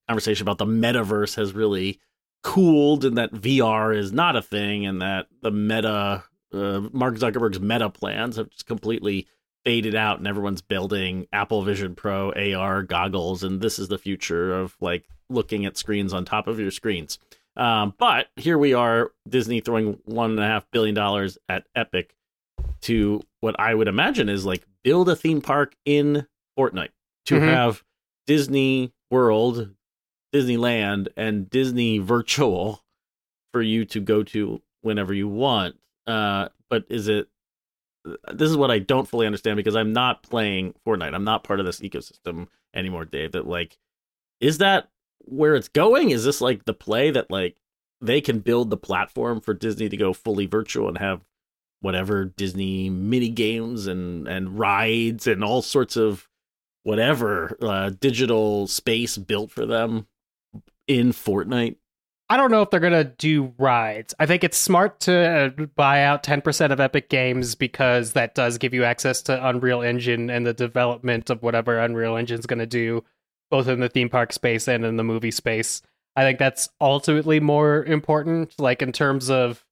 conversation 0.09 0.45
about 0.45 0.59
the 0.59 0.67
metaverse 0.67 1.37
has 1.37 1.53
really 1.53 2.01
cooled 2.43 3.05
and 3.05 3.19
that 3.19 3.33
VR 3.33 3.97
is 3.97 4.13
not 4.13 4.37
a 4.37 4.43
thing 4.43 4.87
and 4.87 5.03
that 5.03 5.27
the 5.43 5.51
meta 5.51 6.25
uh, 6.53 6.81
Mark 6.93 7.17
Zuckerberg's 7.17 7.61
meta 7.61 7.91
plans 7.91 8.37
have 8.37 8.51
just 8.51 8.67
completely 8.67 9.27
faded 9.65 9.95
out 9.95 10.19
and 10.19 10.27
everyone's 10.27 10.63
building 10.63 11.27
Apple 11.33 11.63
Vision 11.63 11.95
Pro 11.95 12.33
AR 12.33 12.83
goggles 12.83 13.43
and 13.43 13.61
this 13.61 13.79
is 13.79 13.89
the 13.89 13.99
future 13.99 14.53
of 14.55 14.77
like 14.81 15.07
looking 15.29 15.67
at 15.67 15.77
screens 15.77 16.13
on 16.15 16.25
top 16.25 16.47
of 16.47 16.59
your 16.59 16.71
screens. 16.71 17.19
Um, 17.57 17.95
but 17.99 18.29
here 18.37 18.57
we 18.57 18.73
are, 18.75 19.13
Disney 19.29 19.61
throwing 19.61 19.99
one 20.05 20.31
and 20.31 20.41
a 20.41 20.47
half 20.47 20.71
billion 20.71 20.95
dollars 20.95 21.37
at 21.49 21.67
Epic 21.75 22.15
to 22.83 23.23
what 23.41 23.59
I 23.61 23.75
would 23.75 23.89
imagine 23.89 24.29
is 24.29 24.47
like 24.47 24.65
build 24.83 25.09
a 25.09 25.17
theme 25.17 25.43
park 25.43 25.75
in 25.85 26.27
Fortnite 26.59 26.91
to 27.27 27.35
Mhm. 27.35 27.49
have 27.49 27.85
Disney 28.27 28.93
World, 29.11 29.75
Disneyland, 30.35 31.09
and 31.17 31.51
Disney 31.51 31.99
Virtual 31.99 32.83
for 33.53 33.61
you 33.63 33.85
to 33.87 34.01
go 34.01 34.23
to 34.23 34.63
whenever 34.83 35.13
you 35.13 35.29
want. 35.29 35.77
Uh, 36.11 36.49
but 36.69 36.85
is 36.89 37.09
it? 37.09 37.29
This 38.33 38.51
is 38.51 38.57
what 38.57 38.71
I 38.71 38.79
don't 38.79 39.07
fully 39.07 39.27
understand 39.27 39.57
because 39.57 39.77
I'm 39.77 39.93
not 39.93 40.23
playing 40.23 40.75
Fortnite. 40.87 41.15
I'm 41.15 41.25
not 41.25 41.45
part 41.45 41.61
of 41.61 41.67
this 41.67 41.81
ecosystem 41.81 42.49
anymore, 42.75 43.05
Dave. 43.05 43.33
That 43.33 43.47
like, 43.47 43.79
is 44.41 44.59
that 44.59 44.89
where 45.19 45.55
it's 45.55 45.69
going? 45.69 46.11
Is 46.11 46.25
this 46.25 46.41
like 46.41 46.65
the 46.65 46.75
play 46.75 47.11
that 47.11 47.31
like 47.31 47.57
they 48.01 48.21
can 48.21 48.41
build 48.41 48.71
the 48.71 48.77
platform 48.77 49.41
for 49.41 49.55
Disney 49.55 49.89
to 49.89 49.97
go 49.97 50.13
fully 50.13 50.47
virtual 50.47 50.89
and 50.89 50.99
have 50.99 51.21
whatever 51.81 52.25
Disney 52.25 52.91
mini 52.91 53.29
games 53.29 53.87
and 53.87 54.27
and 54.27 54.59
rides 54.59 55.27
and 55.27 55.45
all 55.45 55.63
sorts 55.63 55.97
of 55.97 56.29
whatever 56.83 57.57
uh, 57.61 57.91
digital 58.01 58.67
space 58.67 59.19
built 59.19 59.51
for 59.51 59.67
them 59.67 60.07
in 60.87 61.13
Fortnite. 61.13 61.77
I 62.31 62.37
don't 62.37 62.53
know 62.53 62.63
if 62.63 62.71
they're 62.71 62.79
gonna 62.79 63.03
do 63.03 63.53
rides. 63.59 64.15
I 64.21 64.27
think 64.27 64.45
it's 64.45 64.57
smart 64.57 65.01
to 65.01 65.13
uh, 65.59 65.67
buy 65.75 66.05
out 66.05 66.23
10% 66.23 66.71
of 66.71 66.79
Epic 66.79 67.09
Games 67.09 67.57
because 67.57 68.13
that 68.13 68.37
does 68.37 68.57
give 68.57 68.73
you 68.73 68.85
access 68.85 69.21
to 69.23 69.49
Unreal 69.49 69.83
Engine 69.83 70.31
and 70.31 70.47
the 70.47 70.55
development 70.55 71.29
of 71.29 71.43
whatever 71.43 71.81
Unreal 71.81 72.17
Engine's 72.17 72.47
gonna 72.47 72.67
do, 72.67 73.03
both 73.51 73.67
in 73.67 73.81
the 73.81 73.89
theme 73.89 74.09
park 74.09 74.33
space 74.33 74.69
and 74.69 74.85
in 74.85 74.97
the 74.97 75.03
movie 75.03 75.33
space. 75.33 75.83
I 76.15 76.23
think 76.23 76.39
that's 76.39 76.69
ultimately 76.81 77.41
more 77.41 77.85
important, 77.85 78.61
like 78.61 78.81
in 78.81 78.93
terms 78.93 79.29
of 79.29 79.65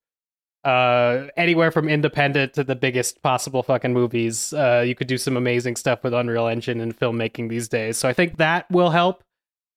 uh 0.64 1.28
anywhere 1.36 1.70
from 1.70 1.88
independent 1.88 2.54
to 2.54 2.64
the 2.64 2.74
biggest 2.74 3.22
possible 3.22 3.62
fucking 3.62 3.92
movies. 3.92 4.52
Uh 4.52 4.82
you 4.84 4.96
could 4.96 5.06
do 5.06 5.16
some 5.16 5.36
amazing 5.36 5.76
stuff 5.76 6.02
with 6.02 6.12
Unreal 6.12 6.48
Engine 6.48 6.80
and 6.80 6.98
filmmaking 6.98 7.48
these 7.48 7.68
days. 7.68 7.98
So 7.98 8.08
I 8.08 8.12
think 8.12 8.38
that 8.38 8.68
will 8.68 8.90
help. 8.90 9.22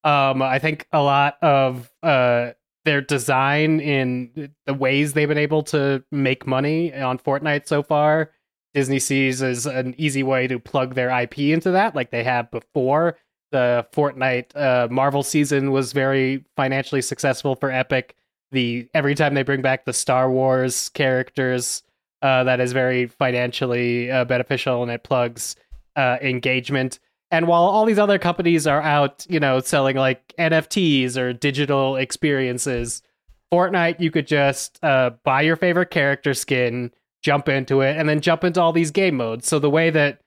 Um 0.02 0.42
I 0.42 0.58
think 0.58 0.88
a 0.92 1.00
lot 1.00 1.36
of 1.42 1.88
uh 2.02 2.50
their 2.84 3.00
design 3.00 3.80
in 3.80 4.52
the 4.66 4.74
ways 4.74 5.12
they've 5.12 5.28
been 5.28 5.38
able 5.38 5.62
to 5.64 6.02
make 6.10 6.46
money 6.46 6.92
on 6.94 7.18
Fortnite 7.18 7.66
so 7.66 7.82
far, 7.82 8.32
Disney 8.74 8.98
sees 8.98 9.42
as 9.42 9.66
an 9.66 9.94
easy 9.98 10.22
way 10.22 10.46
to 10.46 10.58
plug 10.58 10.94
their 10.94 11.10
IP 11.10 11.38
into 11.38 11.70
that, 11.72 11.94
like 11.94 12.10
they 12.10 12.24
have 12.24 12.50
before. 12.50 13.18
The 13.50 13.86
Fortnite 13.92 14.56
uh, 14.56 14.88
Marvel 14.90 15.22
season 15.22 15.72
was 15.72 15.92
very 15.92 16.44
financially 16.56 17.02
successful 17.02 17.54
for 17.54 17.70
Epic. 17.70 18.16
The 18.50 18.88
every 18.94 19.14
time 19.14 19.34
they 19.34 19.42
bring 19.42 19.62
back 19.62 19.84
the 19.84 19.92
Star 19.92 20.30
Wars 20.30 20.88
characters, 20.90 21.82
uh, 22.22 22.44
that 22.44 22.60
is 22.60 22.72
very 22.72 23.06
financially 23.06 24.10
uh, 24.10 24.24
beneficial 24.24 24.82
and 24.82 24.90
it 24.90 25.04
plugs 25.04 25.56
uh, 25.96 26.16
engagement. 26.22 26.98
And 27.32 27.48
while 27.48 27.62
all 27.62 27.86
these 27.86 27.98
other 27.98 28.18
companies 28.18 28.66
are 28.66 28.82
out, 28.82 29.26
you 29.26 29.40
know, 29.40 29.58
selling 29.60 29.96
like 29.96 30.34
NFTs 30.38 31.16
or 31.16 31.32
digital 31.32 31.96
experiences, 31.96 33.02
Fortnite, 33.50 33.98
you 34.00 34.10
could 34.10 34.26
just 34.26 34.78
uh, 34.84 35.12
buy 35.24 35.40
your 35.40 35.56
favorite 35.56 35.90
character 35.90 36.34
skin, 36.34 36.92
jump 37.22 37.48
into 37.48 37.80
it, 37.80 37.96
and 37.96 38.06
then 38.06 38.20
jump 38.20 38.44
into 38.44 38.60
all 38.60 38.72
these 38.72 38.90
game 38.90 39.16
modes. 39.16 39.48
So 39.48 39.58
the 39.58 39.70
way 39.70 39.88
that 39.88 40.20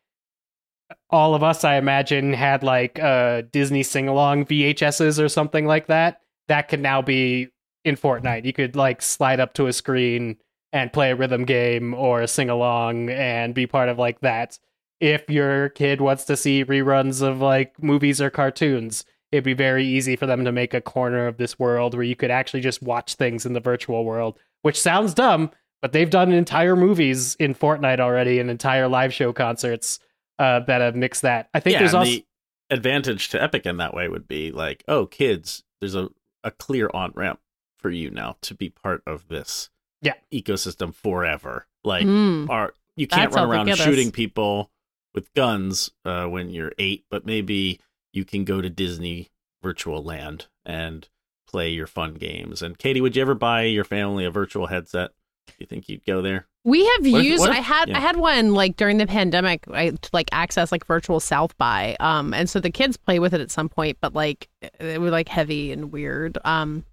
all 1.11 1.35
of 1.35 1.43
us, 1.43 1.63
I 1.63 1.75
imagine, 1.75 2.33
had 2.33 2.63
like 2.63 2.97
uh, 2.97 3.43
Disney 3.51 3.83
sing 3.83 4.07
along 4.07 4.45
VHSs 4.45 5.23
or 5.23 5.29
something 5.29 5.67
like 5.67 5.85
that, 5.85 6.21
that 6.47 6.69
could 6.69 6.81
now 6.81 7.03
be 7.03 7.49
in 7.83 7.97
Fortnite. 7.97 8.45
You 8.45 8.53
could 8.53 8.75
like 8.75 9.03
slide 9.03 9.39
up 9.39 9.53
to 9.53 9.67
a 9.67 9.73
screen 9.73 10.37
and 10.73 10.91
play 10.91 11.11
a 11.11 11.15
rhythm 11.15 11.45
game 11.45 11.93
or 11.93 12.21
a 12.21 12.27
sing 12.27 12.49
along 12.49 13.11
and 13.11 13.53
be 13.53 13.67
part 13.67 13.89
of 13.89 13.99
like 13.99 14.21
that 14.21 14.57
if 14.99 15.29
your 15.29 15.69
kid 15.69 16.01
wants 16.01 16.23
to 16.25 16.37
see 16.37 16.63
reruns 16.65 17.21
of 17.21 17.39
like 17.41 17.81
movies 17.81 18.21
or 18.21 18.29
cartoons, 18.29 19.05
it'd 19.31 19.43
be 19.43 19.53
very 19.53 19.85
easy 19.85 20.15
for 20.15 20.25
them 20.25 20.45
to 20.45 20.51
make 20.51 20.73
a 20.73 20.81
corner 20.81 21.27
of 21.27 21.37
this 21.37 21.59
world 21.59 21.93
where 21.93 22.03
you 22.03 22.15
could 22.15 22.31
actually 22.31 22.61
just 22.61 22.81
watch 22.81 23.15
things 23.15 23.45
in 23.45 23.53
the 23.53 23.59
virtual 23.59 24.05
world, 24.05 24.39
which 24.61 24.79
sounds 24.79 25.13
dumb, 25.13 25.51
but 25.81 25.91
they've 25.91 26.09
done 26.09 26.31
entire 26.31 26.75
movies 26.75 27.35
in 27.35 27.53
Fortnite 27.53 27.99
already 27.99 28.39
and 28.39 28.49
entire 28.49 28.87
live 28.87 29.13
show 29.13 29.33
concerts 29.33 29.99
uh, 30.39 30.61
that 30.61 30.81
have 30.81 30.95
mixed 30.95 31.21
that. 31.23 31.49
I 31.53 31.59
think 31.59 31.73
yeah, 31.73 31.79
there's 31.79 31.93
also 31.93 32.09
the 32.11 32.25
advantage 32.69 33.29
to 33.29 33.41
Epic 33.41 33.65
in 33.65 33.77
that 33.77 33.93
way 33.93 34.07
would 34.07 34.27
be 34.27 34.51
like, 34.51 34.83
oh, 34.87 35.05
kids, 35.05 35.63
there's 35.79 35.95
a, 35.95 36.09
a 36.43 36.51
clear 36.51 36.89
on 36.93 37.11
ramp 37.15 37.39
for 37.77 37.89
you 37.89 38.09
now 38.09 38.37
to 38.41 38.55
be 38.55 38.69
part 38.69 39.03
of 39.05 39.27
this 39.27 39.69
Yeah. 40.01 40.13
ecosystem 40.33 40.93
forever. 40.95 41.67
Like, 41.83 42.05
Mm. 42.05 42.49
are 42.49 42.73
you 42.95 43.07
can't 43.07 43.31
That's 43.31 43.35
run 43.35 43.49
around 43.49 43.75
shooting 43.77 44.11
people 44.11 44.71
with 45.15 45.33
guns 45.33 45.89
uh, 46.03 46.25
when 46.25 46.49
you're 46.51 46.73
eight, 46.77 47.05
but 47.09 47.25
maybe 47.25 47.79
you 48.13 48.23
can 48.25 48.43
go 48.43 48.61
to 48.61 48.69
Disney 48.69 49.29
Virtual 49.63 50.03
Land 50.03 50.45
and 50.65 51.07
play 51.47 51.69
your 51.69 51.87
fun 51.87 52.13
games. 52.15 52.61
And 52.61 52.77
Katey, 52.77 53.01
would 53.01 53.15
you 53.15 53.21
ever 53.21 53.33
buy 53.33 53.63
your 53.63 53.83
family 53.85 54.25
a 54.25 54.29
virtual 54.31 54.67
headset 54.67 55.11
Do 55.47 55.53
you 55.59 55.65
think 55.65 55.87
you'd 55.89 56.05
go 56.05 56.21
there? 56.21 56.47
We 56.63 56.83
have 56.85 57.01
What 57.11 57.23
used. 57.23 57.39
what 57.41 57.51
if- 57.51 57.57
I 57.57 57.61
had 57.61 57.89
yeah. 57.89 57.97
I 57.97 58.01
had 58.01 58.17
one 58.17 58.53
like 58.53 58.75
during 58.75 58.97
the 58.97 59.05
pandemic. 59.07 59.65
I 59.71 59.91
to 59.91 60.09
like 60.13 60.27
access 60.31 60.71
like 60.71 60.85
virtual 60.87 61.19
South 61.19 61.55
by, 61.57 61.95
um, 61.99 62.33
and 62.33 62.49
so 62.49 62.59
the 62.59 62.71
kids 62.71 62.97
play 62.97 63.19
with 63.19 63.33
it 63.35 63.41
at 63.41 63.51
some 63.51 63.69
point, 63.69 63.97
but 64.01 64.13
like 64.15 64.49
it 64.79 64.99
was 64.99 65.11
like 65.11 65.29
heavy 65.29 65.71
and 65.71 65.91
weird. 65.91 66.37
Um, 66.43 66.83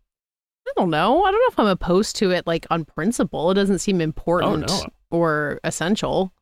I 0.69 0.73
don't 0.77 0.91
know. 0.91 1.25
I 1.25 1.31
don't 1.31 1.41
know 1.41 1.47
if 1.53 1.59
I'm 1.59 1.67
opposed 1.67 2.17
to 2.17 2.31
it 2.31 2.47
like 2.47 2.67
on 2.71 2.85
principle. 2.85 3.51
It 3.51 3.55
doesn't 3.55 3.79
seem 3.81 4.01
important 4.03 4.71
Oh, 4.71 4.83
no. 4.83 4.87
or 5.11 5.59
essential. 5.65 6.33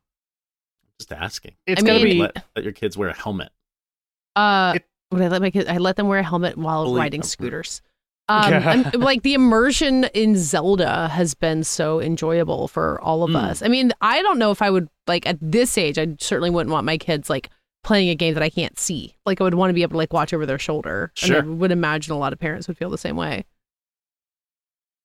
Just 1.01 1.13
asking. 1.13 1.55
It's 1.67 1.81
I 1.81 1.85
gonna 1.85 1.99
mean- 1.99 2.13
be 2.15 2.19
Let, 2.21 2.45
let 2.55 2.63
your 2.63 2.73
kids 2.73 2.97
wear 2.97 3.09
a 3.09 3.15
helmet. 3.15 3.49
Uh, 4.35 4.73
It- 4.75 4.85
would 5.11 5.21
I 5.21 5.27
let 5.27 5.41
my 5.41 5.51
kids? 5.51 5.67
I 5.69 5.77
let 5.77 5.95
them 5.97 6.07
wear 6.07 6.19
a 6.19 6.23
helmet 6.23 6.57
while 6.57 6.85
Fully 6.85 6.99
riding 6.99 7.21
scooters. 7.23 7.81
Um, 8.29 8.53
and, 8.53 8.95
like 8.95 9.23
the 9.23 9.33
immersion 9.33 10.05
in 10.13 10.37
Zelda 10.37 11.09
has 11.09 11.33
been 11.33 11.65
so 11.65 11.99
enjoyable 11.99 12.69
for 12.69 13.01
all 13.01 13.23
of 13.23 13.31
Mm. 13.31 13.35
us. 13.43 13.61
I 13.61 13.67
mean, 13.67 13.91
I 13.99 14.21
don't 14.21 14.39
know 14.39 14.51
if 14.51 14.61
I 14.61 14.69
would 14.69 14.87
like 15.07 15.25
at 15.27 15.37
this 15.41 15.77
age. 15.77 15.97
I 15.97 16.15
certainly 16.19 16.49
wouldn't 16.49 16.71
want 16.71 16.85
my 16.85 16.97
kids 16.97 17.29
like 17.29 17.49
playing 17.83 18.07
a 18.09 18.15
game 18.15 18.33
that 18.35 18.43
I 18.43 18.49
can't 18.49 18.79
see. 18.79 19.17
Like 19.25 19.41
I 19.41 19.43
would 19.43 19.55
want 19.55 19.71
to 19.71 19.73
be 19.73 19.81
able 19.81 19.91
to 19.93 19.97
like 19.97 20.13
watch 20.13 20.33
over 20.33 20.45
their 20.45 20.59
shoulder. 20.59 21.11
Sure. 21.15 21.39
And 21.39 21.49
I 21.49 21.53
would 21.55 21.71
imagine 21.71 22.13
a 22.13 22.17
lot 22.17 22.31
of 22.31 22.39
parents 22.39 22.67
would 22.69 22.77
feel 22.77 22.89
the 22.91 22.97
same 22.97 23.17
way. 23.17 23.43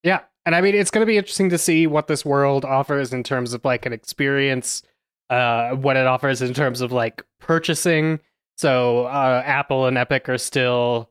Yeah. 0.05 0.21
And 0.45 0.55
I 0.55 0.61
mean, 0.61 0.77
it's 0.77 0.93
going 0.93 1.03
to 1.03 1.07
be 1.11 1.17
interesting 1.17 1.51
to 1.51 1.59
see 1.59 1.89
what 1.89 2.07
this 2.07 2.25
world 2.25 2.65
offers 2.65 3.13
in 3.13 3.25
terms 3.25 3.53
of 3.55 3.65
like 3.65 3.87
an 3.87 3.93
experience, 3.93 4.83
uh, 5.31 5.71
what 5.71 5.97
it 5.97 6.07
offers 6.07 6.43
in 6.43 6.55
terms 6.55 6.81
of 6.81 6.93
like 6.93 7.23
purchasing. 7.41 8.21
So, 8.57 9.07
uh, 9.07 9.43
Apple 9.45 9.87
and 9.87 9.99
Epic 9.99 10.29
are 10.29 10.39
still 10.39 11.11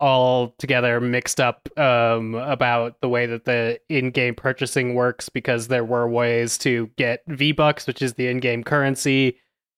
all 0.00 0.54
together 0.58 0.98
mixed 0.98 1.40
up 1.40 1.68
um, 1.78 2.34
about 2.34 3.00
the 3.02 3.08
way 3.08 3.26
that 3.26 3.44
the 3.44 3.78
in 3.88 4.10
game 4.10 4.34
purchasing 4.34 4.94
works 4.94 5.28
because 5.28 5.68
there 5.68 5.84
were 5.84 6.08
ways 6.08 6.56
to 6.58 6.90
get 6.96 7.22
V 7.28 7.52
Bucks, 7.52 7.86
which 7.86 8.00
is 8.02 8.14
the 8.14 8.26
in 8.26 8.40
game 8.40 8.64
currency, 8.64 9.36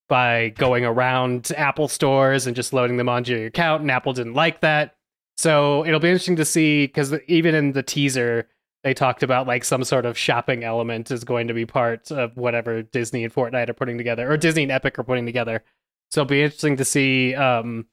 by 0.09 0.51
going 0.51 0.85
around 0.85 1.53
Apple 1.57 1.89
stores 1.89 2.47
and 2.47 2.55
just 2.55 2.73
loading 2.73 2.99
them 2.99 3.09
onto 3.09 3.33
your 3.35 3.47
account. 3.47 3.83
And 3.83 3.91
Apple 3.91 4.13
didn't 4.13 4.35
like 4.35 4.61
that. 4.61 4.95
So 5.37 5.85
it'll 5.85 6.01
be 6.01 6.09
interesting 6.09 6.37
to 6.37 6.45
see 6.45 6.87
because 6.87 7.15
even 7.27 7.55
in 7.55 7.73
the 7.73 7.83
teaser, 7.83 8.49
they 8.85 8.95
talked 8.95 9.23
about 9.23 9.47
like 9.47 9.65
some 9.65 9.85
sort 9.85 10.07
of 10.07 10.19
shopping 10.19 10.65
element 10.65 11.11
is 11.11 11.25
going 11.25 11.49
to 11.49 11.55
be 11.55 11.67
part 11.67 12.11
of 12.11 12.37
whatever 12.37 12.83
Disney 12.83 13.25
and 13.25 13.33
Fortnite 13.33 13.69
are 13.69 13.75
putting 13.75 13.99
together, 13.99 14.31
or 14.31 14.37
Disney 14.37 14.65
and 14.65 14.73
Epic 14.73 14.99
are 14.99 15.05
putting 15.05 15.27
together. 15.27 15.63
So 16.11 16.23
it'll 16.23 16.29
be 16.29 16.43
interesting 16.43 16.77
to 16.77 16.85
see 16.85 17.35
um, 17.35 17.87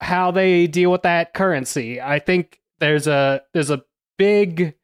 how 0.00 0.30
they 0.30 0.66
deal 0.66 0.92
with 0.92 1.02
that 1.02 1.34
currency. 1.34 2.00
I 2.00 2.18
think 2.18 2.60
there's 2.80 3.06
a 3.06 3.42
there's 3.54 3.70
a 3.70 3.82
big 4.18 4.74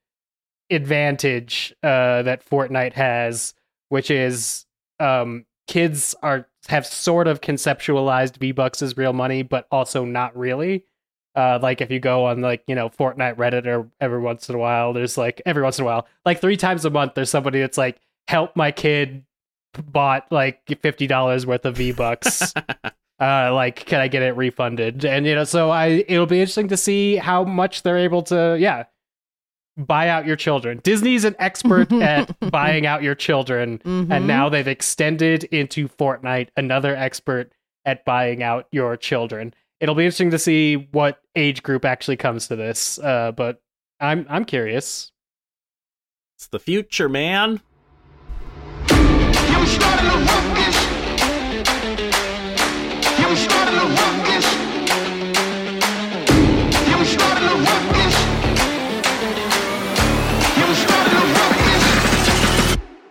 advantage 0.71 1.75
uh, 1.83 2.23
that 2.23 2.45
Fortnite 2.49 2.95
has, 2.95 3.55
which 3.91 4.11
is 4.11 4.65
um, 5.01 5.45
kids 5.69 6.15
are 6.23 6.49
have 6.69 6.87
sort 6.87 7.29
of 7.29 7.41
conceptualized 7.41 8.39
V 8.39 8.53
Bucks 8.53 8.83
as 8.83 8.97
real 8.97 9.13
money, 9.13 9.43
but 9.43 9.67
also 9.71 10.05
not 10.05 10.37
really. 10.37 10.87
Uh, 11.37 11.59
like 11.61 11.81
if 11.81 11.91
you 11.91 11.99
go 12.01 12.27
on 12.27 12.41
like 12.41 12.63
you 12.67 12.75
know 12.75 12.89
Fortnite 12.89 13.37
Reddit 13.37 13.67
or 13.67 13.89
every 14.01 14.21
once 14.21 14.49
in 14.49 14.55
a 14.55 14.59
while, 14.59 14.93
there's 14.93 15.19
like 15.19 15.43
every 15.45 15.63
once 15.63 15.79
in 15.79 15.85
a 15.85 15.87
while, 15.87 16.07
like 16.25 16.41
three 16.41 16.57
times 16.57 16.85
a 16.85 16.91
month, 16.91 17.15
there's 17.15 17.31
somebody 17.31 17.61
that's 17.61 17.77
like, 17.79 17.99
"Help 18.29 18.55
my 18.57 18.71
kid 18.71 19.25
bought 19.91 20.27
like 20.31 20.61
fifty 20.81 21.07
dollars 21.09 21.47
worth 21.47 21.65
of 21.65 21.77
V 21.77 21.91
Bucks." 21.93 22.53
uh 23.21 23.55
like 23.55 23.77
can 23.87 24.01
i 24.01 24.09
get 24.09 24.23
it 24.23 24.37
refunded 24.37 25.05
and 25.05 25.25
you 25.25 25.37
know 25.37 25.45
so 25.45 25.71
i 25.71 26.05
it'll 26.09 26.27
be 26.27 26.41
interesting 26.41 26.67
to 26.67 26.77
see 26.77 27.15
how 27.15 27.45
much 27.45 27.85
they're 27.85 27.97
able 27.99 28.23
to 28.23 28.57
yeah 28.59 28.83
buy 29.77 30.09
out 30.09 30.27
your 30.27 30.35
children 30.35 30.81
disney's 30.83 31.23
an 31.25 31.35
expert 31.39 31.93
at 32.03 32.29
buying 32.51 32.87
out 32.87 33.05
your 33.05 33.15
children 33.15 33.79
Mhm. 33.85 34.11
and 34.11 34.27
now 34.27 34.49
they've 34.49 34.67
extended 34.67 35.45
into 35.45 35.87
fortnite 35.89 36.49
another 36.57 36.97
expert 36.97 37.53
at 37.85 38.05
buying 38.05 38.43
out 38.43 38.67
your 38.73 38.97
children 38.97 39.55
it'll 39.85 39.95
be 39.95 40.05
interesting 40.07 40.31
to 40.31 40.39
see 40.39 40.89
what 40.93 41.21
age 41.37 41.63
group 41.63 41.85
actually 41.85 42.17
comes 42.17 42.49
to 42.49 42.57
this 42.57 42.99
uh 43.01 43.31
but 43.33 43.61
i'm 44.01 44.25
i'm 44.31 44.47
curious. 44.47 45.13
It's 46.37 46.47
the 46.49 46.59
future, 46.59 47.09
man. 47.09 47.61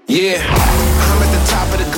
Yeah, 0.05 0.62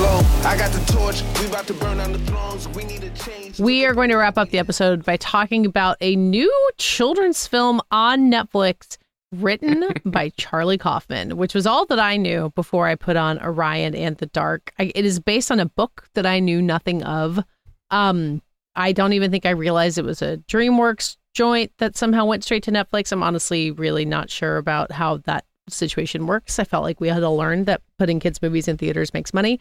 top 0.06 0.22
of 0.22 0.28
the 0.28 0.34
globe. 0.34 0.46
I 0.46 0.58
got 0.58 0.72
the 0.72 0.94
torch. 0.94 1.24
We 1.40 1.48
about 1.48 1.68
to 1.68 1.74
burn 1.74 1.98
down 1.98 2.12
the 2.12 2.20
thrones. 2.20 2.68
We 2.70 2.84
need 2.84 3.04
a 3.04 3.10
change. 3.12 3.60
We 3.60 3.86
are 3.86 3.94
going 3.94 4.10
to 4.10 4.16
wrap 4.16 4.38
up 4.38 4.50
the 4.50 4.60
episode 4.60 5.04
by 5.04 5.18
talking 5.18 5.66
about 5.66 5.98
a 6.02 6.16
new 6.16 6.72
children's 6.78 7.48
film 7.48 7.82
on 7.92 8.32
Netflix 8.32 8.98
written 9.32 9.86
by 10.06 10.30
Charlie 10.38 10.78
Kaufman, 10.78 11.38
which 11.38 11.54
was 11.54 11.66
all 11.66 11.86
that 11.88 12.00
I 12.00 12.18
knew 12.18 12.52
before 12.56 12.88
I 12.88 12.96
put 12.96 13.16
on 13.16 13.42
Orion 13.42 13.96
and 13.96 14.18
the 14.18 14.28
Dark. 14.28 14.74
I, 14.80 14.92
it 14.96 15.06
is 15.06 15.20
based 15.20 15.52
on 15.52 15.60
a 15.60 15.66
book 15.66 16.08
that 16.14 16.26
I 16.26 16.40
knew 16.40 16.62
nothing 16.62 17.04
of. 17.04 17.44
Um, 17.92 18.42
I 18.76 18.92
don't 18.92 19.14
even 19.14 19.32
think 19.32 19.46
I 19.46 19.52
realized 19.52 19.98
it 19.98 20.06
was 20.06 20.22
a 20.22 20.38
DreamWorks 20.50 21.18
joint 21.34 21.72
that 21.80 21.98
somehow 21.98 22.26
went 22.26 22.44
straight 22.44 22.64
to 22.64 22.72
Netflix. 22.72 23.12
I'm 23.12 23.24
honestly 23.24 23.72
really 23.72 24.06
not 24.06 24.30
sure 24.30 24.58
about 24.58 24.92
how 24.92 25.18
that 25.26 25.46
situation 25.70 26.28
works. 26.28 26.60
I 26.60 26.64
felt 26.64 26.84
like 26.84 27.00
we 27.00 27.08
had 27.08 27.20
to 27.20 27.30
learn 27.30 27.66
that 27.66 27.82
putting 27.98 28.20
kids' 28.20 28.42
movies 28.42 28.68
in 28.68 28.78
theaters 28.78 29.14
makes 29.14 29.34
money. 29.34 29.60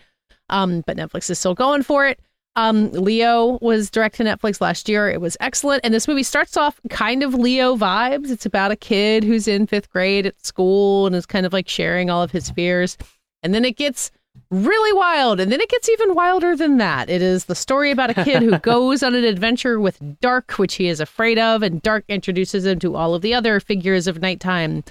Um, 0.50 0.82
but 0.86 0.96
Netflix 0.96 1.30
is 1.30 1.38
still 1.38 1.54
going 1.54 1.82
for 1.82 2.06
it. 2.06 2.20
Um, 2.56 2.92
Leo 2.92 3.58
was 3.60 3.90
direct 3.90 4.16
to 4.16 4.24
Netflix 4.24 4.60
last 4.60 4.88
year. 4.88 5.10
It 5.10 5.20
was 5.20 5.36
excellent. 5.40 5.80
And 5.84 5.92
this 5.92 6.06
movie 6.06 6.22
starts 6.22 6.56
off 6.56 6.80
kind 6.88 7.22
of 7.22 7.34
Leo 7.34 7.76
vibes. 7.76 8.30
It's 8.30 8.46
about 8.46 8.70
a 8.70 8.76
kid 8.76 9.24
who's 9.24 9.48
in 9.48 9.66
fifth 9.66 9.90
grade 9.90 10.26
at 10.26 10.44
school 10.44 11.06
and 11.06 11.16
is 11.16 11.26
kind 11.26 11.46
of 11.46 11.52
like 11.52 11.68
sharing 11.68 12.10
all 12.10 12.22
of 12.22 12.30
his 12.30 12.50
fears. 12.50 12.96
And 13.42 13.52
then 13.52 13.64
it 13.64 13.76
gets 13.76 14.12
really 14.50 14.92
wild. 14.96 15.40
And 15.40 15.50
then 15.50 15.60
it 15.60 15.68
gets 15.68 15.88
even 15.88 16.14
wilder 16.14 16.54
than 16.54 16.76
that. 16.78 17.10
It 17.10 17.22
is 17.22 17.46
the 17.46 17.56
story 17.56 17.90
about 17.90 18.10
a 18.10 18.24
kid 18.24 18.42
who 18.42 18.58
goes 18.60 19.02
on 19.02 19.16
an 19.16 19.24
adventure 19.24 19.80
with 19.80 20.00
Dark, 20.20 20.52
which 20.52 20.74
he 20.74 20.88
is 20.88 21.00
afraid 21.00 21.38
of. 21.38 21.62
And 21.62 21.82
Dark 21.82 22.04
introduces 22.08 22.64
him 22.64 22.78
to 22.80 22.94
all 22.94 23.14
of 23.14 23.22
the 23.22 23.34
other 23.34 23.58
figures 23.58 24.06
of 24.06 24.20
nighttime 24.20 24.84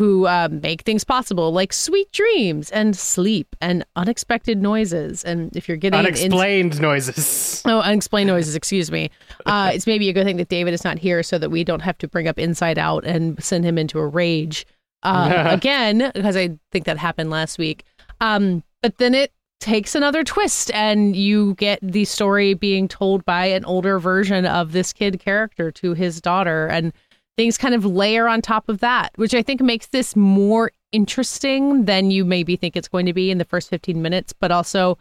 who 0.00 0.26
uh, 0.26 0.48
make 0.50 0.80
things 0.80 1.04
possible, 1.04 1.52
like 1.52 1.74
sweet 1.74 2.10
dreams 2.10 2.70
and 2.70 2.96
sleep 2.96 3.54
and 3.60 3.84
unexpected 3.96 4.62
noises. 4.62 5.22
And 5.22 5.54
if 5.54 5.68
you're 5.68 5.76
getting 5.76 5.98
unexplained 5.98 6.80
noises 6.80 7.62
Oh, 7.66 7.80
unexplained 7.80 8.28
noises, 8.28 8.54
excuse 8.54 8.90
me. 8.90 9.10
Uh, 9.44 9.72
it's 9.74 9.86
maybe 9.86 10.08
a 10.08 10.14
good 10.14 10.24
thing 10.24 10.38
that 10.38 10.48
David 10.48 10.72
is 10.72 10.84
not 10.84 10.98
here 10.98 11.22
so 11.22 11.36
that 11.36 11.50
we 11.50 11.64
don't 11.64 11.80
have 11.80 11.98
to 11.98 12.08
bring 12.08 12.28
up 12.28 12.38
Inside 12.38 12.78
Out 12.78 13.04
and 13.04 13.44
send 13.44 13.62
him 13.62 13.76
into 13.76 13.98
a 13.98 14.06
rage 14.06 14.66
uh, 15.02 15.48
again, 15.50 16.10
because 16.14 16.34
I 16.34 16.56
think 16.72 16.86
that 16.86 16.96
happened 16.96 17.28
last 17.28 17.58
week. 17.58 17.84
Um, 18.22 18.64
but 18.80 18.96
then 18.96 19.14
it 19.14 19.34
takes 19.60 19.94
another 19.94 20.24
twist, 20.24 20.70
and 20.72 21.14
you 21.14 21.56
get 21.56 21.78
the 21.82 22.06
story 22.06 22.54
being 22.54 22.88
told 22.88 23.22
by 23.26 23.44
an 23.44 23.66
older 23.66 23.98
version 23.98 24.46
of 24.46 24.72
this 24.72 24.94
kid 24.94 25.20
character 25.20 25.70
to 25.72 25.92
his 25.92 26.22
daughter. 26.22 26.68
And 26.68 26.94
things 27.40 27.56
kind 27.56 27.74
of 27.74 27.86
layer 27.86 28.28
on 28.28 28.42
top 28.42 28.68
of 28.68 28.80
that, 28.80 29.12
which 29.16 29.32
I 29.32 29.40
think 29.40 29.62
makes 29.62 29.86
this 29.86 30.14
more 30.14 30.72
interesting 30.92 31.86
than 31.86 32.10
you 32.10 32.22
maybe 32.22 32.54
think 32.54 32.76
it's 32.76 32.86
going 32.86 33.06
to 33.06 33.14
be 33.14 33.30
in 33.30 33.38
the 33.38 33.46
first 33.46 33.70
15 33.70 34.02
minutes, 34.02 34.34
but 34.34 34.52
also 34.52 34.98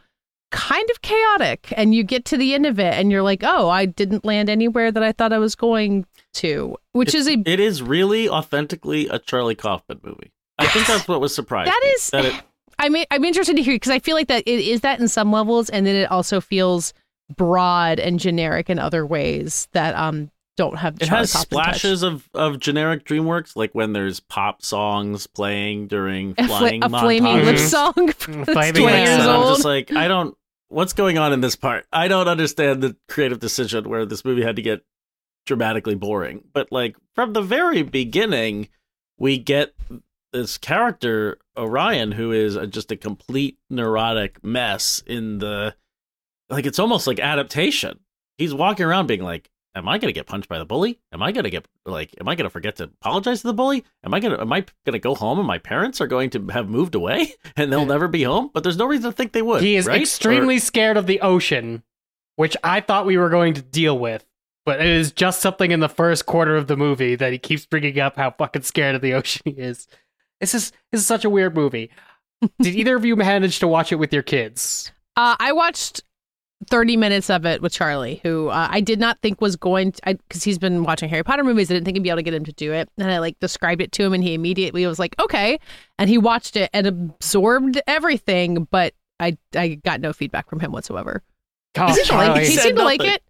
kind 0.50 0.90
of 0.90 1.02
chaotic. 1.02 1.74
And 1.76 1.94
you 1.94 2.02
get 2.02 2.24
to 2.26 2.38
the 2.38 2.54
end 2.54 2.66
of 2.66 2.80
it 2.80 2.94
and 2.94 3.12
you're 3.12 3.24
like, 3.24 3.44
oh, 3.44 3.68
I 3.68 3.86
didn't 3.86 4.24
land 4.24 4.50
anywhere 4.50 4.90
that 4.90 5.04
I 5.04 5.12
thought 5.12 5.34
I 5.34 5.38
was 5.38 5.54
going 5.54 6.06
to, 6.36 6.78
which 6.94 7.14
is 7.14 7.28
a. 7.28 7.34
It 7.46 7.60
is 7.60 7.84
really 7.84 8.30
authentically 8.30 9.10
a 9.10 9.20
Charlie 9.20 9.56
Kaufman 9.56 10.00
movie. 10.02 10.32
I 10.58 10.68
think 10.68 10.88
that's 10.88 11.10
what 11.10 11.20
was 11.20 11.36
surprising. 11.36 11.74
That 11.74 11.94
is. 11.98 12.10
that 12.12 12.24
it, 12.24 12.42
I 12.80 12.88
mean, 12.88 13.04
I'm 13.12 13.26
interested 13.26 13.58
to 13.58 13.62
hear 13.62 13.76
because 13.76 13.92
I 13.92 14.00
feel 14.00 14.16
like 14.16 14.30
that 14.30 14.48
it 14.48 14.62
is 14.62 14.80
that 14.80 15.02
in 15.02 15.10
some 15.10 15.30
levels, 15.34 15.70
and 15.70 15.86
then 15.86 15.98
it 15.98 16.10
also 16.10 16.40
feels 16.40 16.94
broad 17.36 18.00
and 18.00 18.18
generic 18.18 18.70
in 18.70 18.80
other 18.80 19.06
ways 19.06 19.68
that 19.74 19.94
um 19.94 20.32
don't 20.60 20.76
have. 20.76 20.97
it 20.99 21.07
has 21.07 21.32
Kaufman 21.32 21.64
touch. 21.64 21.78
splashes 21.78 22.03
of, 22.03 22.30
of 22.34 22.60
generic 22.60 23.05
DreamWorks, 23.05 23.55
like 23.55 23.74
when 23.74 23.93
there's 23.93 24.20
pop 24.20 24.62
songs 24.62 25.26
playing 25.26 25.88
during 25.88 26.36
A, 26.38 26.45
fla- 26.47 26.57
flying 26.60 26.84
a 26.84 26.89
flaming 26.89 27.45
lip 27.45 27.55
mm-hmm. 27.55 27.66
song 27.66 27.93
that's 27.95 28.51
Flaming 28.51 28.82
20 28.82 28.97
years 28.97 29.24
song. 29.24 29.30
I'm 29.30 29.39
old. 29.41 29.55
just 29.55 29.66
like, 29.66 29.93
I 29.93 30.10
don't. 30.10 30.36
What's 30.68 30.91
going 30.91 31.18
on 31.18 31.32
in 31.32 31.39
this 31.39 31.55
part? 31.55 31.86
I 31.93 32.10
don't 32.10 32.28
understand 32.28 32.84
the 32.84 32.97
creative 33.07 33.39
decision 33.39 33.88
where 33.88 34.05
this 34.05 34.26
movie 34.26 34.43
had 34.43 34.57
to 34.57 34.62
get 34.62 34.82
dramatically 35.45 35.95
boring. 35.95 36.43
But 36.53 36.74
like 36.74 36.97
from 37.16 37.32
the 37.32 37.41
very 37.41 37.82
beginning, 37.82 38.68
we 39.18 39.38
get 39.38 39.74
this 40.34 40.57
character 40.57 41.38
Orion 41.57 42.12
who 42.12 42.34
is 42.34 42.57
a, 42.57 42.68
just 42.68 42.91
a 42.91 42.97
complete 42.97 43.57
neurotic 43.70 44.43
mess 44.43 45.01
in 45.07 45.39
the 45.39 45.74
like 46.49 46.66
it's 46.66 46.80
almost 46.80 47.07
like 47.07 47.20
adaptation. 47.20 47.99
He's 48.38 48.53
walking 48.53 48.86
around 48.86 49.07
being 49.07 49.24
like, 49.24 49.49
am 49.76 49.88
I 49.88 49.98
going 49.98 50.10
to 50.10 50.18
get 50.18 50.26
punched 50.28 50.50
by 50.50 50.58
the 50.60 50.66
bully? 50.66 51.00
Am 51.12 51.22
I 51.24 51.32
going 51.32 51.44
to 51.44 51.50
get 51.50 51.68
like 51.86 52.14
am 52.20 52.28
I 52.28 52.36
going 52.36 52.46
to 52.46 52.50
forget 52.50 52.76
to 52.78 52.84
apologize 52.86 53.42
to 53.42 53.48
the 53.48 53.54
bully? 53.54 53.84
Am 54.04 54.14
I 54.14 54.20
going 54.20 54.34
to 54.36 54.42
am 54.42 54.52
I 54.52 54.62
going 54.86 54.94
to 54.94 55.00
go 55.00 55.16
home 55.16 55.38
and 55.40 55.48
my 55.48 55.58
parents 55.58 56.02
are 56.02 56.08
going 56.08 56.30
to 56.32 56.48
have 56.48 56.70
moved 56.70 56.96
away 56.96 57.34
and 57.56 57.72
they'll 57.72 57.86
never 57.86 58.08
be 58.08 58.24
home? 58.24 58.50
But 58.54 58.64
there's 58.64 58.78
no 58.78 58.86
reason 58.86 59.12
to 59.12 59.16
think 59.16 59.32
they 59.32 59.42
would. 59.42 59.62
He 59.64 59.76
is 59.76 59.86
right? 59.86 60.02
extremely 60.02 60.58
Or- 60.58 60.62
scared 60.62 60.98
of 60.98 61.08
the 61.08 61.22
ocean, 61.22 61.84
which 62.36 62.56
I 62.64 62.82
thought 62.82 63.06
we 63.06 63.18
were 63.18 63.30
going 63.30 63.54
to 63.56 63.62
deal 63.62 63.98
with. 63.98 64.26
But 64.66 64.82
it 64.82 64.88
is 64.88 65.12
just 65.12 65.42
something 65.42 65.72
in 65.72 65.80
the 65.80 65.90
first 65.90 66.26
quarter 66.28 66.56
of 66.56 66.68
the 66.68 66.78
movie 66.78 67.16
that 67.16 67.32
he 67.32 67.40
keeps 67.40 67.66
bringing 67.66 68.00
up 68.00 68.18
how 68.18 68.32
fucking 68.32 68.62
scared 68.64 68.96
of 68.96 69.02
the 69.02 69.14
ocean 69.16 69.42
he 69.46 69.52
is. 69.52 69.88
This 70.40 70.54
is 70.54 70.72
this 70.92 71.02
is 71.02 71.08
such 71.08 71.26
a 71.26 71.30
weird 71.30 71.56
movie. 71.56 71.90
Did 72.62 72.76
either 72.76 72.96
of 72.96 73.04
you 73.04 73.16
manage 73.16 73.60
to 73.60 73.68
watch 73.68 73.92
it 73.92 73.96
with 73.96 74.14
your 74.14 74.24
kids? 74.24 74.92
Uh, 75.18 75.36
I 75.40 75.52
watched 75.52 76.04
30 76.68 76.97
minutes 76.97 77.30
of 77.30 77.45
it 77.45 77.62
with 77.62 77.72
Charlie, 77.72 78.20
who 78.24 78.49
uh, 78.49 78.68
I 78.70 78.82
did 78.82 78.99
not 78.99 79.20
think 79.22 79.39
was 79.39 79.55
going 79.55 79.93
to, 79.93 80.01
because 80.28 80.43
he's 80.43 80.57
been 80.57 80.84
watching 80.84 81.07
Harry 81.10 81.24
Potter 81.24 81.43
movies. 81.43 81.72
I 81.72 81.74
didn't 81.74 81.86
think 81.86 81.97
I'd 81.97 82.03
be 82.03 82.10
able 82.10 82.18
to 82.18 82.24
get 82.24 82.34
him 82.34 82.45
to 82.45 82.53
do 82.53 82.74
it. 82.74 82.89
And 82.97 83.10
I 83.10 83.20
like 83.20 83.39
described 83.39 83.82
it 83.82 83.91
to 83.93 84.03
him, 84.03 84.14
and 84.14 84.24
he 84.24 84.34
immediately 84.34 84.86
was 84.86 84.99
like, 84.99 85.16
okay. 85.20 85.60
And 85.97 86.10
he 86.10 86.18
watched 86.18 86.57
it 86.57 86.70
and 86.74 86.86
absorbed 86.86 87.82
everything, 87.88 88.68
but 88.70 88.93
I, 89.20 89.38
I 89.55 89.76
got 89.76 90.01
no 90.01 90.12
feedback 90.12 90.49
from 90.49 90.60
him 90.60 90.72
whatsoever. 90.72 91.24
Oh, 91.78 91.88
he 91.88 91.93
seemed 91.93 92.07
to 92.07 92.14
like 92.14 92.26
Charlie, 92.26 92.41
it. 92.41 92.47
He 92.47 92.57
seemed 92.57 92.78
to 92.78 92.84
like 92.84 93.03
it. 93.03 93.24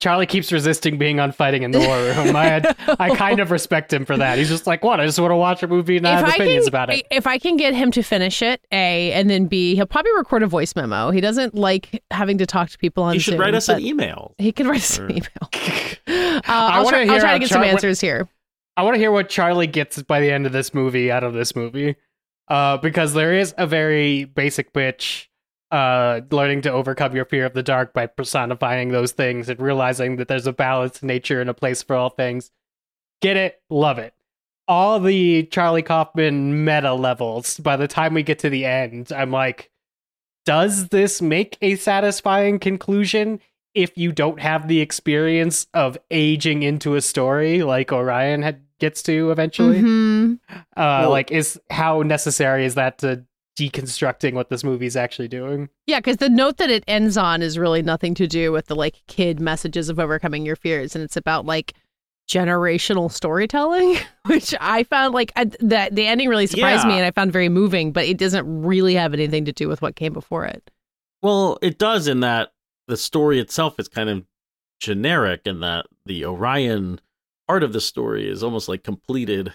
Charlie 0.00 0.26
keeps 0.26 0.52
resisting 0.52 0.96
being 0.96 1.18
on 1.18 1.32
fighting 1.32 1.64
in 1.64 1.72
the 1.72 1.80
war 1.80 1.96
room. 1.98 2.36
I 2.36 2.44
had, 2.44 2.76
I 3.00 3.14
kind 3.16 3.40
of 3.40 3.50
respect 3.50 3.92
him 3.92 4.04
for 4.04 4.16
that. 4.16 4.38
He's 4.38 4.48
just 4.48 4.64
like, 4.66 4.84
what? 4.84 5.00
I 5.00 5.06
just 5.06 5.18
want 5.18 5.32
to 5.32 5.36
watch 5.36 5.62
a 5.64 5.66
movie 5.66 5.96
and 5.96 6.06
I 6.06 6.20
have 6.20 6.28
opinions 6.28 6.66
can, 6.66 6.68
about 6.68 6.90
it. 6.90 7.06
If 7.10 7.26
I 7.26 7.38
can 7.38 7.56
get 7.56 7.74
him 7.74 7.90
to 7.92 8.02
finish 8.02 8.40
it, 8.40 8.60
A, 8.70 9.12
and 9.12 9.28
then 9.28 9.46
B, 9.46 9.74
he'll 9.74 9.86
probably 9.86 10.12
record 10.16 10.44
a 10.44 10.46
voice 10.46 10.76
memo. 10.76 11.10
He 11.10 11.20
doesn't 11.20 11.56
like 11.56 12.02
having 12.12 12.38
to 12.38 12.46
talk 12.46 12.70
to 12.70 12.78
people 12.78 13.02
on 13.02 13.14
you 13.14 13.20
should 13.20 13.32
Zoom, 13.32 13.40
write 13.40 13.54
us 13.54 13.68
an 13.68 13.80
email. 13.80 14.34
He 14.38 14.52
can 14.52 14.68
write 14.68 14.82
us 14.82 14.98
Or- 14.98 15.06
an 15.06 15.10
email. 15.12 15.28
Uh, 16.08 16.42
I'll, 16.46 16.84
wanna 16.84 16.96
try, 16.98 17.04
hear 17.04 17.12
I'll 17.14 17.20
try 17.20 17.32
to 17.34 17.38
get 17.40 17.48
some 17.48 17.56
Char- 17.56 17.64
what- 17.66 17.74
answers 17.74 18.00
here. 18.00 18.28
I 18.78 18.82
want 18.82 18.94
to 18.94 18.98
hear 18.98 19.10
what 19.10 19.28
Charlie 19.28 19.66
gets 19.66 20.00
by 20.02 20.20
the 20.20 20.30
end 20.30 20.46
of 20.46 20.52
this 20.52 20.72
movie 20.72 21.10
out 21.10 21.22
of 21.24 21.34
this 21.34 21.54
movie. 21.54 21.96
Uh, 22.46 22.78
because 22.78 23.12
there 23.12 23.34
is 23.34 23.54
a 23.58 23.66
very 23.66 24.24
basic 24.24 24.72
bitch 24.72 25.26
uh, 25.70 26.20
learning 26.30 26.62
to 26.62 26.72
overcome 26.72 27.14
your 27.14 27.24
fear 27.24 27.44
of 27.44 27.52
the 27.54 27.62
dark 27.62 27.92
by 27.92 28.06
personifying 28.06 28.88
those 28.88 29.12
things 29.12 29.48
and 29.48 29.60
realizing 29.60 30.16
that 30.16 30.28
there's 30.28 30.46
a 30.46 30.52
balanced 30.52 31.02
nature 31.02 31.40
and 31.40 31.50
a 31.50 31.54
place 31.54 31.82
for 31.82 31.94
all 31.96 32.10
things. 32.10 32.50
Get 33.20 33.36
it? 33.36 33.60
Love 33.68 33.98
it. 33.98 34.14
All 34.66 35.00
the 35.00 35.44
Charlie 35.44 35.82
Kaufman 35.82 36.64
meta 36.64 36.92
levels, 36.94 37.58
by 37.58 37.76
the 37.76 37.88
time 37.88 38.14
we 38.14 38.22
get 38.22 38.38
to 38.40 38.50
the 38.50 38.64
end, 38.64 39.12
I'm 39.12 39.30
like, 39.30 39.70
does 40.44 40.88
this 40.88 41.20
make 41.20 41.58
a 41.60 41.76
satisfying 41.76 42.58
conclusion 42.58 43.40
if 43.74 43.96
you 43.96 44.12
don't 44.12 44.40
have 44.40 44.68
the 44.68 44.80
experience 44.80 45.66
of 45.74 45.98
aging 46.10 46.62
into 46.62 46.94
a 46.96 47.00
story 47.02 47.62
like 47.62 47.92
Orion 47.92 48.42
had 48.42 48.62
gets 48.78 49.02
to 49.02 49.30
eventually? 49.30 49.80
Mhm. 49.80 50.38
Uh, 50.50 50.64
Well- 50.76 51.10
like, 51.10 51.30
is 51.30 51.60
how 51.70 52.02
necessary 52.02 52.64
is 52.64 52.76
that 52.76 52.98
to 52.98 53.24
deconstructing 53.58 54.34
what 54.34 54.48
this 54.50 54.62
movie 54.62 54.86
is 54.86 54.96
actually 54.96 55.28
doing? 55.28 55.68
Yeah, 55.86 55.98
because 55.98 56.18
the 56.18 56.28
note 56.28 56.58
that 56.58 56.70
it 56.70 56.84
ends 56.86 57.16
on 57.16 57.42
is 57.42 57.58
really 57.58 57.82
nothing 57.82 58.14
to 58.14 58.26
do 58.26 58.52
with 58.52 58.66
the 58.66 58.76
like 58.76 59.02
kid 59.08 59.40
messages 59.40 59.88
of 59.88 59.98
overcoming 59.98 60.46
your 60.46 60.56
fears, 60.56 60.94
and 60.94 61.02
it's 61.02 61.16
about 61.16 61.44
like 61.44 61.74
generational 62.28 63.10
storytelling, 63.10 63.98
which 64.26 64.54
I 64.60 64.84
found 64.84 65.14
like 65.14 65.32
I, 65.34 65.46
that 65.60 65.94
the 65.94 66.06
ending 66.06 66.28
really 66.28 66.46
surprised 66.46 66.86
me, 66.86 66.94
and 66.94 67.04
I 67.04 67.10
found 67.10 67.32
very 67.32 67.48
moving. 67.48 67.92
But 67.92 68.06
it 68.06 68.18
doesn't 68.18 68.62
really 68.62 68.94
have 68.94 69.12
anything 69.12 69.44
to 69.46 69.52
do 69.52 69.68
with 69.68 69.82
what 69.82 69.96
came 69.96 70.12
before 70.12 70.46
it. 70.46 70.70
Well, 71.22 71.58
it 71.60 71.78
does 71.78 72.06
in 72.06 72.20
that 72.20 72.52
the 72.86 72.96
story 72.96 73.40
itself 73.40 73.80
is 73.80 73.88
kind 73.88 74.08
of 74.08 74.24
generic 74.80 75.42
and 75.46 75.62
that 75.62 75.86
the 76.06 76.24
Orion 76.24 77.00
part 77.48 77.64
of 77.64 77.72
the 77.72 77.80
story 77.80 78.30
is 78.30 78.44
almost 78.44 78.68
like 78.68 78.84
completed 78.84 79.52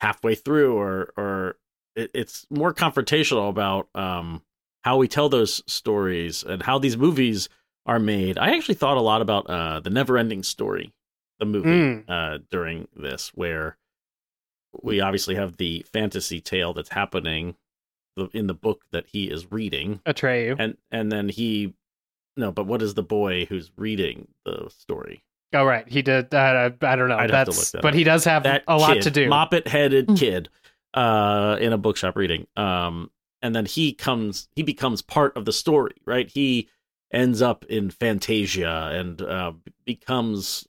halfway 0.00 0.34
through 0.34 0.76
or 0.76 1.12
or 1.16 1.56
it, 1.96 2.10
it's 2.14 2.46
more 2.50 2.72
confrontational 2.74 3.48
about 3.48 3.88
um 3.94 4.42
how 4.82 4.96
we 4.98 5.08
tell 5.08 5.28
those 5.28 5.62
stories 5.66 6.42
and 6.42 6.62
how 6.62 6.78
these 6.78 6.96
movies 6.96 7.48
are 7.86 7.98
made. 7.98 8.36
I 8.38 8.54
actually 8.56 8.74
thought 8.76 8.96
a 8.96 9.00
lot 9.00 9.22
about 9.22 9.48
uh 9.48 9.80
the 9.80 9.90
never 9.90 10.18
ending 10.18 10.42
story, 10.42 10.92
the 11.38 11.44
movie 11.46 11.68
Mm. 11.68 12.04
uh 12.08 12.38
during 12.50 12.88
this 12.96 13.28
where 13.34 13.76
we 14.82 15.00
obviously 15.00 15.36
have 15.36 15.56
the 15.56 15.84
fantasy 15.92 16.40
tale 16.40 16.72
that's 16.72 16.90
happening 16.90 17.54
in 18.32 18.46
the 18.46 18.54
book 18.54 18.84
that 18.92 19.06
he 19.08 19.24
is 19.30 19.50
reading 19.52 20.00
Atreyu. 20.06 20.56
and 20.58 20.76
and 20.90 21.10
then 21.12 21.28
he 21.28 21.74
no 22.36 22.50
but 22.52 22.66
what 22.66 22.82
is 22.82 22.94
the 22.94 23.02
boy 23.02 23.44
who's 23.46 23.70
reading 23.76 24.28
the 24.44 24.68
story 24.70 25.22
Oh, 25.56 25.64
right. 25.64 25.88
He 25.88 26.02
did. 26.02 26.34
Uh, 26.34 26.70
I 26.82 26.96
don't 26.96 27.08
know. 27.08 27.14
I'd 27.16 27.30
have 27.30 27.46
to 27.46 27.52
That's, 27.52 27.58
look 27.58 27.80
that 27.80 27.82
but 27.82 27.88
up. 27.92 27.94
he 27.94 28.02
does 28.02 28.24
have 28.24 28.42
that 28.42 28.64
a 28.66 28.76
lot 28.76 28.94
kid, 28.94 29.02
to 29.02 29.10
do. 29.12 29.28
moppet 29.30 29.68
headed 29.68 30.08
Mm. 30.08 30.18
kid 30.18 30.48
uh 30.94 31.56
in 31.60 31.72
a 31.72 31.78
bookshop 31.78 32.16
reading. 32.16 32.46
Um 32.56 33.10
and 33.42 33.54
then 33.54 33.66
he 33.66 33.92
comes 33.92 34.48
he 34.56 34.62
becomes 34.62 35.02
part 35.02 35.36
of 35.36 35.44
the 35.44 35.52
story 35.52 35.94
right? 36.06 36.28
He 36.28 36.68
ends 37.12 37.42
up 37.42 37.64
in 37.66 37.90
fantasia 37.90 38.90
and 38.92 39.20
uh 39.22 39.52
becomes 39.84 40.66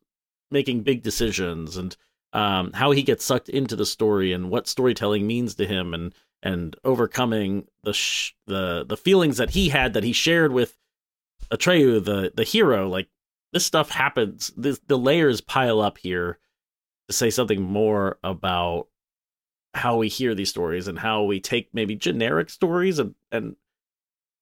making 0.52 0.82
big 0.82 1.04
decisions 1.04 1.78
and 1.78 1.96
um 2.34 2.72
how 2.74 2.92
he 2.92 3.04
gets 3.04 3.24
sucked 3.26 3.50
into 3.50 3.76
the 3.76 3.86
story 3.86 4.34
and 4.34 4.50
what 4.50 4.68
storytelling 4.68 5.26
means 5.26 5.56
to 5.56 5.66
him 5.66 5.94
and 5.94 6.14
and 6.44 6.76
overcoming 6.84 7.68
the 7.84 7.94
sh- 7.94 8.34
the 8.46 8.86
the 8.88 8.98
feelings 8.98 9.38
that 9.38 9.50
he 9.50 9.70
had 9.70 9.94
that 9.94 10.04
he 10.04 10.14
shared 10.14 10.52
with 10.54 10.78
Atreyu 11.52 12.04
the 12.04 12.32
the 12.36 12.44
hero. 12.44 12.88
Like 12.88 13.10
this 13.52 13.66
stuff 13.66 13.90
happens. 13.90 14.52
This, 14.56 14.80
the 14.88 14.98
layers 14.98 15.42
pile 15.42 15.82
up 15.82 15.98
here 15.98 16.38
to 17.08 17.14
say 17.14 17.30
something 17.30 17.62
more 17.62 18.20
about 18.24 18.88
how 19.76 19.98
we 19.98 20.08
hear 20.08 20.34
these 20.34 20.50
stories 20.50 20.88
and 20.88 20.98
how 21.00 21.24
we 21.24 21.40
take 21.40 21.70
maybe 21.74 21.96
generic 21.96 22.50
stories 22.50 22.98
and, 22.98 23.14
and 23.32 23.56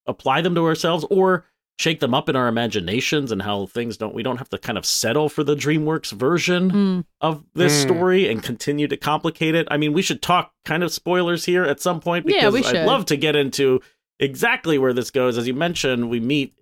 apply 0.06 0.42
them 0.42 0.56
to 0.56 0.66
ourselves 0.66 1.06
or 1.10 1.46
shake 1.80 2.00
them 2.00 2.14
up 2.14 2.30
in 2.30 2.36
our 2.36 2.48
imaginations 2.48 3.32
and 3.32 3.42
how 3.42 3.66
things 3.66 3.98
don't 3.98 4.14
we 4.14 4.22
don't 4.22 4.38
have 4.38 4.50
to 4.50 4.58
kind 4.60 4.78
of 4.78 4.86
settle 4.86 5.28
for 5.30 5.44
the 5.44 5.56
dreamworks 5.56 6.12
version 6.12 6.70
Mm. 6.72 7.06
of 7.20 7.44
this 7.56 7.74
Hmm. 7.82 7.88
story 7.90 8.30
and 8.30 8.44
continue 8.44 8.88
to 8.88 8.96
complicate 8.98 9.56
it 9.56 9.68
i 9.72 9.78
mean 9.78 9.92
we 9.92 10.04
should 10.04 10.22
talk 10.22 10.54
kind 10.66 10.84
of 10.84 10.92
spoilers 10.94 11.46
here 11.46 11.64
at 11.64 11.80
some 11.82 12.00
point 12.00 12.26
Yeah, 12.28 12.50
because 12.52 12.54
we 12.54 12.64
i'd 12.80 12.86
love 12.86 13.06
to 13.08 13.18
get 13.18 13.36
into 13.36 13.82
exactly 14.20 14.78
where 14.78 14.94
this 14.94 15.10
goes 15.10 15.36
as 15.38 15.48
you 15.48 15.56
mentioned 15.56 16.10
we 16.12 16.20
meet 16.20 16.54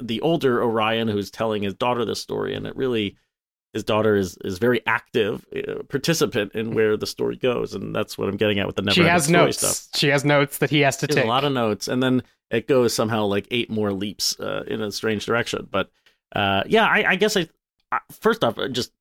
the 0.00 0.20
older 0.22 0.62
orion 0.62 1.08
who's 1.08 1.30
telling 1.30 1.62
his 1.62 1.74
daughter 1.74 2.04
this 2.06 2.20
story 2.20 2.54
and 2.54 2.66
it 2.66 2.74
really 2.76 3.16
his 3.76 3.84
daughter 3.84 4.16
is 4.16 4.38
is 4.44 4.58
very 4.58 4.80
active 4.86 5.44
uh, 5.54 5.82
participant 5.88 6.52
in 6.54 6.74
where 6.74 6.96
the 6.96 7.06
story 7.06 7.36
goes 7.36 7.74
and 7.74 7.94
that's 7.94 8.16
what 8.16 8.26
i'm 8.28 8.36
getting 8.38 8.58
at 8.58 8.66
with 8.66 8.76
the 8.76 8.82
never 8.82 8.94
she 8.94 9.02
has 9.02 9.24
story 9.24 9.38
notes. 9.46 9.58
stuff 9.58 10.00
She 10.00 10.08
has 10.08 10.24
notes 10.24 10.58
that 10.58 10.70
he 10.70 10.80
has 10.80 10.96
to 10.98 11.06
take. 11.06 11.24
a 11.24 11.28
lot 11.28 11.44
of 11.44 11.52
notes 11.52 11.86
and 11.86 12.02
then 12.02 12.22
it 12.50 12.66
goes 12.66 12.94
somehow 12.94 13.24
like 13.26 13.46
eight 13.50 13.68
more 13.70 13.92
leaps 13.92 14.38
uh, 14.40 14.64
in 14.66 14.80
a 14.80 14.90
strange 14.90 15.26
direction 15.26 15.68
but 15.70 15.90
uh, 16.34 16.62
yeah 16.66 16.86
I, 16.86 17.10
I 17.10 17.16
guess 17.16 17.36
I, 17.36 17.48
I 17.92 17.98
first 18.10 18.42
off 18.42 18.56
just 18.72 18.92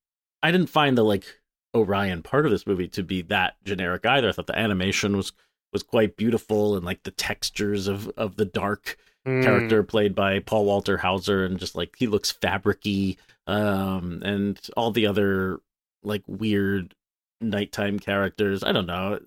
i 0.43 0.51
didn't 0.51 0.67
find 0.69 0.97
the 0.97 1.03
like 1.05 1.25
orion 1.73 2.21
part 2.21 2.45
of 2.45 2.51
this 2.51 2.67
movie 2.67 2.87
to 2.89 3.03
be 3.03 3.21
that 3.23 3.55
generic 3.63 4.05
either 4.05 4.27
i 4.29 4.31
thought 4.33 4.47
the 4.47 4.59
animation 4.59 5.15
was 5.15 5.31
was 5.73 5.83
quite 5.83 6.15
beautiful 6.17 6.75
and 6.75 6.85
like 6.85 7.03
the 7.03 7.11
textures 7.11 7.87
of 7.87 8.09
of 8.17 8.35
the 8.35 8.45
dark 8.45 8.97
Mm. 9.27 9.41
character 9.43 9.81
played 9.81 10.13
by 10.13 10.37
Paul 10.37 10.65
Walter 10.65 10.97
Hauser, 10.97 11.45
and 11.45 11.57
just 11.57 11.75
like 11.75 11.95
he 11.97 12.05
looks 12.05 12.31
fabricy, 12.31 13.17
um, 13.47 14.21
and 14.23 14.59
all 14.75 14.91
the 14.91 15.07
other 15.07 15.59
like 16.03 16.23
weird 16.27 16.93
nighttime 17.41 17.99
characters. 17.99 18.63
I 18.63 18.71
don't 18.71 18.85
know. 18.87 19.19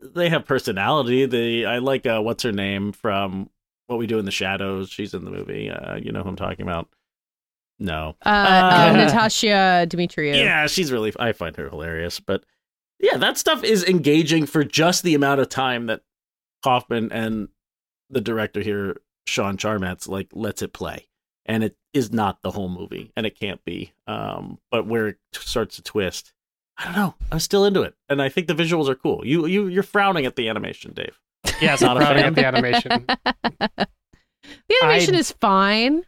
They 0.00 0.28
have 0.28 0.44
personality. 0.46 1.26
They 1.26 1.64
I 1.64 1.78
like 1.78 2.06
uh, 2.06 2.20
what's 2.20 2.42
her 2.44 2.52
name 2.52 2.92
from 2.92 3.50
What 3.86 3.98
We 3.98 4.06
Do 4.06 4.18
in 4.18 4.24
the 4.24 4.30
Shadows. 4.30 4.90
She's 4.90 5.14
in 5.14 5.24
the 5.24 5.30
movie. 5.30 5.70
Uh, 5.70 5.96
you 5.96 6.12
know 6.12 6.22
who 6.22 6.28
I'm 6.28 6.36
talking 6.36 6.62
about? 6.62 6.88
No. 7.80 8.16
Uh, 8.24 8.28
Uh, 8.28 8.32
uh, 8.32 8.94
Natasia 8.96 9.86
Demetriou. 9.88 10.36
Yeah, 10.36 10.66
she's 10.66 10.92
really. 10.92 11.12
I 11.18 11.32
find 11.32 11.56
her 11.56 11.68
hilarious, 11.68 12.20
but 12.20 12.44
yeah, 13.00 13.16
that 13.18 13.38
stuff 13.38 13.62
is 13.64 13.84
engaging 13.84 14.46
for 14.46 14.64
just 14.64 15.02
the 15.02 15.14
amount 15.14 15.40
of 15.40 15.48
time 15.48 15.86
that 15.86 16.02
Kaufman 16.64 17.10
and 17.12 17.48
the 18.10 18.20
director 18.20 18.60
here, 18.60 18.96
Sean 19.26 19.56
Charmatz, 19.56 20.08
like 20.08 20.28
lets 20.32 20.62
it 20.62 20.72
play, 20.72 21.07
and 21.48 21.64
it 21.64 21.76
is 21.92 22.12
not 22.12 22.42
the 22.42 22.52
whole 22.52 22.68
movie, 22.68 23.10
and 23.16 23.26
it 23.26 23.38
can't 23.40 23.64
be. 23.64 23.92
Um, 24.06 24.58
but 24.70 24.86
where 24.86 25.08
it 25.08 25.16
t- 25.32 25.40
starts 25.42 25.74
to 25.76 25.82
twist, 25.82 26.32
I 26.76 26.84
don't 26.84 26.94
know. 26.94 27.14
I'm 27.32 27.40
still 27.40 27.64
into 27.64 27.82
it, 27.82 27.94
and 28.08 28.22
I 28.22 28.28
think 28.28 28.46
the 28.46 28.54
visuals 28.54 28.88
are 28.88 28.94
cool. 28.94 29.26
You 29.26 29.46
you 29.46 29.66
you're 29.66 29.82
frowning 29.82 30.26
at 30.26 30.36
the 30.36 30.48
animation, 30.48 30.92
Dave. 30.92 31.18
Yes, 31.60 31.80
Not 31.80 31.96
I'm 31.96 32.02
a 32.02 32.06
proud 32.06 32.16
fan. 32.22 32.34
the 32.34 32.46
animation. 32.46 33.06
The 34.68 34.76
animation 34.82 35.14
I- 35.14 35.18
is 35.18 35.32
fine. 35.32 36.04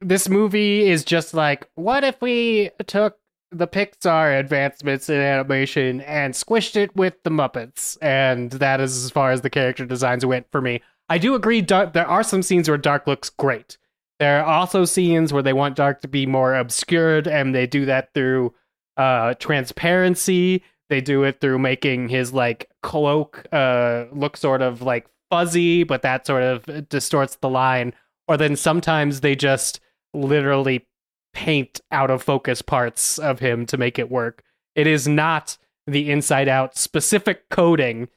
this 0.00 0.28
movie 0.28 0.88
is 0.88 1.04
just 1.04 1.34
like, 1.34 1.68
what 1.74 2.04
if 2.04 2.20
we 2.22 2.70
took 2.86 3.18
the 3.50 3.66
Pixar 3.66 4.38
advancements 4.38 5.08
in 5.10 5.16
animation 5.20 6.00
and 6.02 6.34
squished 6.34 6.76
it 6.76 6.94
with 6.96 7.14
the 7.24 7.30
Muppets? 7.30 7.98
And 8.00 8.50
that 8.52 8.80
is 8.80 9.04
as 9.04 9.10
far 9.10 9.32
as 9.32 9.40
the 9.42 9.50
character 9.50 9.84
designs 9.84 10.24
went 10.24 10.46
for 10.52 10.60
me. 10.60 10.82
I 11.10 11.18
do 11.18 11.34
agree, 11.34 11.60
Dark, 11.60 11.92
there 11.94 12.06
are 12.06 12.22
some 12.22 12.42
scenes 12.42 12.68
where 12.68 12.78
Dark 12.78 13.06
looks 13.06 13.28
great. 13.30 13.76
There 14.18 14.40
are 14.40 14.44
also 14.44 14.84
scenes 14.84 15.32
where 15.32 15.42
they 15.42 15.52
want 15.52 15.76
Dark 15.76 16.00
to 16.02 16.08
be 16.08 16.26
more 16.26 16.54
obscured, 16.54 17.28
and 17.28 17.54
they 17.54 17.66
do 17.66 17.84
that 17.86 18.12
through 18.14 18.52
uh, 18.96 19.34
transparency. 19.34 20.62
They 20.88 21.00
do 21.00 21.22
it 21.22 21.40
through 21.40 21.58
making 21.58 22.08
his 22.08 22.32
like 22.32 22.68
cloak 22.82 23.46
uh, 23.52 24.06
look 24.12 24.36
sort 24.36 24.62
of 24.62 24.82
like 24.82 25.06
fuzzy, 25.30 25.84
but 25.84 26.02
that 26.02 26.26
sort 26.26 26.42
of 26.42 26.88
distorts 26.88 27.36
the 27.36 27.48
line. 27.48 27.92
Or 28.26 28.36
then 28.36 28.56
sometimes 28.56 29.20
they 29.20 29.36
just 29.36 29.80
literally 30.14 30.86
paint 31.32 31.80
out 31.92 32.10
of 32.10 32.22
focus 32.22 32.62
parts 32.62 33.18
of 33.18 33.38
him 33.38 33.66
to 33.66 33.76
make 33.76 33.98
it 33.98 34.10
work. 34.10 34.42
It 34.74 34.86
is 34.86 35.06
not 35.06 35.56
the 35.86 36.10
inside 36.10 36.48
out 36.48 36.76
specific 36.76 37.48
coding 37.50 38.08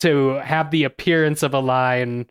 to 0.00 0.34
have 0.44 0.70
the 0.70 0.84
appearance 0.84 1.42
of 1.42 1.54
a 1.54 1.60
line 1.60 2.26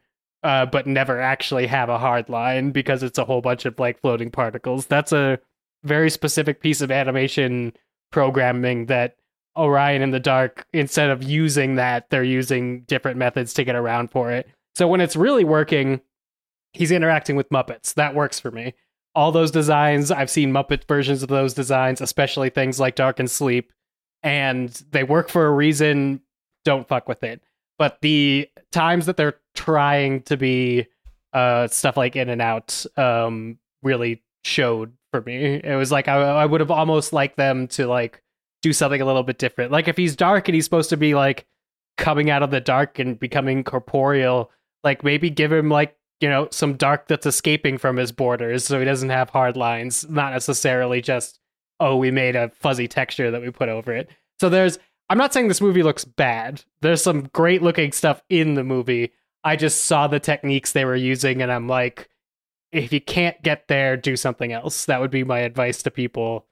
uh, 0.48 0.66
but 0.66 0.88
never 0.88 1.20
actually 1.20 1.68
have 1.68 1.90
a 1.90 1.98
hard 1.98 2.30
line 2.30 2.72
because 2.72 3.04
it's 3.04 3.18
a 3.18 3.26
whole 3.26 3.42
bunch 3.42 3.66
of 3.66 3.78
like 3.80 4.00
floating 4.00 4.32
particles. 4.32 4.86
That's 4.86 5.12
a 5.12 5.40
very 5.84 6.10
specific 6.10 6.62
piece 6.62 6.80
of 6.80 6.90
animation 6.90 7.74
programming 8.14 8.86
that 8.86 9.18
Orion 9.58 10.02
and 10.02 10.14
the 10.14 10.22
Dark, 10.22 10.66
instead 10.72 11.10
of 11.10 11.22
using 11.22 11.76
that, 11.76 12.10
they're 12.10 12.24
using 12.24 12.84
different 12.84 13.18
methods 13.18 13.54
to 13.56 13.66
get 13.66 13.76
around 13.76 14.10
for 14.10 14.32
it. 14.32 14.48
So 14.76 14.88
when 14.88 15.02
it's 15.02 15.18
really 15.18 15.44
working, 15.44 16.00
he's 16.72 16.92
interacting 16.92 17.36
with 17.36 17.50
Muppets. 17.50 17.94
That 17.96 18.16
works 18.16 18.40
for 18.40 18.50
me. 18.50 18.74
All 19.16 19.34
those 19.34 19.52
designs, 19.52 20.12
I've 20.12 20.30
seen 20.30 20.54
Muppet 20.54 20.88
versions 20.88 21.24
of 21.24 21.28
those 21.28 21.56
designs, 21.56 22.00
especially 22.00 22.52
things 22.52 22.80
like 22.80 22.96
Dark 22.96 23.20
and 23.20 23.30
Sleep, 23.30 23.74
and 24.24 24.70
they 24.92 25.04
work 25.04 25.28
for 25.28 25.46
a 25.46 25.52
reason. 25.52 26.22
Don't 26.64 26.88
fuck 26.88 27.10
with 27.10 27.22
it. 27.22 27.42
But 27.78 27.98
the 28.02 28.48
times 28.72 29.08
that 29.08 29.18
they're 29.18 29.40
trying 29.58 30.22
to 30.22 30.38
be 30.38 30.88
uh, 31.34 31.68
stuff 31.68 31.98
like 31.98 32.16
In 32.16 32.30
and 32.30 32.42
Out 32.42 32.86
um, 32.96 33.58
really 33.82 34.24
showed 34.44 34.94
for 35.12 35.22
me. 35.22 35.60
It 35.64 35.76
was 35.76 35.92
like 35.92 36.08
I, 36.08 36.18
I 36.18 36.46
would 36.46 36.62
have 36.62 36.72
almost 36.72 37.12
liked 37.12 37.38
them 37.38 37.68
to 37.70 37.88
like 37.88 38.22
do 38.62 38.72
something 38.72 39.02
a 39.02 39.06
little 39.06 39.24
bit 39.24 39.40
different. 39.40 39.72
Like 39.72 39.88
if 39.88 39.98
he's 39.98 40.16
dark 40.16 40.48
and 40.48 40.56
he's 40.56 40.64
supposed 40.64 40.92
to 40.92 40.98
be 40.98 41.16
like 41.16 41.48
coming 41.98 42.30
out 42.30 42.44
of 42.44 42.52
the 42.52 42.62
dark 42.62 43.00
and 43.00 43.20
becoming 43.20 43.64
corporeal, 43.64 44.52
like 44.84 45.04
maybe 45.04 45.30
give 45.30 45.52
him 45.52 45.70
like 45.70 45.98
you 46.22 46.30
know 46.30 46.48
some 46.52 46.76
dark 46.76 47.08
that's 47.08 47.26
escaping 47.26 47.78
from 47.78 47.98
his 47.98 48.12
borders, 48.12 48.64
so 48.64 48.80
he 48.80 48.86
doesn't 48.86 49.10
have 49.10 49.30
hard 49.30 49.58
lines. 49.58 50.08
Not 50.08 50.34
necessarily 50.34 51.02
just 51.02 51.40
oh 51.80 51.98
we 51.98 52.12
made 52.12 52.36
a 52.36 52.50
fuzzy 52.50 52.88
texture 52.88 53.32
that 53.32 53.42
we 53.42 53.50
put 53.50 53.70
over 53.70 53.92
it. 53.92 54.10
So 54.40 54.50
there's 54.50 54.78
I'm 55.10 55.18
not 55.18 55.34
saying 55.34 55.48
this 55.48 55.62
movie 55.62 55.84
looks 55.84 56.06
bad. 56.06 56.64
There's 56.82 57.02
some 57.02 57.30
great 57.34 57.62
looking 57.62 57.92
stuff 57.92 58.22
in 58.30 58.56
the 58.56 58.64
movie. 58.64 59.12
I 59.48 59.56
just 59.56 59.86
saw 59.86 60.08
the 60.08 60.20
techniques 60.20 60.74
they 60.74 60.84
were 60.84 60.96
using 60.96 61.42
and 61.42 61.52
I'm 61.52 61.68
like 61.68 62.10
if 62.74 62.92
you 62.92 63.00
can't 63.00 63.42
get 63.42 63.70
there, 63.70 63.96
do 63.96 64.18
something 64.18 64.52
else. 64.52 64.86
That 64.86 65.00
would 65.00 65.10
be 65.10 65.24
my 65.24 65.40
advice 65.40 65.82
to 65.84 65.92
people 65.92 66.46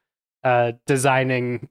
uh, 0.46 0.72
designing, 0.88 1.68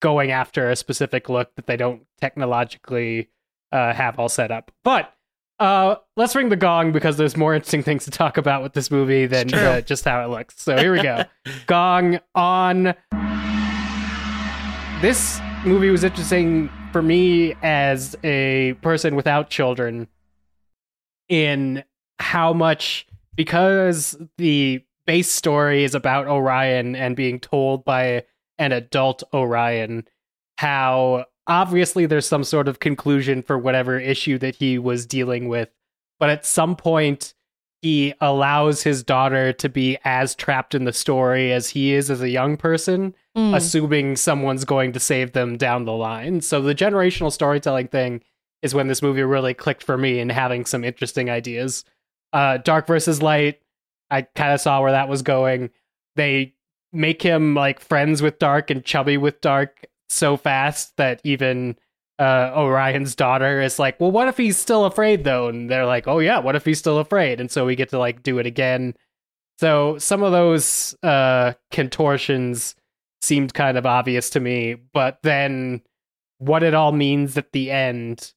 going 0.00 0.30
after 0.30 0.70
a 0.70 0.76
specific 0.76 1.30
look 1.30 1.54
that 1.56 1.66
they 1.66 1.78
don't 1.78 2.02
technologically 2.20 3.30
uh, 3.72 3.94
have 3.94 4.18
all 4.18 4.28
set 4.28 4.50
up. 4.50 4.70
But 4.84 5.14
uh, 5.58 5.96
let's 6.14 6.36
ring 6.36 6.50
the 6.50 6.56
gong 6.56 6.92
because 6.92 7.16
there's 7.16 7.38
more 7.38 7.54
interesting 7.54 7.82
things 7.82 8.04
to 8.04 8.10
talk 8.10 8.36
about 8.36 8.62
with 8.62 8.74
this 8.74 8.90
movie 8.90 9.24
than 9.24 9.52
uh, 9.54 9.80
just 9.80 10.04
how 10.04 10.22
it 10.22 10.28
looks. 10.28 10.60
So 10.60 10.76
here 10.76 10.92
we 10.92 11.02
go. 11.02 11.24
gong 11.66 12.20
on. 12.34 12.94
This 15.00 15.40
movie 15.64 15.88
was 15.88 16.04
interesting 16.04 16.68
for 16.92 17.00
me 17.00 17.54
as 17.62 18.14
a 18.24 18.74
person 18.82 19.16
without 19.16 19.48
children 19.48 20.08
in 21.28 21.82
how 22.18 22.52
much 22.52 23.06
because 23.34 24.16
the 24.38 24.82
base 25.06 25.30
story 25.30 25.84
is 25.84 25.94
about 25.94 26.26
Orion 26.26 26.96
and 26.96 27.14
being 27.14 27.38
told 27.38 27.84
by 27.84 28.24
an 28.58 28.72
adult 28.72 29.22
Orion 29.34 30.04
how 30.58 31.26
obviously 31.46 32.06
there's 32.06 32.26
some 32.26 32.42
sort 32.44 32.66
of 32.68 32.80
conclusion 32.80 33.42
for 33.42 33.58
whatever 33.58 33.98
issue 33.98 34.38
that 34.38 34.56
he 34.56 34.78
was 34.78 35.06
dealing 35.06 35.48
with 35.48 35.68
but 36.18 36.30
at 36.30 36.46
some 36.46 36.74
point 36.74 37.34
he 37.82 38.14
allows 38.20 38.82
his 38.82 39.02
daughter 39.04 39.52
to 39.52 39.68
be 39.68 39.98
as 40.04 40.34
trapped 40.34 40.74
in 40.74 40.84
the 40.84 40.92
story 40.92 41.52
as 41.52 41.68
he 41.68 41.92
is 41.92 42.10
as 42.10 42.22
a 42.22 42.30
young 42.30 42.56
person 42.56 43.14
Mm. 43.36 43.54
assuming 43.54 44.16
someone's 44.16 44.64
going 44.64 44.92
to 44.94 44.98
save 44.98 45.32
them 45.32 45.58
down 45.58 45.84
the 45.84 45.92
line 45.92 46.40
so 46.40 46.62
the 46.62 46.74
generational 46.74 47.30
storytelling 47.30 47.86
thing 47.88 48.22
is 48.62 48.74
when 48.74 48.88
this 48.88 49.02
movie 49.02 49.22
really 49.22 49.54
clicked 49.54 49.82
for 49.82 49.96
me 49.96 50.18
and 50.20 50.32
having 50.32 50.64
some 50.64 50.84
interesting 50.84 51.30
ideas. 51.30 51.84
Uh 52.32 52.58
dark 52.58 52.86
versus 52.86 53.22
light 53.22 53.60
i 54.10 54.22
kind 54.22 54.52
of 54.52 54.60
saw 54.60 54.80
where 54.80 54.92
that 54.92 55.08
was 55.08 55.22
going. 55.22 55.70
They 56.16 56.54
make 56.92 57.22
him 57.22 57.54
like 57.54 57.80
friends 57.80 58.22
with 58.22 58.38
dark 58.38 58.70
and 58.70 58.84
chubby 58.84 59.16
with 59.16 59.40
dark 59.40 59.86
so 60.08 60.36
fast 60.36 60.96
that 60.96 61.20
even 61.24 61.76
uh 62.18 62.50
orion's 62.56 63.14
daughter 63.14 63.60
is 63.60 63.78
like 63.78 64.00
well 64.00 64.10
what 64.10 64.28
if 64.28 64.36
he's 64.36 64.56
still 64.56 64.84
afraid 64.84 65.24
though? 65.24 65.48
And 65.48 65.68
they're 65.70 65.86
like 65.86 66.08
oh 66.08 66.18
yeah 66.18 66.38
what 66.38 66.56
if 66.56 66.64
he's 66.64 66.78
still 66.78 66.98
afraid? 66.98 67.40
And 67.40 67.50
so 67.50 67.66
we 67.66 67.76
get 67.76 67.90
to 67.90 67.98
like 67.98 68.22
do 68.22 68.38
it 68.38 68.46
again. 68.46 68.94
So 69.58 69.98
some 69.98 70.22
of 70.22 70.32
those 70.32 70.94
uh 71.02 71.54
contortions 71.70 72.74
seemed 73.22 73.54
kind 73.54 73.76
of 73.76 73.86
obvious 73.86 74.30
to 74.30 74.40
me 74.40 74.74
but 74.74 75.18
then 75.22 75.82
what 76.38 76.62
it 76.62 76.74
all 76.74 76.92
means 76.92 77.36
at 77.36 77.52
the 77.52 77.70
end 77.70 78.32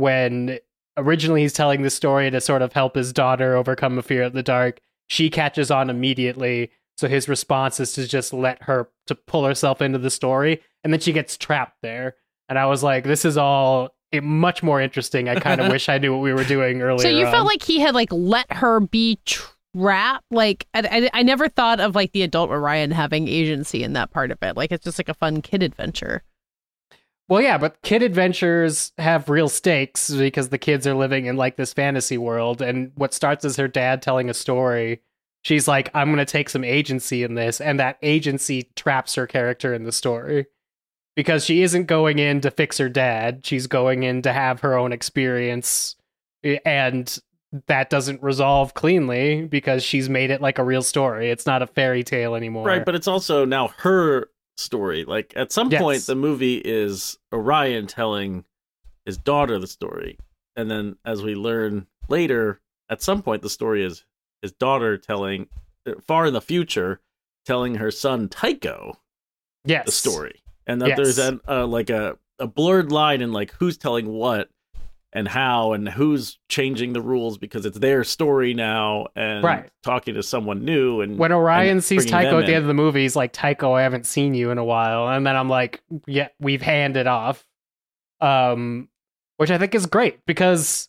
when 0.00 0.58
originally 0.96 1.42
he's 1.42 1.52
telling 1.52 1.82
the 1.82 1.90
story 1.90 2.30
to 2.30 2.40
sort 2.40 2.62
of 2.62 2.72
help 2.72 2.94
his 2.96 3.12
daughter 3.12 3.54
overcome 3.56 3.98
a 3.98 4.02
fear 4.02 4.22
of 4.24 4.32
the 4.32 4.42
dark 4.42 4.80
she 5.08 5.30
catches 5.30 5.70
on 5.70 5.88
immediately 5.90 6.70
so 6.96 7.08
his 7.08 7.28
response 7.28 7.78
is 7.80 7.92
to 7.92 8.06
just 8.06 8.32
let 8.32 8.62
her 8.64 8.88
to 9.06 9.14
pull 9.14 9.44
herself 9.44 9.80
into 9.80 9.98
the 9.98 10.10
story 10.10 10.60
and 10.82 10.92
then 10.92 11.00
she 11.00 11.12
gets 11.12 11.36
trapped 11.36 11.76
there 11.82 12.16
and 12.48 12.58
i 12.58 12.66
was 12.66 12.82
like 12.82 13.04
this 13.04 13.24
is 13.24 13.36
all 13.38 13.90
eh, 14.12 14.20
much 14.20 14.62
more 14.62 14.80
interesting 14.80 15.28
i 15.28 15.34
kind 15.38 15.60
of 15.60 15.70
wish 15.72 15.88
i 15.88 15.96
knew 15.98 16.12
what 16.12 16.22
we 16.22 16.32
were 16.32 16.44
doing 16.44 16.82
earlier 16.82 16.98
So 17.02 17.08
you 17.08 17.26
on. 17.26 17.32
felt 17.32 17.46
like 17.46 17.62
he 17.62 17.78
had 17.80 17.94
like 17.94 18.12
let 18.12 18.52
her 18.52 18.80
be 18.80 19.18
trapped. 19.24 20.24
Like 20.30 20.66
I, 20.74 20.80
I, 21.14 21.20
I 21.20 21.22
never 21.22 21.48
thought 21.48 21.80
of 21.80 21.94
like 21.94 22.12
the 22.12 22.22
adult 22.22 22.50
Orion 22.50 22.90
having 22.90 23.28
agency 23.28 23.82
in 23.84 23.92
that 23.92 24.10
part 24.10 24.30
of 24.30 24.38
it. 24.42 24.56
Like 24.56 24.72
it's 24.72 24.84
just 24.84 24.98
like 24.98 25.08
a 25.08 25.14
fun 25.14 25.42
kid 25.42 25.62
adventure. 25.62 26.22
Well, 27.30 27.40
yeah, 27.40 27.58
but 27.58 27.80
kid 27.82 28.02
adventures 28.02 28.90
have 28.98 29.28
real 29.28 29.48
stakes 29.48 30.10
because 30.10 30.48
the 30.48 30.58
kids 30.58 30.84
are 30.84 30.94
living 30.94 31.26
in 31.26 31.36
like 31.36 31.56
this 31.56 31.72
fantasy 31.72 32.18
world. 32.18 32.60
And 32.60 32.90
what 32.96 33.14
starts 33.14 33.44
as 33.44 33.54
her 33.54 33.68
dad 33.68 34.02
telling 34.02 34.28
a 34.28 34.34
story, 34.34 35.00
she's 35.42 35.68
like, 35.68 35.90
I'm 35.94 36.08
going 36.08 36.18
to 36.18 36.24
take 36.24 36.48
some 36.48 36.64
agency 36.64 37.22
in 37.22 37.36
this. 37.36 37.60
And 37.60 37.78
that 37.78 37.98
agency 38.02 38.64
traps 38.74 39.14
her 39.14 39.28
character 39.28 39.72
in 39.72 39.84
the 39.84 39.92
story 39.92 40.46
because 41.14 41.44
she 41.44 41.62
isn't 41.62 41.86
going 41.86 42.18
in 42.18 42.40
to 42.40 42.50
fix 42.50 42.78
her 42.78 42.88
dad. 42.88 43.46
She's 43.46 43.68
going 43.68 44.02
in 44.02 44.22
to 44.22 44.32
have 44.32 44.58
her 44.62 44.76
own 44.76 44.92
experience. 44.92 45.94
Eh, 46.42 46.58
and 46.64 47.16
that 47.68 47.90
doesn't 47.90 48.24
resolve 48.24 48.74
cleanly 48.74 49.46
because 49.46 49.84
she's 49.84 50.08
made 50.08 50.32
it 50.32 50.40
like 50.40 50.58
a 50.58 50.64
real 50.64 50.82
story. 50.82 51.30
It's 51.30 51.46
not 51.46 51.62
a 51.62 51.68
fairy 51.68 52.02
tale 52.02 52.34
anymore. 52.34 52.66
Right, 52.66 52.84
but 52.84 52.96
it's 52.96 53.08
also 53.08 53.44
now 53.44 53.68
her 53.78 54.30
story. 54.56 55.04
Like 55.04 55.32
at 55.36 55.52
some 55.52 55.70
Yes. 55.70 55.80
point, 55.82 56.06
the 56.06 56.14
movie 56.14 56.58
is 56.58 57.18
Orion 57.32 57.86
telling 57.86 58.44
his 59.04 59.16
daughter 59.16 59.58
the 59.58 59.66
story, 59.66 60.18
and 60.56 60.70
then 60.70 60.96
as 61.04 61.22
we 61.22 61.34
learn 61.34 61.86
later, 62.08 62.60
at 62.88 63.02
some 63.02 63.22
point, 63.22 63.42
the 63.42 63.50
story 63.50 63.84
is 63.84 64.04
his 64.42 64.52
daughter 64.52 64.96
telling, 64.98 65.48
uh, 65.86 65.92
far 66.06 66.26
in 66.26 66.34
the 66.34 66.40
future, 66.40 67.00
telling 67.44 67.76
her 67.76 67.90
son 67.90 68.28
Tycho 68.28 68.98
yes. 69.64 69.86
the 69.86 69.92
story, 69.92 70.42
and 70.66 70.80
that 70.82 70.88
Yes. 70.90 70.96
there's 70.96 71.18
an 71.18 71.40
uh, 71.48 71.66
like 71.66 71.90
a 71.90 72.18
a 72.38 72.46
blurred 72.46 72.90
line 72.90 73.20
in 73.20 73.32
like 73.32 73.52
who's 73.52 73.76
telling 73.78 74.08
what 74.08 74.48
and 75.12 75.26
how 75.26 75.72
and 75.72 75.88
who's 75.88 76.38
changing 76.48 76.92
the 76.92 77.00
rules 77.02 77.36
because 77.36 77.66
it's 77.66 77.78
their 77.78 78.04
story 78.04 78.54
now 78.54 79.06
and 79.16 79.42
Right. 79.42 79.68
talking 79.82 80.14
to 80.14 80.22
someone 80.22 80.64
new 80.64 81.00
and 81.00 81.18
when 81.18 81.32
Orion 81.32 81.68
and 81.68 81.84
sees 81.84 82.04
bringing 82.06 82.26
Tycho 82.30 82.38
at 82.40 82.46
the 82.46 82.54
end 82.54 82.62
of 82.62 82.68
the 82.68 82.74
movie, 82.74 83.02
he's 83.02 83.16
like, 83.16 83.32
Tycho, 83.32 83.72
I 83.72 83.82
haven't 83.82 84.06
seen 84.06 84.34
you 84.34 84.50
in 84.50 84.58
a 84.58 84.64
while. 84.64 85.08
And 85.08 85.26
then 85.26 85.34
I'm 85.34 85.48
like, 85.48 85.82
yeah, 86.06 86.28
we've 86.38 86.62
handed 86.62 87.06
off. 87.08 87.44
Um, 88.20 88.88
which 89.38 89.50
I 89.50 89.58
think 89.58 89.74
is 89.74 89.86
great 89.86 90.24
because 90.26 90.88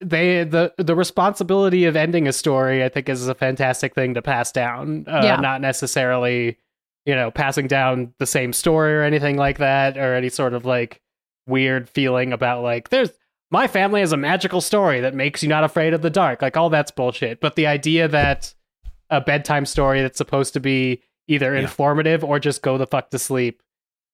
they 0.00 0.44
the 0.44 0.72
the 0.78 0.94
responsibility 0.96 1.84
of 1.84 1.96
ending 1.96 2.26
a 2.26 2.32
story, 2.32 2.82
I 2.82 2.88
think, 2.88 3.08
is 3.08 3.28
a 3.28 3.34
fantastic 3.34 3.94
thing 3.94 4.14
to 4.14 4.22
pass 4.22 4.50
down. 4.52 5.04
Uh, 5.06 5.20
Yeah. 5.22 5.36
Not 5.36 5.60
necessarily, 5.60 6.56
you 7.04 7.14
know, 7.14 7.30
passing 7.30 7.66
down 7.66 8.14
the 8.18 8.26
same 8.26 8.52
story 8.52 8.94
or 8.94 9.02
anything 9.02 9.36
like 9.36 9.58
that, 9.58 9.98
or 9.98 10.14
any 10.14 10.28
sort 10.30 10.54
of 10.54 10.64
like 10.64 11.00
weird 11.46 11.88
feeling 11.88 12.32
about 12.32 12.62
like 12.62 12.88
there's 12.90 13.10
my 13.50 13.66
family 13.66 14.00
has 14.00 14.12
a 14.12 14.16
magical 14.16 14.60
story 14.60 15.00
that 15.00 15.14
makes 15.14 15.42
you 15.42 15.48
not 15.48 15.64
afraid 15.64 15.94
of 15.94 16.02
the 16.02 16.10
dark. 16.10 16.42
Like 16.42 16.56
all 16.56 16.68
that's 16.70 16.90
bullshit. 16.90 17.40
But 17.40 17.56
the 17.56 17.66
idea 17.66 18.08
that 18.08 18.54
a 19.10 19.20
bedtime 19.20 19.64
story 19.66 20.02
that's 20.02 20.18
supposed 20.18 20.52
to 20.54 20.60
be 20.60 21.02
either 21.28 21.54
Yeah. 21.54 21.60
informative 21.60 22.22
or 22.24 22.38
just 22.38 22.62
go 22.62 22.76
the 22.78 22.86
fuck 22.86 23.10
to 23.10 23.18
sleep 23.18 23.62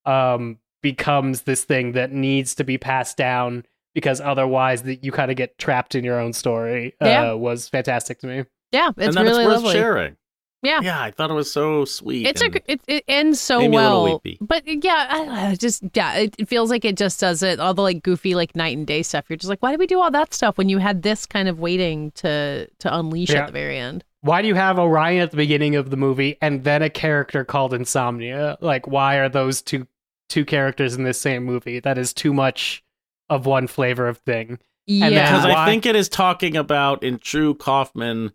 um 0.06 0.58
becomes 0.82 1.42
this 1.42 1.64
thing 1.64 1.92
that 1.92 2.12
needs 2.12 2.54
to 2.56 2.64
be 2.64 2.76
passed 2.76 3.16
down 3.16 3.64
because 3.94 4.20
otherwise 4.20 4.82
that 4.82 5.02
you 5.02 5.10
kind 5.12 5.30
of 5.30 5.36
get 5.36 5.56
trapped 5.58 5.94
in 5.94 6.04
your 6.04 6.20
own 6.20 6.32
story 6.32 6.94
uh, 7.02 7.06
Yeah. 7.06 7.32
was 7.32 7.68
fantastic 7.68 8.18
to 8.20 8.26
me 8.26 8.44
Yeah, 8.72 8.90
it's 8.96 9.06
and 9.08 9.14
that 9.16 9.22
really 9.22 9.44
it's 9.44 9.46
worth 9.48 9.56
lovely. 9.62 9.72
sharing. 9.72 10.16
Yeah. 10.64 10.80
Yeah, 10.82 11.00
I 11.02 11.10
thought 11.10 11.30
it 11.30 11.34
was 11.34 11.52
so 11.52 11.84
sweet. 11.84 12.26
It's 12.26 12.42
a 12.42 12.50
it, 12.70 12.80
it 12.88 13.04
ends 13.06 13.40
so 13.40 13.58
Made 13.60 13.70
me 13.70 13.76
a 13.76 13.80
little 13.80 14.02
well, 14.04 14.20
weepy. 14.24 14.38
but 14.40 14.62
yeah, 14.66 15.06
I, 15.10 15.16
don't 15.24 15.52
it 15.52 15.60
just 15.60 15.82
yeah, 15.94 16.14
it, 16.14 16.34
it 16.38 16.48
feels 16.48 16.70
like 16.70 16.84
it 16.84 16.96
just 16.96 17.20
does 17.20 17.42
it. 17.42 17.60
All 17.60 17.74
the 17.74 17.82
like 17.82 18.02
goofy 18.02 18.34
like 18.34 18.56
night 18.56 18.76
and 18.76 18.86
day 18.86 19.02
stuff. 19.02 19.26
You're 19.28 19.36
just 19.36 19.48
like, 19.50 19.62
why 19.62 19.70
did 19.70 19.78
we 19.80 19.86
do 19.86 20.00
all 20.00 20.10
that 20.10 20.32
stuff 20.34 20.56
when 20.58 20.68
you 20.68 20.78
had 20.78 21.02
this 21.02 21.26
kind 21.26 21.48
of 21.48 21.60
waiting 21.60 22.10
to 22.12 22.66
to 22.78 22.96
unleash 22.96 23.30
Yeah. 23.30 23.40
at 23.42 23.46
the 23.48 23.52
very 23.52 23.78
end? 23.78 24.04
Why 24.22 24.40
do 24.40 24.48
you 24.48 24.54
have 24.54 24.78
Orion 24.78 25.20
at 25.22 25.30
the 25.32 25.36
beginning 25.36 25.76
of 25.76 25.90
the 25.90 25.98
movie 25.98 26.38
and 26.40 26.64
then 26.64 26.80
a 26.80 26.88
character 26.88 27.44
called 27.44 27.74
Insomnia? 27.74 28.56
Like, 28.62 28.86
why 28.86 29.16
are 29.16 29.28
those 29.28 29.60
two 29.60 29.86
two 30.30 30.46
characters 30.46 30.94
in 30.94 31.04
this 31.04 31.20
same 31.20 31.44
movie? 31.44 31.78
That 31.78 31.98
is 31.98 32.14
too 32.14 32.32
much 32.32 32.82
of 33.28 33.44
one 33.44 33.66
flavor 33.66 34.08
of 34.08 34.18
thing. 34.18 34.58
Yeah, 34.86 35.08
because 35.10 35.44
Why- 35.44 35.62
I 35.62 35.66
think 35.66 35.84
it 35.86 35.94
is 35.96 36.08
talking 36.08 36.56
about 36.56 37.02
in 37.02 37.18
true 37.18 37.54
Kaufman 37.54 38.32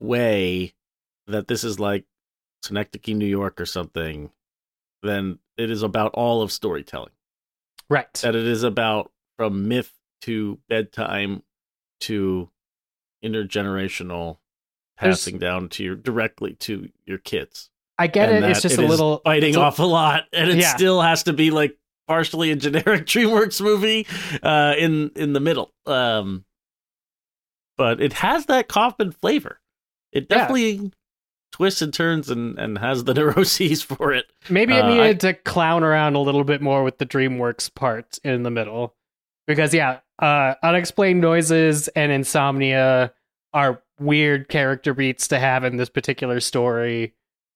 way 0.00 0.74
that 1.28 1.48
this 1.48 1.64
is 1.64 1.78
like 1.78 2.04
Synecdoche, 2.64 3.14
New 3.14 3.26
York, 3.26 3.60
or 3.60 3.66
something. 3.66 4.30
Then 5.02 5.38
it 5.56 5.70
is 5.70 5.82
about 5.82 6.12
all 6.14 6.42
of 6.42 6.50
storytelling. 6.50 7.12
Right. 7.88 8.12
That 8.14 8.34
it 8.34 8.46
is 8.46 8.62
about 8.64 9.12
from 9.36 9.68
myth 9.68 9.92
to 10.22 10.58
bedtime 10.68 11.42
to 12.00 12.50
intergenerational 13.24 14.38
There's- 15.00 15.18
passing 15.20 15.38
down 15.38 15.68
to 15.70 15.84
your 15.84 15.94
directly 15.96 16.54
to 16.54 16.90
your 17.06 17.18
kids. 17.18 17.70
I 17.98 18.06
get 18.06 18.28
And 18.30 18.44
it. 18.44 18.50
It's 18.52 18.62
just 18.62 18.78
a 18.78 18.82
little 18.86 19.20
biting 19.24 19.56
a- 19.56 19.60
off 19.60 19.78
a 19.78 19.84
lot, 19.84 20.24
and 20.32 20.50
it 20.50 20.58
Yeah. 20.58 20.74
still 20.74 21.00
has 21.02 21.24
to 21.24 21.32
be 21.32 21.50
like 21.50 21.76
partially 22.06 22.50
a 22.50 22.56
generic 22.56 23.06
DreamWorks 23.06 23.60
movie 23.60 24.06
uh, 24.42 24.74
in 24.78 25.10
in 25.16 25.32
the 25.32 25.40
middle. 25.40 25.72
Um, 25.86 26.44
but 27.76 28.00
it 28.00 28.12
has 28.14 28.46
that 28.46 28.68
Kaufman 28.68 29.12
flavor. 29.12 29.60
It 30.12 30.26
Yeah. 30.30 30.46
Twists 31.52 31.82
and 31.82 31.92
turns 31.94 32.30
and 32.30 32.58
and 32.58 32.78
has 32.78 33.04
the 33.04 33.14
neuroses 33.14 33.82
for 33.82 34.12
it. 34.12 34.26
Maybe 34.50 34.74
it 34.74 34.84
Uh, 34.84 34.88
needed 34.88 35.20
to 35.20 35.34
clown 35.34 35.82
around 35.84 36.14
a 36.14 36.20
little 36.20 36.44
bit 36.44 36.60
more 36.62 36.84
with 36.84 36.98
the 36.98 37.06
DreamWorks 37.06 37.74
part 37.74 38.18
in 38.24 38.42
the 38.42 38.50
middle. 38.50 38.94
Because 39.46 39.72
yeah, 39.72 40.00
uh 40.20 40.54
unexplained 40.62 41.20
noises 41.20 41.88
and 41.88 42.12
insomnia 42.12 43.12
are 43.54 43.82
weird 43.98 44.48
character 44.48 44.92
beats 44.94 45.28
to 45.28 45.38
have 45.38 45.64
in 45.64 45.76
this 45.76 45.88
particular 45.88 46.38
story. 46.40 47.14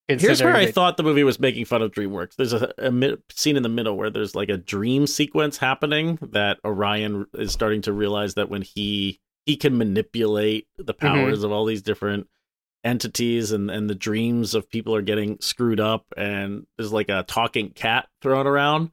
Here's 0.09 0.43
where 0.43 0.55
I 0.55 0.69
thought 0.69 0.97
the 0.97 1.03
movie 1.03 1.23
was 1.23 1.39
making 1.39 1.63
fun 1.63 1.81
of 1.81 1.91
DreamWorks. 1.91 2.35
There's 2.35 2.51
a, 2.51 2.73
a 2.77 2.91
mi- 2.91 3.15
scene 3.31 3.55
in 3.55 3.63
the 3.63 3.69
middle 3.69 3.95
where 3.95 4.09
there's 4.09 4.35
like 4.35 4.49
a 4.49 4.57
dream 4.57 5.07
sequence 5.07 5.57
happening 5.57 6.19
that 6.21 6.59
Orion 6.65 7.25
is 7.35 7.53
starting 7.53 7.81
to 7.83 7.93
realize 7.93 8.33
that 8.33 8.49
when 8.49 8.63
he 8.63 9.21
he 9.45 9.55
can 9.55 9.77
manipulate 9.77 10.67
the 10.77 10.93
powers 10.93 11.43
of 11.43 11.51
all 11.53 11.63
these 11.65 11.81
different 11.81 12.27
entities 12.83 13.51
and 13.51 13.71
and 13.71 13.89
the 13.89 13.95
dreams 13.95 14.53
of 14.55 14.69
people 14.69 14.93
are 14.93 15.01
getting 15.01 15.37
screwed 15.39 15.79
up 15.79 16.05
and 16.17 16.65
there's 16.77 16.91
like 16.91 17.09
a 17.09 17.23
talking 17.27 17.69
cat 17.69 18.07
thrown 18.21 18.45
around 18.47 18.91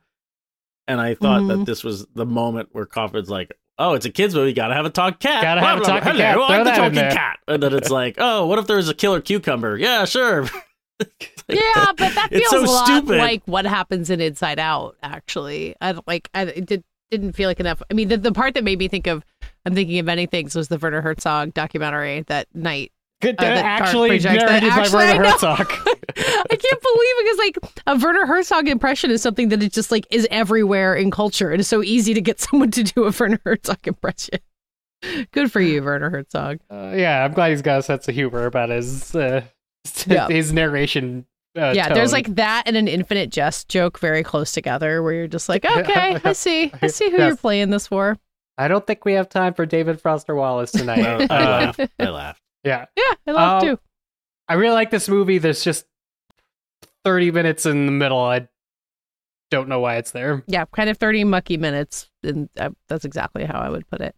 and 0.86 1.00
I 1.00 1.14
thought 1.14 1.42
Mhm. 1.42 1.48
that 1.48 1.66
this 1.66 1.82
was 1.82 2.06
the 2.14 2.26
moment 2.26 2.68
where 2.72 2.86
Kaufman's 2.86 3.28
like 3.30 3.52
oh 3.78 3.94
it's 3.94 4.06
a 4.06 4.10
kids 4.10 4.34
movie 4.34 4.52
gotta 4.52 4.74
have 4.74 4.84
a 4.86 4.90
talking 4.90 5.18
cat 5.18 5.42
Gotta 5.42 5.60
have 5.60 5.80
a 5.80 5.84
talking 5.84 6.02
Hello, 6.12 6.18
cat. 6.18 6.36
I 6.36 6.40
like 6.40 6.54
Throw 6.54 6.64
the 6.64 6.70
talking 6.70 7.16
cat 7.16 7.38
and 7.48 7.62
then 7.62 7.74
it's 7.74 7.90
like 7.90 8.14
oh 8.18 8.46
what 8.46 8.58
if 8.60 8.66
there's 8.68 8.88
a 8.88 8.94
killer 8.94 9.20
cucumber 9.20 9.76
yeah 9.76 10.04
sure 10.04 10.46
yeah, 11.48 11.86
but 11.96 12.14
that 12.14 12.28
feels 12.30 12.50
so 12.50 12.62
a 12.62 12.66
lot 12.66 12.86
stupid. 12.86 13.18
like 13.18 13.42
what 13.46 13.64
happens 13.64 14.10
in 14.10 14.20
Inside 14.20 14.58
Out. 14.58 14.96
Actually, 15.02 15.74
I 15.80 15.92
don't 15.92 16.06
like. 16.06 16.28
I 16.34 16.42
it 16.42 16.66
did 16.66 16.84
didn't 17.10 17.32
feel 17.32 17.48
like 17.48 17.58
enough. 17.58 17.82
I 17.90 17.94
mean, 17.94 18.08
the 18.08 18.18
the 18.18 18.32
part 18.32 18.52
that 18.52 18.64
made 18.64 18.78
me 18.78 18.86
think 18.86 19.06
of 19.06 19.24
I'm 19.64 19.74
thinking 19.74 19.98
of 19.98 20.04
many 20.04 20.26
things 20.26 20.54
was 20.54 20.68
the 20.68 20.76
Werner 20.76 21.00
Herzog 21.00 21.54
documentary 21.54 22.20
that 22.28 22.48
night. 22.54 22.92
Good, 23.20 23.36
uh, 23.38 23.42
that 23.44 23.64
actually 23.64 24.08
Project 24.10 24.40
that 24.40 24.46
narrated 24.46 24.70
by 24.70 24.76
actually- 24.80 25.04
I 25.04 25.12
Werner. 25.18 25.30
Herzog. 25.30 25.60
I 26.16 26.56
can't 26.56 26.82
believe 26.82 27.14
it 27.16 27.24
because 27.24 27.38
like 27.38 27.82
a 27.86 27.96
Werner 28.04 28.26
Herzog 28.26 28.68
impression 28.68 29.10
is 29.10 29.20
something 29.22 29.50
that 29.50 29.62
is 29.62 29.70
just 29.70 29.90
like 29.90 30.06
is 30.10 30.26
everywhere 30.30 30.94
in 30.94 31.10
culture. 31.10 31.52
It 31.52 31.60
is 31.60 31.68
so 31.68 31.82
easy 31.82 32.14
to 32.14 32.20
get 32.20 32.40
someone 32.50 32.70
to 32.72 32.82
do 32.82 33.04
a 33.04 33.12
Werner 33.18 33.40
Herzog 33.44 33.86
impression. 33.86 34.38
Good 35.32 35.50
for 35.50 35.60
you, 35.60 35.82
Werner 35.82 36.10
Herzog. 36.10 36.58
Uh, 36.70 36.92
yeah, 36.94 37.24
I'm 37.24 37.32
glad 37.32 37.50
he's 37.50 37.62
got 37.62 37.78
a 37.78 37.82
sense 37.82 38.06
of 38.08 38.14
humor 38.14 38.44
about 38.46 38.68
his 38.70 39.14
uh, 39.14 39.42
Yeah. 40.06 40.26
his 40.30 40.52
narration. 40.52 41.26
Uh, 41.58 41.72
yeah, 41.74 41.92
there's 41.92 42.12
like 42.12 42.34
that 42.36 42.62
and 42.66 42.76
an 42.76 42.86
infinite 42.86 43.30
jest 43.30 43.68
joke 43.68 43.98
very 43.98 44.22
close 44.22 44.52
together 44.52 45.02
where 45.02 45.12
you're 45.12 45.26
just 45.26 45.48
like, 45.48 45.64
okay, 45.64 46.18
I 46.24 46.32
see. 46.32 46.70
I 46.80 46.86
see 46.86 47.10
who 47.10 47.16
Yes. 47.18 47.28
you're 47.28 47.36
playing 47.36 47.70
this 47.70 47.86
for. 47.88 48.16
I 48.56 48.68
don't 48.68 48.86
think 48.86 49.04
we 49.04 49.14
have 49.14 49.28
time 49.28 49.54
for 49.54 49.66
David 49.66 50.00
Foster 50.00 50.34
Wallace 50.34 50.70
tonight. 50.70 51.00
I, 51.00 51.26
I 51.30 51.42
Uh, 51.42 51.50
laughed 51.66 51.80
I 51.98 52.08
laughed 52.10 52.42
yeah, 52.64 52.86
Yeah, 52.96 53.14
I 53.26 53.30
love 53.32 53.62
Um, 53.62 53.68
too. 53.68 53.80
I 54.48 54.54
really 54.54 54.74
like 54.74 54.90
this 54.90 55.08
movie. 55.08 55.38
There's 55.38 55.62
just 55.64 55.86
30 57.04 57.30
minutes 57.30 57.66
in 57.66 57.86
the 57.86 57.92
middle. 57.92 58.18
I 58.18 58.48
don't 59.50 59.68
know 59.68 59.80
why 59.80 59.96
it's 59.96 60.10
there. 60.10 60.42
Yeah, 60.46 60.64
kind 60.66 60.90
of 60.90 60.98
30 60.98 61.24
mucky 61.24 61.56
minutes. 61.56 62.10
And 62.22 62.48
uh, 62.58 62.70
that's 62.88 63.04
exactly 63.04 63.44
how 63.44 63.58
I 63.60 63.68
would 63.70 63.88
put 63.88 64.00
it. 64.00 64.14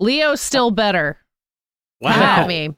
Leo's 0.00 0.40
still 0.40 0.70
better. 0.70 1.18
Wow 2.00 2.10
at 2.42 2.48
me. 2.48 2.74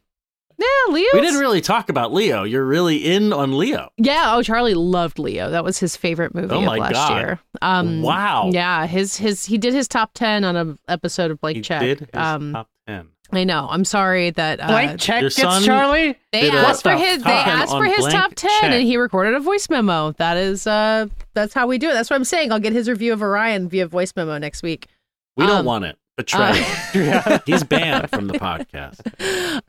Yeah, 0.57 0.92
Leo. 0.92 1.07
We 1.14 1.20
didn't 1.20 1.40
really 1.40 1.61
talk 1.61 1.88
about 1.88 2.12
Leo. 2.12 2.44
You're 2.44 2.64
really 2.64 2.98
in 2.98 3.32
on 3.32 3.57
Leo. 3.59 3.88
Yeah, 3.96 4.34
oh 4.36 4.42
Charlie 4.42 4.74
loved 4.74 5.18
Leo. 5.18 5.50
That 5.50 5.64
was 5.64 5.78
his 5.78 5.96
favorite 5.96 6.32
movie 6.34 6.55
Oh 6.55 6.61
of 6.61 6.78
last 6.78 6.92
God. 6.92 7.16
year. 7.18 7.40
Um 7.61 8.02
Wow. 8.02 8.50
Yeah, 8.52 8.86
his 8.86 9.16
his 9.16 9.44
he 9.46 9.59
did 9.59 9.74
his 9.74 9.88
top 9.88 10.12
10 10.14 10.44
on 10.44 10.57
a 10.57 10.78
episode 10.92 11.30
of 11.32 11.40
Blank 11.40 11.57
He 11.57 11.62
Check. 11.62 11.80
did 11.80 11.98
his 12.00 12.09
um 12.12 12.52
top 12.52 12.68
ten. 12.86 13.09
I 13.37 13.45
know. 13.45 13.66
I'm 13.70 13.85
sorry 13.85 14.30
that 14.30 14.61
uh, 14.61 14.66
Blank 14.68 15.01
check 15.01 15.20
your 15.20 15.30
gets 15.30 15.41
son 15.41 15.62
Charlie. 15.62 16.16
They 16.32 16.51
asked 16.51 16.82
for 16.82 16.93
his. 16.93 17.22
They 17.22 17.30
asked 17.30 17.72
for 17.72 17.85
his 17.85 18.07
top 18.07 18.35
ten, 18.35 18.51
Check. 18.61 18.72
and 18.72 18.82
he 18.82 18.97
recorded 18.97 19.35
a 19.35 19.41
voice 19.41 19.68
memo. 19.68 20.12
That 20.12 20.37
is, 20.37 20.66
uh, 20.66 21.07
that's 21.35 21.55
how 21.55 21.66
we 21.66 21.78
do 21.78 21.89
it. 21.91 21.93
That's 21.93 22.11
what 22.11 22.16
I'm 22.16 22.24
saying. 22.24 22.53
I'll 22.53 22.61
get 22.61 22.72
his 22.72 22.89
review 22.89 23.12
of 23.12 23.22
Orion 23.22 23.68
via 23.68 23.87
voice 23.87 24.12
memo 24.16 24.39
next 24.39 24.62
week. 24.62 24.89
We 25.37 25.47
don't 25.47 25.61
um, 25.61 25.66
want 25.66 25.85
it. 25.85 25.99
Betray. 26.16 26.64
Uh, 26.95 27.39
He's 27.47 27.64
banned 27.64 28.11
from 28.11 28.28
the 28.28 28.35
podcast. 28.35 29.01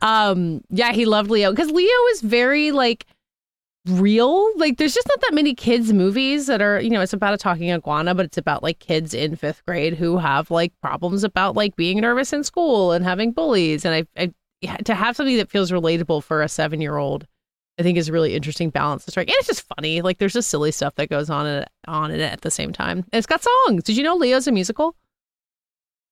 um, 0.00 0.62
yeah, 0.70 0.92
he 0.92 1.04
loved 1.04 1.30
Leo 1.30 1.50
because 1.50 1.70
Leo 1.70 2.06
is 2.12 2.20
very 2.20 2.70
like 2.70 3.06
real. 3.88 4.50
Like, 4.58 4.76
there's 4.78 4.94
just 4.94 5.08
not 5.08 5.20
that 5.22 5.34
many 5.34 5.54
kids 5.54 5.92
movies 5.92 6.46
that 6.46 6.62
are, 6.62 6.80
you 6.80 6.90
know, 6.90 7.00
it's 7.00 7.12
about 7.12 7.34
a 7.34 7.36
talking 7.36 7.70
iguana, 7.70 8.14
but 8.14 8.26
it's 8.26 8.38
about 8.38 8.62
like 8.62 8.78
kids 8.78 9.14
in 9.14 9.36
fifth 9.36 9.64
grade 9.66 9.94
who 9.94 10.18
have 10.18 10.50
like 10.50 10.72
problems 10.80 11.24
about 11.24 11.54
like 11.56 11.76
being 11.76 12.00
nervous 12.00 12.32
in 12.32 12.44
school 12.44 12.92
and 12.92 13.04
having 13.04 13.32
bullies. 13.32 13.84
And 13.84 13.94
I, 13.94 14.22
I 14.22 14.32
to 14.84 14.94
have 14.94 15.16
something 15.16 15.36
that 15.36 15.50
feels 15.50 15.70
relatable 15.70 16.22
for 16.22 16.42
a 16.42 16.48
seven 16.48 16.80
year 16.80 16.96
old. 16.96 17.26
I 17.78 17.82
think 17.82 17.98
is 17.98 18.08
a 18.08 18.12
really 18.12 18.34
interesting 18.34 18.70
balance 18.70 19.04
to 19.04 19.10
strike, 19.10 19.28
and 19.28 19.36
it's 19.38 19.48
just 19.48 19.66
funny. 19.76 20.00
Like 20.00 20.16
there's 20.16 20.32
just 20.32 20.48
silly 20.48 20.72
stuff 20.72 20.94
that 20.94 21.10
goes 21.10 21.28
on 21.28 21.44
and 21.44 21.66
on 21.86 22.10
in 22.10 22.20
it 22.20 22.32
at 22.32 22.40
the 22.40 22.50
same 22.50 22.72
time. 22.72 22.98
And 23.12 23.18
it's 23.18 23.26
got 23.26 23.42
songs. 23.42 23.84
Did 23.84 23.98
you 23.98 24.02
know 24.02 24.16
Leo's 24.16 24.46
a 24.46 24.52
musical? 24.52 24.96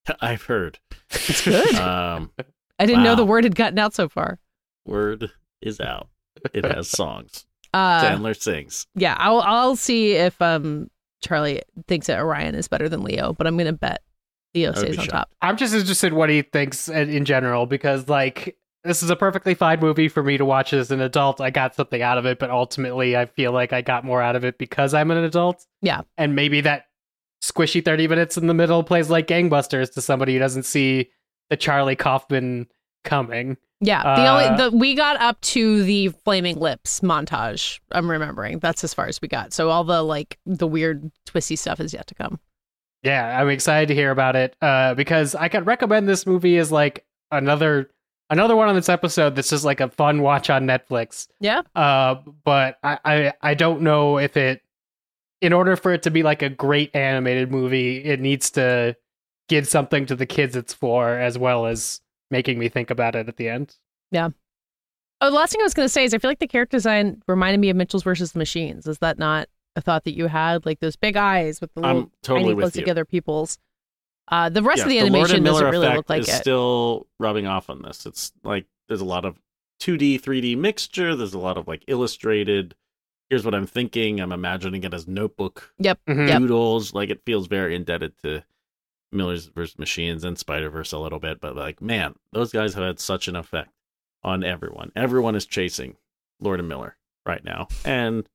I've 0.20 0.42
heard. 0.42 0.78
It's 1.10 1.42
good. 1.42 1.74
Um, 1.76 2.30
I 2.78 2.84
didn't 2.84 3.02
know 3.02 3.14
the 3.16 3.24
word 3.24 3.44
had 3.44 3.54
gotten 3.54 3.78
out 3.78 3.94
so 3.94 4.10
far. 4.10 4.38
word 4.84 5.30
is 5.62 5.80
out. 5.80 6.08
It 6.52 6.64
has 6.64 6.90
songs. 6.90 7.46
Uh, 7.74 8.00
Chandler 8.02 8.34
sings. 8.34 8.86
yeah, 8.94 9.16
I'll 9.18 9.40
I'll 9.40 9.76
see 9.76 10.12
if 10.12 10.40
um 10.40 10.88
Charlie 11.22 11.62
thinks 11.88 12.06
that 12.06 12.18
Orion 12.20 12.54
is 12.54 12.68
better 12.68 12.88
than 12.88 13.02
Leo, 13.02 13.32
but 13.32 13.46
I'm 13.46 13.56
gonna 13.56 13.72
bet 13.72 14.02
Leo 14.54 14.72
stays 14.72 14.92
be 14.92 14.98
on 14.98 15.04
shocked. 15.04 15.10
top. 15.10 15.30
I'm 15.42 15.56
just 15.56 15.74
interested 15.74 16.12
what 16.12 16.30
he 16.30 16.42
thinks 16.42 16.88
in, 16.88 17.10
in 17.10 17.24
general 17.24 17.66
because 17.66 18.08
like 18.08 18.56
this 18.84 19.02
is 19.02 19.08
a 19.10 19.16
perfectly 19.16 19.54
fine 19.54 19.80
movie 19.80 20.08
for 20.08 20.22
me 20.22 20.36
to 20.36 20.44
watch 20.44 20.72
as 20.74 20.90
an 20.90 21.00
adult. 21.00 21.40
I 21.40 21.48
got 21.50 21.74
something 21.74 22.02
out 22.02 22.18
of 22.18 22.26
it, 22.26 22.38
but 22.38 22.50
ultimately 22.50 23.16
I 23.16 23.24
feel 23.26 23.50
like 23.50 23.72
I 23.72 23.80
got 23.80 24.04
more 24.04 24.20
out 24.20 24.36
of 24.36 24.44
it 24.44 24.58
because 24.58 24.92
I'm 24.92 25.10
an 25.10 25.16
adult. 25.24 25.64
Yeah. 25.80 26.02
And 26.18 26.36
maybe 26.36 26.60
that 26.60 26.84
squishy 27.42 27.82
30 27.84 28.08
minutes 28.08 28.36
in 28.36 28.46
the 28.46 28.52
middle 28.54 28.84
plays 28.84 29.08
like 29.10 29.26
gangbusters 29.26 29.92
to 29.94 30.02
somebody 30.02 30.34
who 30.34 30.38
doesn't 30.38 30.64
see 30.64 31.08
the 31.50 31.56
Charlie 31.56 31.96
Kaufman 31.96 32.66
coming. 33.04 33.56
Yeah, 33.80 34.02
the 34.02 34.22
Uh, 34.22 34.32
only 34.32 34.56
the 34.70 34.76
we 34.76 34.94
got 34.94 35.20
up 35.20 35.40
to 35.42 35.82
the 35.84 36.08
flaming 36.24 36.58
lips 36.58 37.00
montage. 37.00 37.80
I'm 37.92 38.10
remembering 38.10 38.58
that's 38.58 38.82
as 38.82 38.94
far 38.94 39.06
as 39.06 39.20
we 39.20 39.28
got. 39.28 39.52
So 39.52 39.68
all 39.70 39.84
the 39.84 40.02
like 40.02 40.38
the 40.46 40.66
weird 40.66 41.10
twisty 41.26 41.56
stuff 41.56 41.80
is 41.80 41.92
yet 41.92 42.06
to 42.08 42.14
come. 42.14 42.40
Yeah, 43.02 43.38
I'm 43.38 43.50
excited 43.50 43.88
to 43.88 43.94
hear 43.94 44.10
about 44.10 44.34
it 44.36 44.56
uh, 44.62 44.94
because 44.94 45.34
I 45.34 45.48
can 45.48 45.64
recommend 45.64 46.08
this 46.08 46.26
movie 46.26 46.56
as 46.56 46.72
like 46.72 47.04
another 47.30 47.90
another 48.30 48.56
one 48.56 48.68
on 48.68 48.74
this 48.74 48.88
episode 48.88 49.36
that's 49.36 49.50
just 49.50 49.64
like 49.66 49.80
a 49.80 49.90
fun 49.90 50.22
watch 50.22 50.48
on 50.48 50.66
Netflix. 50.66 51.28
Yeah, 51.40 51.60
Uh, 51.74 52.14
but 52.44 52.78
I, 52.82 52.98
I 53.04 53.32
I 53.42 53.54
don't 53.54 53.82
know 53.82 54.18
if 54.18 54.36
it 54.38 54.62
in 55.42 55.52
order 55.52 55.76
for 55.76 55.92
it 55.92 56.02
to 56.04 56.10
be 56.10 56.22
like 56.22 56.40
a 56.40 56.48
great 56.48 56.94
animated 56.96 57.50
movie, 57.50 57.98
it 58.02 58.20
needs 58.20 58.50
to 58.52 58.96
give 59.50 59.68
something 59.68 60.06
to 60.06 60.16
the 60.16 60.24
kids 60.24 60.56
it's 60.56 60.72
for 60.72 61.18
as 61.18 61.36
well 61.36 61.66
as 61.66 62.00
making 62.34 62.58
me 62.58 62.68
think 62.68 62.90
about 62.90 63.14
it 63.14 63.28
at 63.28 63.36
the 63.36 63.48
end. 63.48 63.76
Yeah. 64.10 64.30
Oh, 65.20 65.30
the 65.30 65.36
last 65.36 65.52
thing 65.52 65.60
I 65.60 65.64
was 65.64 65.72
going 65.72 65.84
to 65.86 65.92
say 65.92 66.02
is 66.02 66.12
I 66.12 66.18
feel 66.18 66.28
like 66.30 66.40
the 66.40 66.48
character 66.48 66.76
design 66.76 67.22
reminded 67.28 67.60
me 67.60 67.70
of 67.70 67.76
Mitchells 67.76 68.02
versus 68.02 68.32
the 68.32 68.38
Machines. 68.40 68.88
Is 68.88 68.98
that 68.98 69.18
not 69.20 69.48
a 69.76 69.80
thought 69.80 70.02
that 70.04 70.16
you 70.16 70.26
had? 70.26 70.66
Like 70.66 70.80
those 70.80 70.96
big 70.96 71.16
eyes 71.16 71.60
with 71.60 71.72
the 71.74 71.80
little 71.80 71.96
I'm 71.98 72.10
totally 72.22 72.44
tiny 72.46 72.54
with 72.54 72.62
close 72.64 72.76
you. 72.76 72.82
together 72.82 73.04
pupils. 73.04 73.56
Uh, 74.26 74.48
the 74.48 74.62
rest 74.62 74.78
Yes, 74.78 74.86
of 74.86 74.90
the 74.90 74.98
animation 74.98 75.42
Miller 75.44 75.60
doesn't 75.60 75.70
really 75.70 75.86
effect 75.86 75.96
look 75.98 76.10
like 76.10 76.20
is 76.22 76.28
it. 76.28 76.32
still 76.40 77.06
rubbing 77.20 77.46
off 77.46 77.70
on 77.70 77.82
this. 77.82 78.04
It's 78.04 78.32
like 78.42 78.66
there's 78.88 79.00
a 79.00 79.04
lot 79.04 79.24
of 79.24 79.38
2D, 79.80 80.20
3D 80.20 80.56
mixture. 80.58 81.14
There's 81.14 81.34
a 81.34 81.38
lot 81.38 81.56
of 81.56 81.68
like 81.68 81.84
illustrated. 81.86 82.74
Here's 83.30 83.44
what 83.44 83.54
I'm 83.54 83.66
thinking. 83.66 84.20
I'm 84.20 84.32
imagining 84.32 84.82
it 84.82 84.92
as 84.92 85.06
notebook 85.06 85.72
Yep. 85.78 86.00
Mhm. 86.08 86.28
Yep. 86.28 86.38
doodles. 86.40 86.92
Like 86.94 87.10
it 87.10 87.22
feels 87.24 87.46
very 87.46 87.74
indebted 87.76 88.14
to 88.24 88.42
Miller's 89.14 89.46
vs. 89.46 89.78
Machines 89.78 90.24
and 90.24 90.38
Spider 90.38 90.68
Verse 90.70 90.92
a 90.92 90.98
little 90.98 91.18
bit, 91.20 91.40
but 91.40 91.56
like 91.56 91.80
man, 91.80 92.14
those 92.32 92.52
guys 92.52 92.74
have 92.74 92.84
had 92.84 93.00
such 93.00 93.28
an 93.28 93.36
effect 93.36 93.70
on 94.22 94.42
everyone. 94.44 94.90
Everyone 94.96 95.34
is 95.34 95.46
chasing 95.46 95.96
Lord 96.40 96.60
and 96.60 96.68
Miller 96.68 96.96
right 97.26 97.44
now, 97.44 97.68
and 97.84 98.28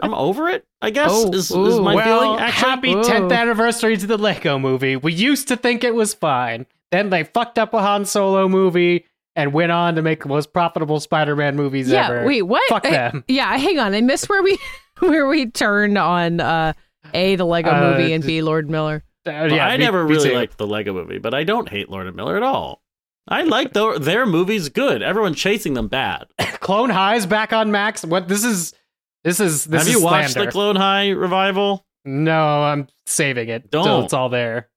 I'm 0.00 0.14
over 0.14 0.48
it. 0.48 0.66
I 0.82 0.90
guess 0.90 1.10
Oh, 1.12 1.30
is, 1.32 1.50
is 1.50 1.78
my 1.80 1.94
well, 1.94 2.20
feeling. 2.20 2.40
Actually, 2.40 2.68
happy 2.70 2.92
Ooh. 2.94 3.02
10th 3.02 3.32
anniversary 3.32 3.96
to 3.96 4.06
the 4.06 4.18
Lego 4.18 4.58
movie. 4.58 4.96
We 4.96 5.12
used 5.12 5.48
to 5.48 5.56
think 5.56 5.84
it 5.84 5.94
was 5.94 6.14
fine. 6.14 6.66
Then 6.90 7.10
they 7.10 7.24
fucked 7.24 7.58
up 7.58 7.74
a 7.74 7.80
Han 7.80 8.04
Solo 8.04 8.48
movie 8.48 9.04
and 9.36 9.52
went 9.52 9.72
on 9.72 9.94
to 9.96 10.02
make 10.02 10.22
the 10.22 10.28
most 10.28 10.52
profitable 10.52 11.00
Spider-Man 11.00 11.56
movies 11.56 11.88
Yeah. 11.88 12.06
ever. 12.06 12.24
Wait. 12.26 12.42
What? 12.42 12.62
Fuck 12.68 12.86
Uh, 12.86 12.90
them. 12.90 13.24
Yeah. 13.28 13.56
Hang 13.56 13.78
on. 13.78 13.94
I 13.94 14.00
missed 14.00 14.28
where 14.28 14.42
we 14.42 14.58
where 15.00 15.26
we 15.26 15.46
turned 15.50 15.96
on 15.98 16.40
uh 16.40 16.72
a 17.12 17.36
the 17.36 17.44
Lego 17.44 17.70
Uh, 17.70 17.80
movie 17.96 18.12
and 18.12 18.24
b 18.24 18.42
Lord 18.42 18.68
Miller. 18.70 19.02
Uh, 19.26 19.30
yeah, 19.54 19.66
I 19.66 19.76
me- 19.76 19.84
never 19.84 20.04
me 20.04 20.14
really 20.14 20.30
too. 20.30 20.34
liked 20.36 20.58
the 20.58 20.66
Lego 20.66 20.92
movie, 20.92 21.18
but 21.18 21.32
I 21.34 21.44
don't 21.44 21.68
hate 21.68 21.88
Lord 21.90 22.06
and 22.06 22.14
Miller 22.16 22.36
at 22.36 22.42
all. 22.42 22.82
I 23.26 23.42
like 23.42 23.72
their 23.72 23.98
their 23.98 24.26
movies 24.26 24.68
good. 24.68 25.02
Everyone 25.02 25.34
chasing 25.34 25.74
them 25.74 25.88
bad. 25.88 26.26
Clone 26.60 26.90
High's 26.90 27.24
back 27.26 27.52
on 27.54 27.70
Max. 27.72 28.04
What 28.04 28.28
this 28.28 28.44
is 28.44 28.74
this 29.22 29.40
is 29.40 29.64
this 29.64 29.80
Have 29.82 29.88
is 29.88 29.94
you 29.94 30.02
watched 30.04 30.32
slander. 30.32 30.48
the 30.50 30.52
Clone 30.52 30.76
High 30.76 31.08
revival? 31.10 31.86
No, 32.04 32.62
I'm 32.62 32.86
saving 33.06 33.48
it. 33.48 33.70
Till 33.72 33.82
Don't. 33.84 34.04
it's 34.04 34.12
all 34.12 34.28
there. 34.28 34.68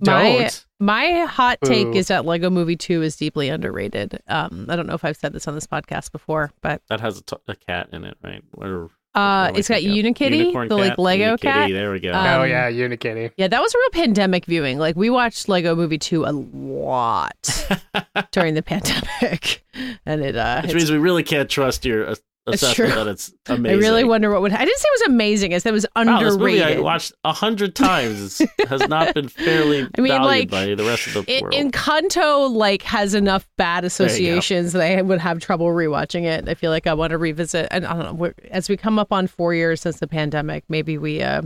My- 0.00 0.32
Don't. 0.38 0.66
My 0.80 1.20
hot 1.26 1.58
take 1.64 1.92
Boo. 1.92 1.98
is 1.98 2.08
that 2.08 2.24
Lego 2.24 2.50
Movie 2.50 2.74
2 2.74 3.02
is 3.02 3.14
deeply 3.14 3.48
underrated. 3.48 4.20
Um, 4.26 4.66
I 4.68 4.74
don't 4.74 4.88
know 4.88 4.94
if 4.94 5.04
I've 5.04 5.16
said 5.16 5.32
this 5.32 5.46
on 5.46 5.54
this 5.54 5.64
podcast 5.68 6.10
before, 6.10 6.50
but 6.60 6.82
That 6.88 6.98
has 7.00 7.18
a, 7.18 7.22
t- 7.22 7.36
a 7.46 7.54
cat 7.54 7.90
in 7.92 8.02
it, 8.02 8.16
right? 8.20 8.42
Or, 8.54 8.90
uh, 9.14 9.44
what 9.44 9.50
do 9.52 9.56
I 9.56 9.58
it's 9.58 9.68
got 9.68 9.80
think? 9.80 10.16
Unikitty, 10.16 10.38
Unicorn 10.38 10.68
the 10.68 10.76
like 10.76 10.90
cat? 10.90 10.98
Lego 10.98 11.36
Unikitty, 11.36 11.40
cat. 11.40 11.70
There 11.70 11.92
we 11.92 12.00
go. 12.00 12.12
Um, 12.12 12.40
oh 12.40 12.44
yeah, 12.44 12.70
Unikitty. 12.70 13.32
Yeah, 13.36 13.48
that 13.48 13.60
was 13.60 13.74
a 13.74 13.78
real 13.78 13.90
pandemic 14.04 14.46
viewing. 14.46 14.78
Like 14.78 14.96
we 14.96 15.10
watched 15.10 15.48
Lego 15.48 15.74
Movie 15.74 15.98
2 15.98 16.24
a 16.24 16.32
lot 16.32 17.66
during 18.32 18.54
the 18.54 18.62
pandemic. 18.62 19.64
And 20.04 20.22
it 20.22 20.36
uh 20.36 20.60
Which 20.62 20.74
means 20.74 20.90
we 20.90 20.98
really 20.98 21.22
can't 21.22 21.48
trust 21.48 21.86
your 21.86 22.06
uh, 22.06 22.10
It's 22.12 22.20
assessment 22.46 22.74
true. 22.92 23.04
that 23.04 23.06
it's 23.06 23.32
I 23.48 23.54
really 23.54 24.04
wonder 24.04 24.30
what 24.30 24.42
would 24.42 24.52
I 24.52 24.64
didn't 24.64 24.78
say 24.78 24.86
it 24.88 25.00
was 25.00 25.08
amazing, 25.14 25.54
I 25.54 25.58
said 25.58 25.70
it 25.70 25.72
was 25.72 25.86
Wow, 25.94 26.20
this 26.20 26.36
movie 26.36 26.58
underrated. 26.58 26.78
I 26.78 26.80
watched 26.80 27.12
a 27.24 27.32
hundred 27.32 27.74
times 27.76 28.40
It's- 28.40 28.68
has 28.68 28.88
not 28.88 29.14
been 29.14 29.28
fairly 29.28 29.88
I 29.96 30.00
mean, 30.00 30.08
valued 30.12 30.26
like, 30.26 30.50
by 30.50 30.74
the 30.74 30.84
rest 30.84 31.06
of 31.08 31.14
the 31.26 31.32
It, 31.32 31.42
world. 31.42 31.54
Encanto 31.54 32.52
like 32.52 32.82
has 32.82 33.14
enough 33.14 33.48
bad 33.56 33.84
associations 33.84 34.72
that 34.72 34.82
I 34.82 35.02
would 35.02 35.20
have 35.20 35.38
trouble 35.40 35.66
rewatching 35.66 36.24
it. 36.24 36.48
I 36.48 36.54
feel 36.54 36.70
like 36.70 36.86
I 36.86 36.94
want 36.94 37.10
to 37.12 37.18
revisit. 37.18 37.68
And 37.70 37.86
I 37.86 38.02
don't 38.02 38.18
know. 38.18 38.32
As 38.50 38.68
we 38.68 38.76
come 38.76 38.98
up 38.98 39.12
on 39.12 39.26
four 39.26 39.54
years 39.54 39.80
since 39.80 40.00
the 40.00 40.06
pandemic, 40.08 40.64
maybe 40.68 40.98
we 40.98 41.22
uh, 41.22 41.42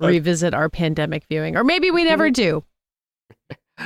revisit 0.00 0.54
our 0.54 0.68
pandemic 0.68 1.24
viewing, 1.28 1.56
or 1.56 1.64
maybe 1.64 1.90
we 1.90 2.04
never 2.04 2.30
do. 2.30 2.64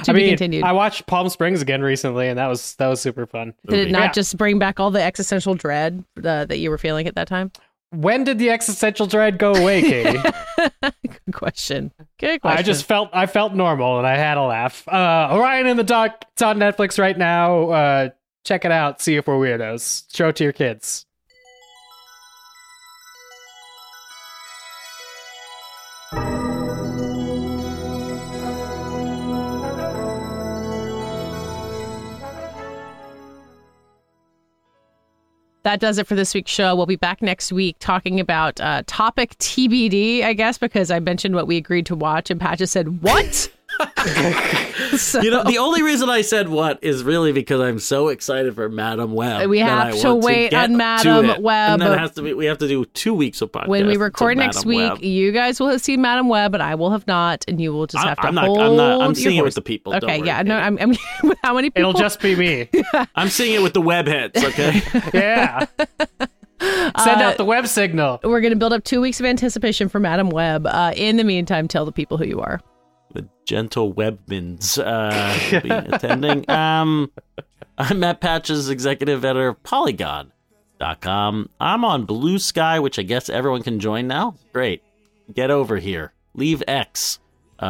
To 0.05 0.11
I 0.11 0.15
be 0.15 0.21
mean, 0.21 0.29
continued. 0.31 0.65
I 0.65 0.73
watched 0.73 1.07
Palm 1.07 1.29
Springs 1.31 1.63
again 1.63 1.81
recently, 1.81 2.29
and 2.29 2.39
that 2.39 2.47
was 2.49 2.75
that 2.75 2.89
was 2.89 3.01
super 3.01 3.27
fun. 3.27 3.55
Did 3.67 3.89
it 3.89 3.91
not 3.91 4.03
Yeah. 4.03 4.13
just 4.13 4.37
bring 4.37 4.59
back 4.59 4.79
all 4.79 4.91
the 4.91 5.03
existential 5.03 5.55
dread 5.55 6.05
uh, 6.23 6.45
that 6.45 6.59
you 6.59 6.69
were 6.71 6.77
feeling 6.79 7.07
at 7.07 7.15
that 7.15 7.27
time? 7.27 7.51
When 7.91 8.23
did 8.23 8.39
the 8.39 8.51
existential 8.51 9.07
dread 9.07 9.39
go 9.39 9.55
away, 9.55 9.81
Katey? 9.81 10.35
Good 11.03 11.33
question. 11.33 11.91
Good 12.19 12.43
question. 12.43 12.59
I 12.59 12.63
just 12.63 12.85
felt 12.85 13.09
I 13.15 13.25
felt 13.25 13.55
normal 13.55 13.97
and 13.97 14.07
I 14.07 14.17
had 14.17 14.37
a 14.37 14.43
laugh. 14.43 14.87
Uh, 14.87 15.31
Orion 15.33 15.67
and 15.67 15.79
the 15.79 15.85
Dark. 15.85 16.23
It's 16.33 16.43
on 16.43 16.59
Netflix 16.59 16.99
right 16.99 17.17
now. 17.17 17.71
Uh, 17.71 18.09
check 18.45 18.67
it 18.67 18.71
out. 18.73 19.01
See 19.01 19.17
if 19.17 19.27
we're 19.27 19.39
weirdos. 19.39 20.05
Show 20.15 20.29
it 20.29 20.37
to 20.37 20.45
your 20.45 20.53
kids. 20.53 21.07
That 35.69 35.81
does 35.81 35.99
it 35.99 36.07
for 36.07 36.15
this 36.15 36.33
week's 36.33 36.51
show. 36.51 36.75
We'll 36.75 36.87
be 36.87 36.97
back 36.97 37.21
next 37.21 37.53
week 37.53 37.77
talking 37.79 38.21
about 38.21 38.59
uh, 38.59 38.85
topic 38.87 39.37
TBD, 39.37 40.25
I 40.25 40.33
guess, 40.33 40.57
because 40.57 40.91
I 40.91 40.99
mentioned 40.99 41.35
what 41.35 41.47
we 41.47 41.59
agreed 41.59 41.85
to 41.87 41.95
watch, 41.95 42.31
and 42.31 42.41
Pat 42.41 42.67
said, 42.67 43.03
"What?" 43.03 43.51
So, 44.97 45.21
You 45.23 45.31
know, 45.31 45.45
the 45.45 45.59
only 45.59 45.83
reason 45.83 46.09
I 46.09 46.23
said 46.23 46.49
what 46.49 46.79
is 46.83 47.05
really 47.05 47.33
because 47.33 47.61
I'm 47.61 47.79
so 47.79 48.09
excited 48.09 48.55
for 48.55 48.69
Madame 48.69 49.13
Web. 49.13 49.49
We 49.49 49.59
have 49.61 49.99
to 50.01 50.15
wait 50.15 50.51
get 50.51 50.65
on 50.65 50.71
to 50.71 50.77
Madam. 50.77 51.43
Web. 51.43 51.73
And 51.73 51.83
then 51.83 51.99
has 51.99 52.13
to 52.13 52.23
be, 52.23 52.33
we 52.35 52.47
have 52.47 52.59
to 52.59 52.69
do 52.69 52.85
two 52.87 53.15
weeks 53.15 53.41
of 53.43 53.53
podcast. 53.53 53.69
when 53.69 53.87
we 53.87 53.97
record 53.97 54.37
next 54.39 54.65
Madam 54.65 54.69
week, 54.69 54.93
Web. 54.95 55.03
you 55.03 55.33
guys 55.33 55.61
will 55.61 55.69
have 55.69 55.81
seen 55.81 56.01
Madame 56.01 56.29
Web, 56.29 56.55
and 56.55 56.63
I 56.63 56.75
will 56.75 56.91
have 56.91 57.07
not, 57.07 57.45
and 57.49 57.61
you 57.61 57.73
will 57.73 57.87
just 57.87 58.05
I- 58.05 58.09
have 58.09 58.19
to 58.21 58.29
I'm 58.29 58.35
not- 58.35 58.47
hold. 58.47 58.59
I'm 58.61 58.77
not- 58.77 59.01
I'm 59.01 59.07
your 59.11 59.15
seeing 59.15 59.37
it 59.37 59.45
with 59.45 59.55
the 59.55 59.63
people, 59.63 59.95
Okay, 59.95 60.19
worry, 60.19 60.27
yeah, 60.27 60.43
no, 60.43 60.57
I'm. 60.57 60.79
I'm 60.79 60.91
with 61.23 61.39
how 61.43 61.55
many 61.55 61.71
people? 61.71 61.91
It'll 61.91 62.01
just 62.01 62.21
be 62.21 62.35
me. 62.35 62.69
I'm 63.15 63.29
seeing 63.29 63.55
it 63.55 63.63
with 63.63 63.75
the 63.75 63.81
web 63.83 64.07
heads, 64.07 64.43
okay? 64.43 64.83
Yeah. 65.15 65.67
Send 66.61 67.23
out 67.23 67.37
the 67.37 67.45
web 67.45 67.67
signal. 67.69 68.19
We're 68.25 68.41
going 68.41 68.53
to 68.53 68.57
build 68.59 68.73
up 68.73 68.83
two 68.85 69.01
weeks 69.01 69.21
of 69.21 69.27
anticipation 69.27 69.89
for 69.89 70.01
Madame 70.01 70.31
Web. 70.31 70.67
Uh, 70.67 70.93
in 70.97 71.17
the 71.17 71.25
meantime, 71.25 71.69
tell 71.69 71.85
the 71.85 71.93
people 71.93 72.17
who 72.19 72.25
you 72.27 72.41
are. 72.41 72.61
The 73.13 73.29
gentle 73.45 73.93
webmans 73.95 74.79
uh, 74.79 75.61
be 75.63 75.71
attending. 75.71 76.49
Um, 76.51 77.11
I'm 77.79 78.01
Matt 78.01 78.21
Patches, 78.21 78.69
executive 78.69 79.25
editor 79.25 79.49
of 79.49 79.63
Polygon.com. 79.63 81.49
I'm 81.61 81.85
on 81.85 82.05
Blue 82.05 82.39
Sky, 82.39 82.79
which 82.81 82.99
I 82.99 83.03
guess 83.03 83.29
everyone 83.29 83.63
can 83.63 83.81
join 83.81 84.07
now. 84.07 84.35
Great. 84.53 84.83
Get 85.33 85.51
over 85.51 85.77
here. 85.79 86.13
Leave 86.35 86.63
X. 86.69 87.19
Uh, 87.61 87.65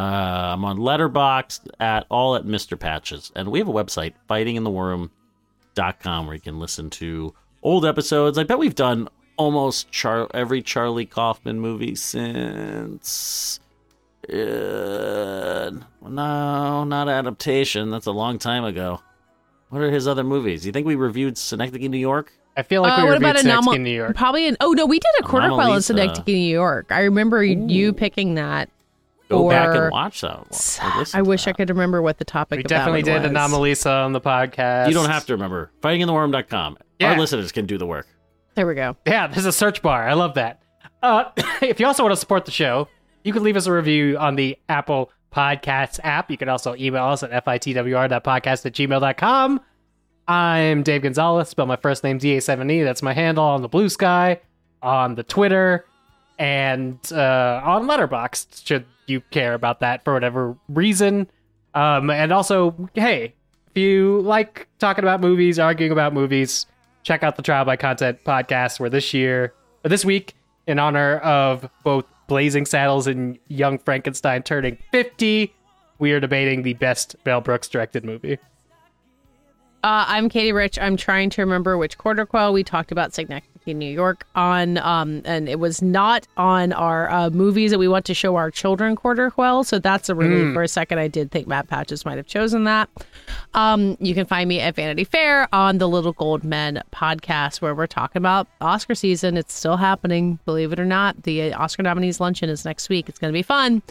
I'm 0.53 0.65
on 0.65 0.77
Letterboxd 0.77 1.69
at 1.79 2.05
all 2.09 2.35
at 2.35 2.43
Mr. 2.43 2.79
Patches. 2.79 3.31
And 3.35 3.49
we 3.49 3.59
have 3.59 3.67
a 3.67 3.73
website, 3.73 4.13
fightinginthewarroom.com, 4.29 6.25
where 6.25 6.35
you 6.35 6.41
can 6.41 6.59
listen 6.59 6.89
to 6.91 7.33
old 7.63 7.85
episodes. 7.85 8.37
I 8.37 8.43
bet 8.43 8.59
we've 8.59 8.75
done 8.75 9.09
almost 9.37 9.89
Char- 9.91 10.29
every 10.33 10.61
Charlie 10.61 11.05
Kaufman 11.05 11.59
movie 11.59 11.95
since. 11.95 13.58
Uh, 14.27 15.71
no, 16.01 16.83
not 16.83 17.09
adaptation. 17.09 17.89
That's 17.91 18.05
a 18.07 18.11
long 18.11 18.37
time 18.39 18.63
ago. 18.63 19.01
What 19.69 19.81
are 19.81 19.91
his 19.91 20.07
other 20.07 20.23
movies? 20.23 20.65
You 20.65 20.71
think 20.71 20.87
we 20.87 20.95
reviewed 20.95 21.37
Synecdoche, 21.37 21.89
New 21.89 21.97
York? 21.97 22.33
I 22.57 22.63
feel 22.63 22.81
like 22.81 22.93
Uh, 22.93 23.01
we 23.01 23.03
what 23.03 23.13
reviewed 23.13 23.29
about 23.29 23.37
Synecdoche, 23.41 23.63
Anomal- 23.67 23.75
in 23.75 23.83
New 23.83 23.95
York. 23.95 24.15
Probably 24.15 24.47
in. 24.47 24.57
Oh 24.59 24.71
no, 24.71 24.85
we 24.85 24.99
did 24.99 25.11
a 25.19 25.23
quarter 25.23 25.47
quell 25.49 25.73
in 25.73 25.79
Anomalisa. 25.79 25.83
Synecdoche, 25.83 26.27
New 26.27 26.33
York. 26.33 26.87
I 26.91 27.01
remember 27.01 27.43
you 27.43 27.93
picking 27.93 28.35
that. 28.35 28.69
Go 29.29 29.47
back 29.47 29.69
Or- 29.69 29.83
and 29.83 29.91
watch 29.91 30.21
that. 30.21 30.37
one, 30.39 30.45
or 30.47 30.99
listen 30.99 31.19
I 31.19 31.23
to 31.23 31.29
wish 31.29 31.47
I 31.47 31.53
could 31.53 31.69
remember 31.69 32.01
what 32.01 32.17
the 32.17 32.25
topic. 32.25 32.57
We 32.57 32.63
of 32.63 32.69
definitely 32.69 33.03
that 33.03 33.21
did 33.21 33.33
one 33.33 33.51
was. 33.51 33.51
Anomalisa 33.51 34.05
on 34.05 34.11
the 34.13 34.21
podcast. 34.21 34.87
You 34.87 34.93
don't 34.95 35.09
have 35.09 35.25
to 35.27 35.33
remember. 35.33 35.71
Fightinginthewarroom.com. 35.81 36.77
Yeah. 36.99 37.11
Our 37.11 37.19
listeners 37.19 37.51
can 37.51 37.67
do 37.67 37.77
the 37.77 37.85
work. 37.85 38.07
There 38.55 38.65
we 38.65 38.73
go. 38.73 38.97
Yeah, 39.05 39.27
there's 39.27 39.45
a 39.45 39.51
search 39.53 39.83
bar. 39.83 40.09
I 40.09 40.13
love 40.13 40.33
that. 40.33 40.61
Uh, 41.03 41.25
if 41.61 41.79
you 41.79 41.85
also 41.85 42.01
want 42.03 42.11
to 42.13 42.17
support 42.19 42.45
the 42.45 42.51
show, 42.51 42.87
you 43.29 43.33
can 43.33 43.43
leave 43.43 43.57
us 43.57 43.67
a 43.67 43.71
review 43.71 44.17
on 44.17 44.35
the 44.35 44.57
Apple 44.69 45.11
Podcasts 45.31 45.99
app. 46.03 46.31
You 46.31 46.37
can 46.37 46.49
also 46.49 46.73
email 46.73 47.05
us 47.05 47.21
at 47.21 47.45
fitwr.podcast 47.45 48.65
at 48.65 48.73
gmail.com. 48.73 49.61
I'm 50.27 50.81
Dave 50.81 51.03
Gonzalez. 51.03 51.47
Spell 51.49 51.67
my 51.67 51.75
first 51.75 52.03
name 52.03 52.17
DA7E. 52.17 52.83
That's 52.83 53.03
my 53.03 53.13
handle 53.13 53.43
on 53.43 53.61
the 53.61 53.67
Blue 53.67 53.87
Sky, 53.87 54.41
on 54.81 55.13
the 55.13 55.21
Twitter, 55.21 55.85
and 56.39 56.97
uh, 57.11 57.61
on 57.63 57.85
Letterboxd, 57.85 58.65
should 58.65 58.85
you 59.05 59.21
care 59.29 59.53
about 59.53 59.81
that 59.81 60.03
for 60.03 60.15
whatever 60.15 60.57
reason. 60.67 61.29
Um, 61.75 62.09
and 62.09 62.31
also, 62.31 62.89
hey, 62.95 63.35
if 63.69 63.77
you 63.77 64.21
like 64.21 64.67
talking 64.79 65.03
about 65.03 65.21
movies, 65.21 65.59
arguing 65.59 65.91
about 65.91 66.15
movies, 66.15 66.65
check 67.03 67.21
out 67.21 67.35
the 67.35 67.43
Trial 67.43 67.63
by 67.63 67.75
Content 67.75 68.23
podcast, 68.23 68.79
where 68.79 68.89
this 68.89 69.13
year, 69.13 69.53
this 69.83 70.03
week, 70.03 70.33
in 70.65 70.79
honor 70.79 71.17
of 71.17 71.69
both 71.83 72.05
Blazing 72.29 72.65
Saddles 72.67 73.07
and 73.07 73.37
Young 73.47 73.79
Frankenstein 73.79 74.43
turning 74.43 74.77
50, 74.91 75.53
we 75.97 76.11
are 76.13 76.19
debating 76.19 76.61
the 76.61 76.75
best 76.75 77.15
Mel 77.25 77.41
Brooks 77.41 77.67
directed 77.67 78.05
movie. 78.05 78.37
Uh, 79.83 80.05
I'm 80.07 80.29
Katey 80.29 80.53
Rich. 80.53 80.77
I'm 80.77 80.95
trying 80.95 81.31
to 81.31 81.41
remember 81.41 81.77
which 81.77 81.97
quarter 81.97 82.25
quell 82.25 82.53
we 82.53 82.63
talked 82.63 82.91
about 82.91 83.13
Synecdoche, 83.13 83.48
New 83.67 83.91
York 83.91 84.25
on, 84.35 84.77
um, 84.79 85.21
and 85.25 85.47
it 85.47 85.59
was 85.59 85.81
not 85.81 86.27
on 86.37 86.73
our 86.73 87.09
uh, 87.11 87.29
movies 87.29 87.71
that 87.71 87.77
we 87.77 87.87
want 87.87 88.05
to 88.05 88.13
show 88.13 88.35
our 88.35 88.49
children 88.49 88.95
quarter 88.95 89.29
quell. 89.29 89.63
So 89.63 89.79
that's 89.79 90.09
a 90.09 90.15
relief. 90.15 90.53
For 90.53 90.63
a 90.63 90.67
second, 90.67 90.99
I 90.99 91.07
did 91.07 91.31
think 91.31 91.47
Matt 91.47 91.67
Patches 91.67 92.05
might 92.05 92.17
have 92.17 92.25
chosen 92.25 92.63
that. 92.63 92.89
Um, 93.53 93.97
you 93.99 94.13
can 94.13 94.25
find 94.25 94.47
me 94.47 94.59
at 94.59 94.75
Vanity 94.75 95.03
Fair 95.03 95.47
on 95.53 95.77
the 95.77 95.87
Little 95.87 96.13
Gold 96.13 96.43
Men 96.43 96.81
podcast, 96.91 97.61
where 97.61 97.75
we're 97.75 97.87
talking 97.87 98.19
about 98.19 98.47
Oscar 98.61 98.95
season. 98.95 99.37
It's 99.37 99.53
still 99.53 99.77
happening, 99.77 100.39
believe 100.45 100.73
it 100.73 100.79
or 100.79 100.85
not. 100.85 101.23
The 101.23 101.53
Oscar 101.53 101.83
nominees 101.83 102.19
luncheon 102.19 102.49
is 102.49 102.65
next 102.65 102.89
week. 102.89 103.09
It's 103.09 103.19
going 103.19 103.31
to 103.31 103.37
be 103.37 103.43
fun. 103.43 103.81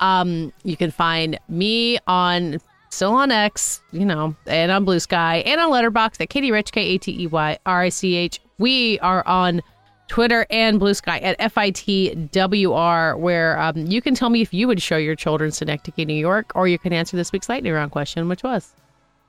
Um, 0.00 0.52
you 0.64 0.76
can 0.76 0.90
find 0.90 1.38
me 1.48 1.98
on 2.06 2.60
still 2.90 3.12
on 3.12 3.30
X, 3.30 3.80
you 3.92 4.04
know, 4.04 4.34
and 4.46 4.72
on 4.72 4.84
Blue 4.84 5.00
Sky, 5.00 5.38
and 5.38 5.60
on 5.60 5.70
Letterboxd 5.70 6.20
at 6.20 6.28
Katey 6.28 6.50
Rich, 6.50 6.72
K 6.72 6.80
A 6.82 6.98
T 6.98 7.22
E 7.22 7.26
Y 7.26 7.58
R 7.66 7.82
I 7.82 7.88
C 7.88 8.14
H. 8.14 8.40
We 8.58 8.98
are 9.00 9.26
on 9.26 9.62
Twitter 10.08 10.46
and 10.50 10.80
Blue 10.80 10.94
Sky 10.94 11.18
at 11.18 11.38
FITWR, 11.38 13.18
where 13.18 13.58
um, 13.60 13.76
you 13.86 14.02
can 14.02 14.14
tell 14.14 14.30
me 14.30 14.40
if 14.40 14.52
you 14.52 14.66
would 14.66 14.82
show 14.82 14.96
your 14.96 15.14
children 15.14 15.52
Synecdoche, 15.52 16.06
New 16.06 16.14
York, 16.14 16.50
or 16.54 16.66
you 16.66 16.78
can 16.78 16.92
answer 16.92 17.16
this 17.16 17.30
week's 17.30 17.48
lightning 17.48 17.72
round 17.72 17.92
question, 17.92 18.28
which 18.28 18.42
was. 18.42 18.74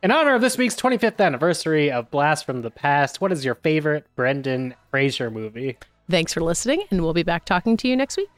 In 0.01 0.11
honor 0.11 0.33
of 0.33 0.41
this 0.41 0.57
week's 0.57 0.75
25th 0.75 1.19
anniversary 1.19 1.91
of 1.91 2.09
Blast 2.09 2.45
from 2.45 2.61
the 2.61 2.71
Past, 2.71 3.19
what 3.19 3.31
is 3.31 3.43
your 3.43 3.55
favorite 3.55 4.05
Brendan 4.15 4.73
Fraser 4.89 5.29
movie? 5.29 5.77
Thanks 6.09 6.33
for 6.33 6.41
listening, 6.41 6.83
and 6.89 7.03
we'll 7.03 7.13
be 7.13 7.23
back 7.23 7.45
talking 7.45 7.75
to 7.77 7.87
you 7.87 7.97
next 7.97 8.17
week. 8.17 8.29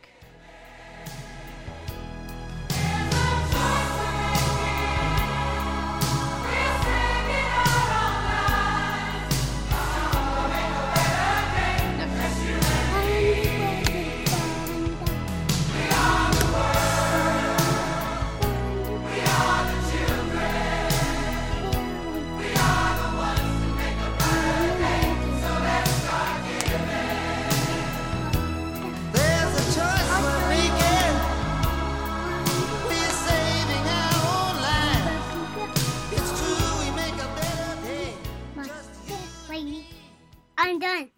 I'm 40.64 40.78
done. 40.78 41.10